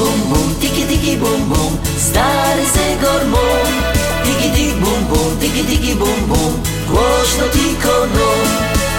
[0.00, 1.72] bum bum, tiki tiki bum bum
[2.06, 3.72] Stary zegar mam
[4.24, 6.52] Tiki tik bum bum, tiki tiki bum bum
[6.90, 8.28] Głośno tikono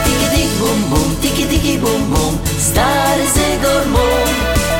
[0.05, 2.33] Tiki tik bum bum, tiki tiki bum bum
[2.67, 4.29] Stary zegar mam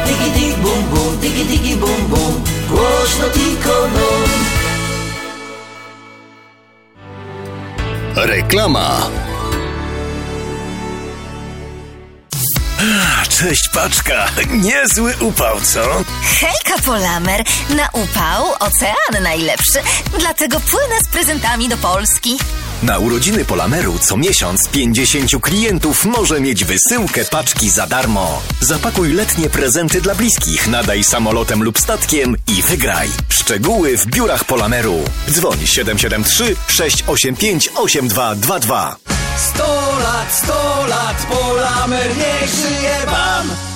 [0.08, 2.34] Tiki tik bum bum, tiki tiki bum bum
[2.70, 4.10] Głośno tikono
[8.16, 8.88] Reklama.
[12.82, 16.04] A, Cześć paczka, niezły upał, co?
[16.40, 17.44] Hejka Polamer!
[17.70, 19.80] Na upał ocean najlepszy,
[20.20, 22.38] dlatego płynę z prezentami do Polski.
[22.84, 28.42] Na urodziny Polameru co miesiąc 50 klientów może mieć wysyłkę paczki za darmo.
[28.60, 33.10] Zapakuj letnie prezenty dla bliskich, nadaj samolotem lub statkiem i wygraj.
[33.30, 35.04] Szczegóły w biurach Polameru.
[35.30, 38.96] Dzwoń 773 685 8222.
[39.38, 40.54] 100 lat, 100
[40.88, 43.71] lat, Polamer niech żyje wam!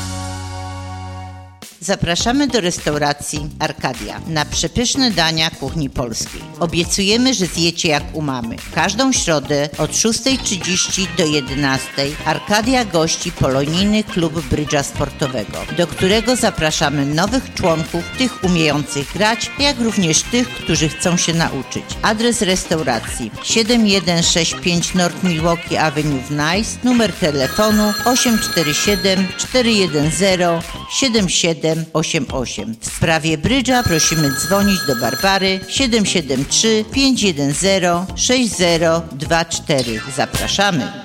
[1.85, 6.41] Zapraszamy do restauracji Arkadia na przepyszne dania kuchni polskiej.
[6.59, 8.55] Obiecujemy, że zjecie jak u mamy.
[8.75, 17.05] Każdą środę od 6.30 do 11.00 Arkadia gości polonijny klub brydża sportowego, do którego zapraszamy
[17.05, 21.83] nowych członków, tych umiejących grać, jak również tych, którzy chcą się nauczyć.
[22.01, 32.75] Adres restauracji 7165 North Milwaukee Avenue w Nice, numer telefonu 847 410 77 88.
[32.79, 37.53] W sprawie brydża prosimy dzwonić do Barbary 773 510
[38.15, 40.01] 6024.
[40.15, 41.04] Zapraszamy.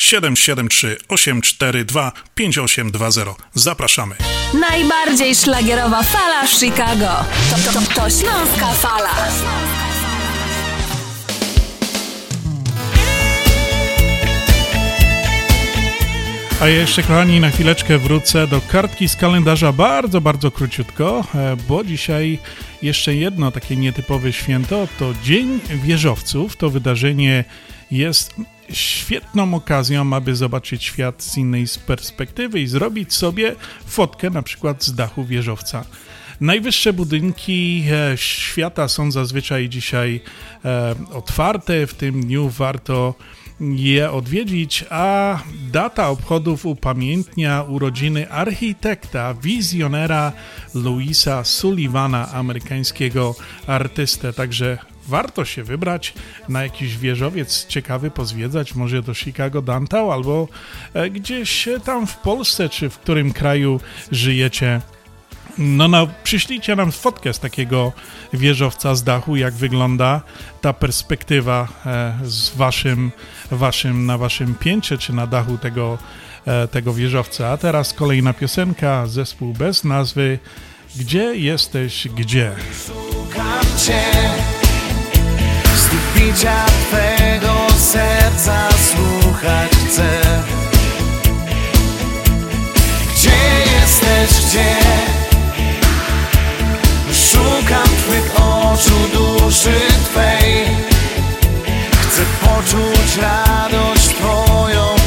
[0.00, 3.34] 773 842 5820.
[3.54, 4.14] Zapraszamy.
[4.60, 7.24] Najbardziej szlagierowa fala w Chicago.
[7.50, 9.10] To, to, to Śląska Fala.
[16.60, 21.56] A ja jeszcze, kochani, na chwileczkę wrócę do kartki z kalendarza bardzo, bardzo króciutko, e,
[21.68, 22.38] bo dzisiaj
[22.82, 26.56] jeszcze jedno takie nietypowe święto to Dzień Wieżowców.
[26.56, 27.44] To wydarzenie
[27.90, 28.34] jest
[28.72, 33.56] świetną okazją, aby zobaczyć świat z innej perspektywy i zrobić sobie
[33.86, 35.84] fotkę na przykład z dachu wieżowca.
[36.40, 40.20] Najwyższe budynki e, świata są zazwyczaj dzisiaj
[40.64, 41.86] e, otwarte.
[41.86, 43.14] W tym dniu warto
[43.60, 45.38] je odwiedzić, a
[45.72, 50.32] data obchodów upamiętnia urodziny architekta, wizjonera
[50.74, 53.34] Louisa Sullivana, amerykańskiego
[53.66, 54.32] artystę.
[54.32, 56.14] Także warto się wybrać
[56.48, 60.48] na jakiś wieżowiec ciekawy, pozwiedzać, może do Chicago Downtown albo
[60.94, 63.80] e, gdzieś tam w Polsce, czy w którym kraju
[64.12, 64.80] żyjecie.
[65.58, 67.92] No, no, przyślijcie nam fotkę z takiego
[68.32, 70.20] wieżowca z dachu, jak wygląda
[70.60, 73.12] ta perspektywa e, z waszym,
[73.50, 75.98] waszym, na waszym piętrze, czy na dachu tego,
[76.46, 77.48] e, tego wieżowca.
[77.48, 80.38] A teraz kolejna piosenka, zespół bez nazwy
[80.96, 82.52] Gdzie jesteś, gdzie?
[82.86, 84.59] Szukam Cię
[85.90, 90.20] Znów bicia Twego serca słuchać chcę.
[93.14, 93.30] Gdzie
[93.74, 94.76] jesteś, gdzie?
[97.12, 100.66] Szukam Twych oczu, duszy Twej
[101.92, 104.99] Chcę poczuć radość Twoją,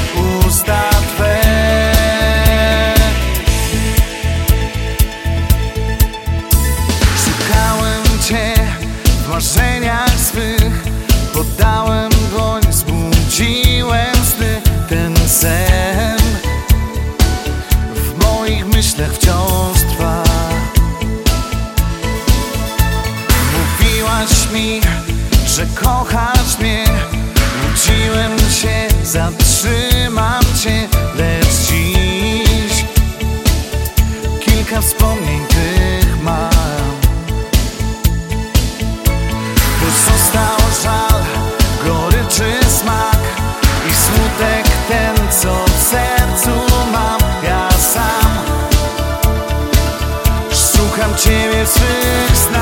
[18.93, 20.23] myślach wciąż trwa.
[23.53, 24.81] Mówiłaś mi,
[25.47, 26.85] że kochasz mnie.
[27.63, 30.87] Łudziłem się, zatrzymam Cię.
[31.15, 32.85] Lecz dziś
[34.39, 35.52] kilka wspomnień
[51.65, 52.52] six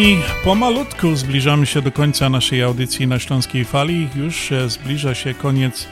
[0.00, 4.08] kochani, pomalutku zbliżamy się do końca naszej audycji na Śląskiej Fali.
[4.16, 5.86] Już e, zbliża się koniec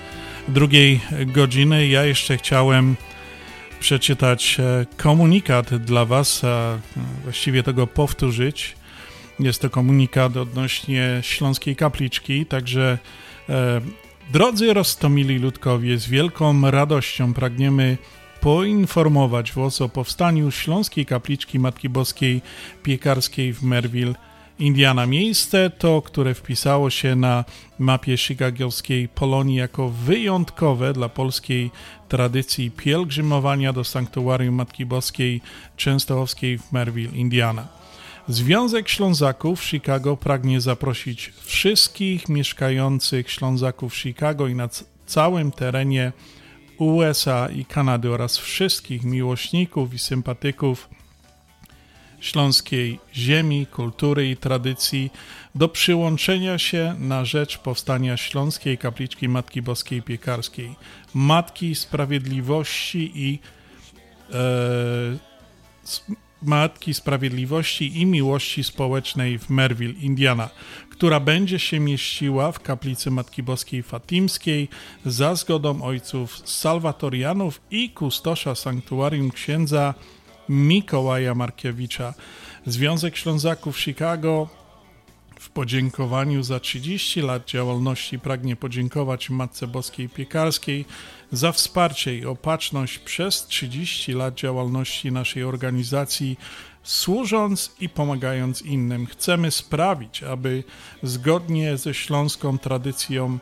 [0.48, 1.86] drugiej godziny.
[1.88, 2.96] Ja jeszcze chciałem
[3.80, 6.78] przeczytać e, komunikat dla Was, a
[7.22, 8.76] właściwie tego powtórzyć.
[9.40, 12.98] Jest to komunikat odnośnie Śląskiej Kapliczki, także
[13.48, 13.80] e,
[14.32, 17.98] drodzy roztomili ludkowie, z wielką radością pragniemy
[18.40, 22.42] poinformować Was o powstaniu Śląskiej Kapliczki Matki Boskiej
[22.82, 24.14] Piekarskiej w Merville,
[24.58, 25.06] Indiana.
[25.06, 27.44] Miejsce to, które wpisało się na
[27.78, 31.70] mapie chicagowskiej Polonii jako wyjątkowe dla polskiej
[32.08, 35.40] tradycji pielgrzymowania do sanktuarium Matki Boskiej
[35.76, 37.68] Częstochowskiej w Merville, Indiana.
[38.28, 44.68] Związek Ślązaków Chicago pragnie zaprosić wszystkich mieszkających Ślązaków Chicago i na
[45.06, 46.12] całym terenie
[46.78, 50.88] USA i Kanady oraz wszystkich miłośników i sympatyków
[52.20, 55.10] śląskiej ziemi, kultury i tradycji
[55.54, 60.74] do przyłączenia się na rzecz powstania Śląskiej Kapliczki Matki Boskiej Piekarskiej,
[61.14, 63.38] Matki Sprawiedliwości i
[64.32, 65.18] e,
[66.42, 70.48] Matki Sprawiedliwości i Miłości Społecznej w Merville, Indiana,
[70.98, 74.68] która będzie się mieściła w kaplicy Matki Boskiej Fatimskiej
[75.06, 79.94] za zgodą ojców Salwatorianów i kustosza sanktuarium księdza
[80.48, 82.14] Mikołaja Markiewicza.
[82.66, 84.48] Związek Ślązaków Chicago
[85.40, 90.84] w podziękowaniu za 30 lat działalności pragnie podziękować Matce Boskiej Piekarskiej
[91.32, 96.38] za wsparcie i opatrzność przez 30 lat działalności naszej organizacji,
[96.88, 99.06] służąc i pomagając innym.
[99.06, 100.64] Chcemy sprawić, aby
[101.02, 103.38] zgodnie ze śląską tradycją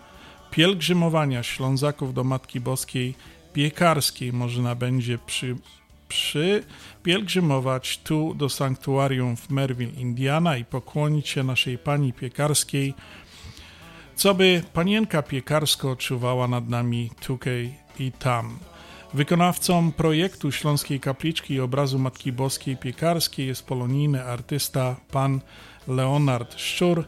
[0.51, 3.14] pielgrzymowania Ślązaków do Matki Boskiej
[3.52, 5.56] Piekarskiej można będzie przy,
[6.09, 6.64] przy
[7.02, 12.94] pielgrzymować tu do sanktuarium w Merville, Indiana i pokłonić się naszej Pani Piekarskiej,
[14.16, 18.59] co by Panienka Piekarsko czuwała nad nami tukej i tam.
[19.16, 25.40] Wykonawcą projektu Śląskiej Kapliczki i obrazu Matki Boskiej Piekarskiej jest polonijny artysta pan
[25.88, 27.05] Leonard Szczur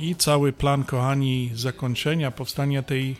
[0.00, 3.16] i cały plan, kochani, zakończenia powstania tej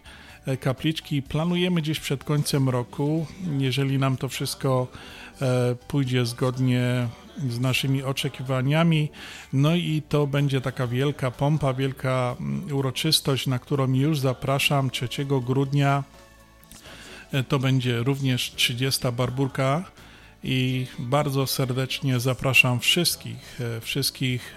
[0.46, 3.26] e, kapliczki planujemy gdzieś przed końcem roku.
[3.58, 4.86] Jeżeli nam to wszystko
[5.42, 7.08] e, pójdzie zgodnie
[7.48, 9.08] z naszymi oczekiwaniami.
[9.52, 15.08] No i to będzie taka wielka pompa, wielka mm, uroczystość, na którą już zapraszam 3
[15.24, 16.04] grudnia.
[17.36, 19.00] E, To będzie również 30.
[19.12, 19.84] barburka
[20.44, 24.56] i bardzo serdecznie zapraszam wszystkich, e, wszystkich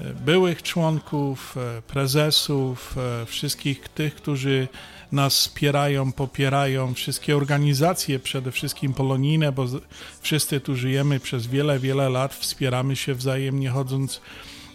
[0.00, 1.56] e, byłych członków,
[1.86, 2.96] prezesów,
[3.26, 4.68] wszystkich tych, którzy
[5.12, 9.66] nas wspierają, popierają, wszystkie organizacje, przede wszystkim polonijne, bo
[10.20, 14.20] wszyscy tu żyjemy przez wiele, wiele lat, wspieramy się wzajemnie, chodząc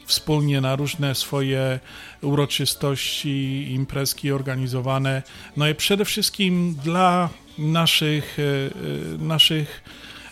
[0.07, 1.79] wspólnie na różne swoje
[2.21, 5.23] uroczystości, imprezki organizowane.
[5.57, 9.83] No i przede wszystkim dla naszych, e, e, naszych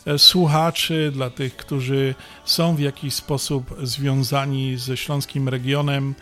[0.05, 2.15] e, słuchaczy, dla tych, którzy
[2.45, 6.15] są w jakiś sposób związani ze śląskim regionem.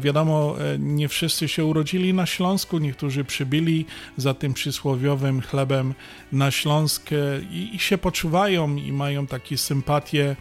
[0.00, 3.86] Wiadomo, nie wszyscy się urodzili na Śląsku, niektórzy przybyli
[4.16, 5.94] za tym przysłowiowym chlebem
[6.32, 7.10] na Śląsk
[7.50, 10.36] i, i się poczuwają i mają takie sympatie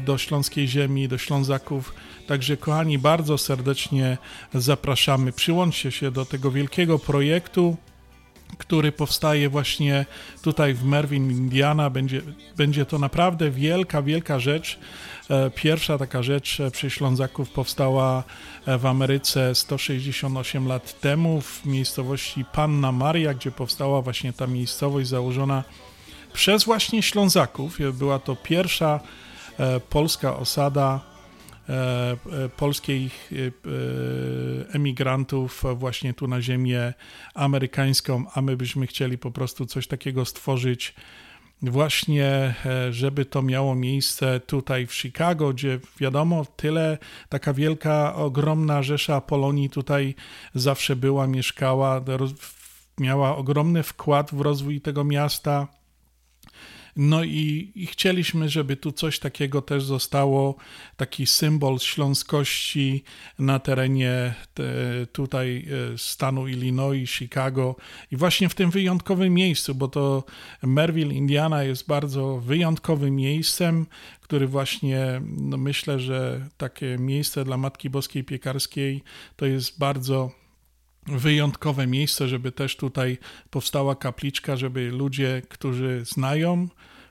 [0.00, 1.94] do śląskiej ziemi, do Ślązaków.
[2.26, 4.18] Także, kochani, bardzo serdecznie
[4.54, 5.32] zapraszamy.
[5.32, 7.76] Przyłączcie się do tego wielkiego projektu,
[8.58, 10.06] który powstaje właśnie
[10.42, 11.90] tutaj w Merwin, Indiana.
[11.90, 12.22] Będzie,
[12.56, 14.78] będzie to naprawdę wielka, wielka rzecz.
[15.30, 18.24] E, Pierwsza taka rzecz e, przy Ślązaków powstała
[18.66, 25.08] e, w Ameryce 168 lat temu w miejscowości Panna Maria, gdzie powstała właśnie ta miejscowość
[25.08, 25.64] założona
[26.32, 27.78] przez właśnie Ślązaków.
[27.92, 29.23] Była to pierwsza e,
[29.90, 31.00] polska osada
[31.68, 36.94] e, e, polskich e, e, emigrantów właśnie tu na ziemię
[37.34, 40.94] amerykańską, a my byśmy chcieli po prostu coś takiego stworzyć
[41.70, 46.98] właśnie, e, żeby to miało miejsce tutaj w Chicago, gdzie wiadomo, tyle,
[47.28, 50.14] taka wielka, ogromna rzesza Polonii tutaj
[50.54, 52.00] zawsze była, mieszkała,
[52.98, 55.68] miała ogromny wkład w rozwój tego miasta.
[56.96, 60.56] No i, i chcieliśmy, żeby tu coś takiego też zostało,
[60.96, 63.04] taki symbol śląskości
[63.38, 64.64] na terenie te,
[65.12, 67.76] tutaj e, stanu Illinois, Chicago
[68.10, 70.24] i właśnie w tym wyjątkowym miejscu, bo to
[70.62, 73.86] Merville, Indiana jest bardzo wyjątkowym miejscem,
[74.20, 79.02] który właśnie, no myślę, że takie miejsce dla Matki Boskiej Piekarskiej
[79.36, 80.43] to jest bardzo
[81.06, 83.18] wyjątkowe miejsce, żeby też tutaj
[83.50, 86.68] powstała kapliczka, żeby ludzie, którzy znają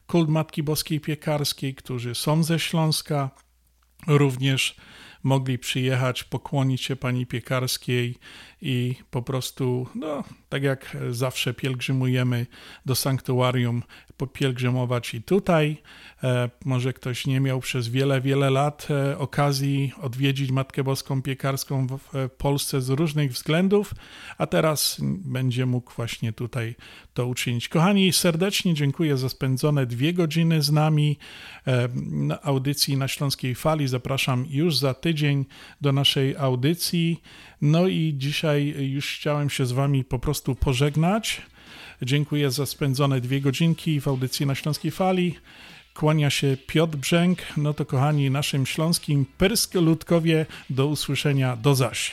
[0.08, 3.30] kult Matki Boskiej Piekarskiej, którzy są ze Śląska,
[4.08, 4.76] również
[5.24, 8.18] mogli przyjechać, pokłonić się Pani Piekarskiej
[8.64, 12.46] i po prostu, no, tak jak zawsze pielgrzymujemy
[12.86, 13.84] do sanktuarium,
[14.18, 15.78] popielgrzymować i tutaj.
[16.24, 21.88] E, może ktoś nie miał przez wiele, wiele lat e, okazji odwiedzić Matkę Boską Piekarską
[21.88, 23.94] w, Polsce z różnych względów,
[24.38, 26.76] a teraz będzie mógł właśnie tutaj
[27.14, 27.70] to uczynić.
[27.70, 31.18] Kochani, serdecznie dziękuję za spędzone dwie godziny z nami
[31.68, 33.88] e, na audycji na Śląskiej Fali.
[33.88, 35.46] Zapraszam już za tydzień
[35.82, 37.22] do naszej audycji.
[37.66, 41.42] No i dzisiaj już chciałem się z Wami po prostu pożegnać.
[42.02, 45.36] Dziękuję za spędzone dwie godzinki w audycji na Śląskiej Fali.
[45.94, 47.40] Kłania się Piotr Brzęk.
[47.58, 51.56] No to kochani, naszym śląskim Pyrsk-Ludkowie do usłyszenia.
[51.56, 52.12] Do zaś.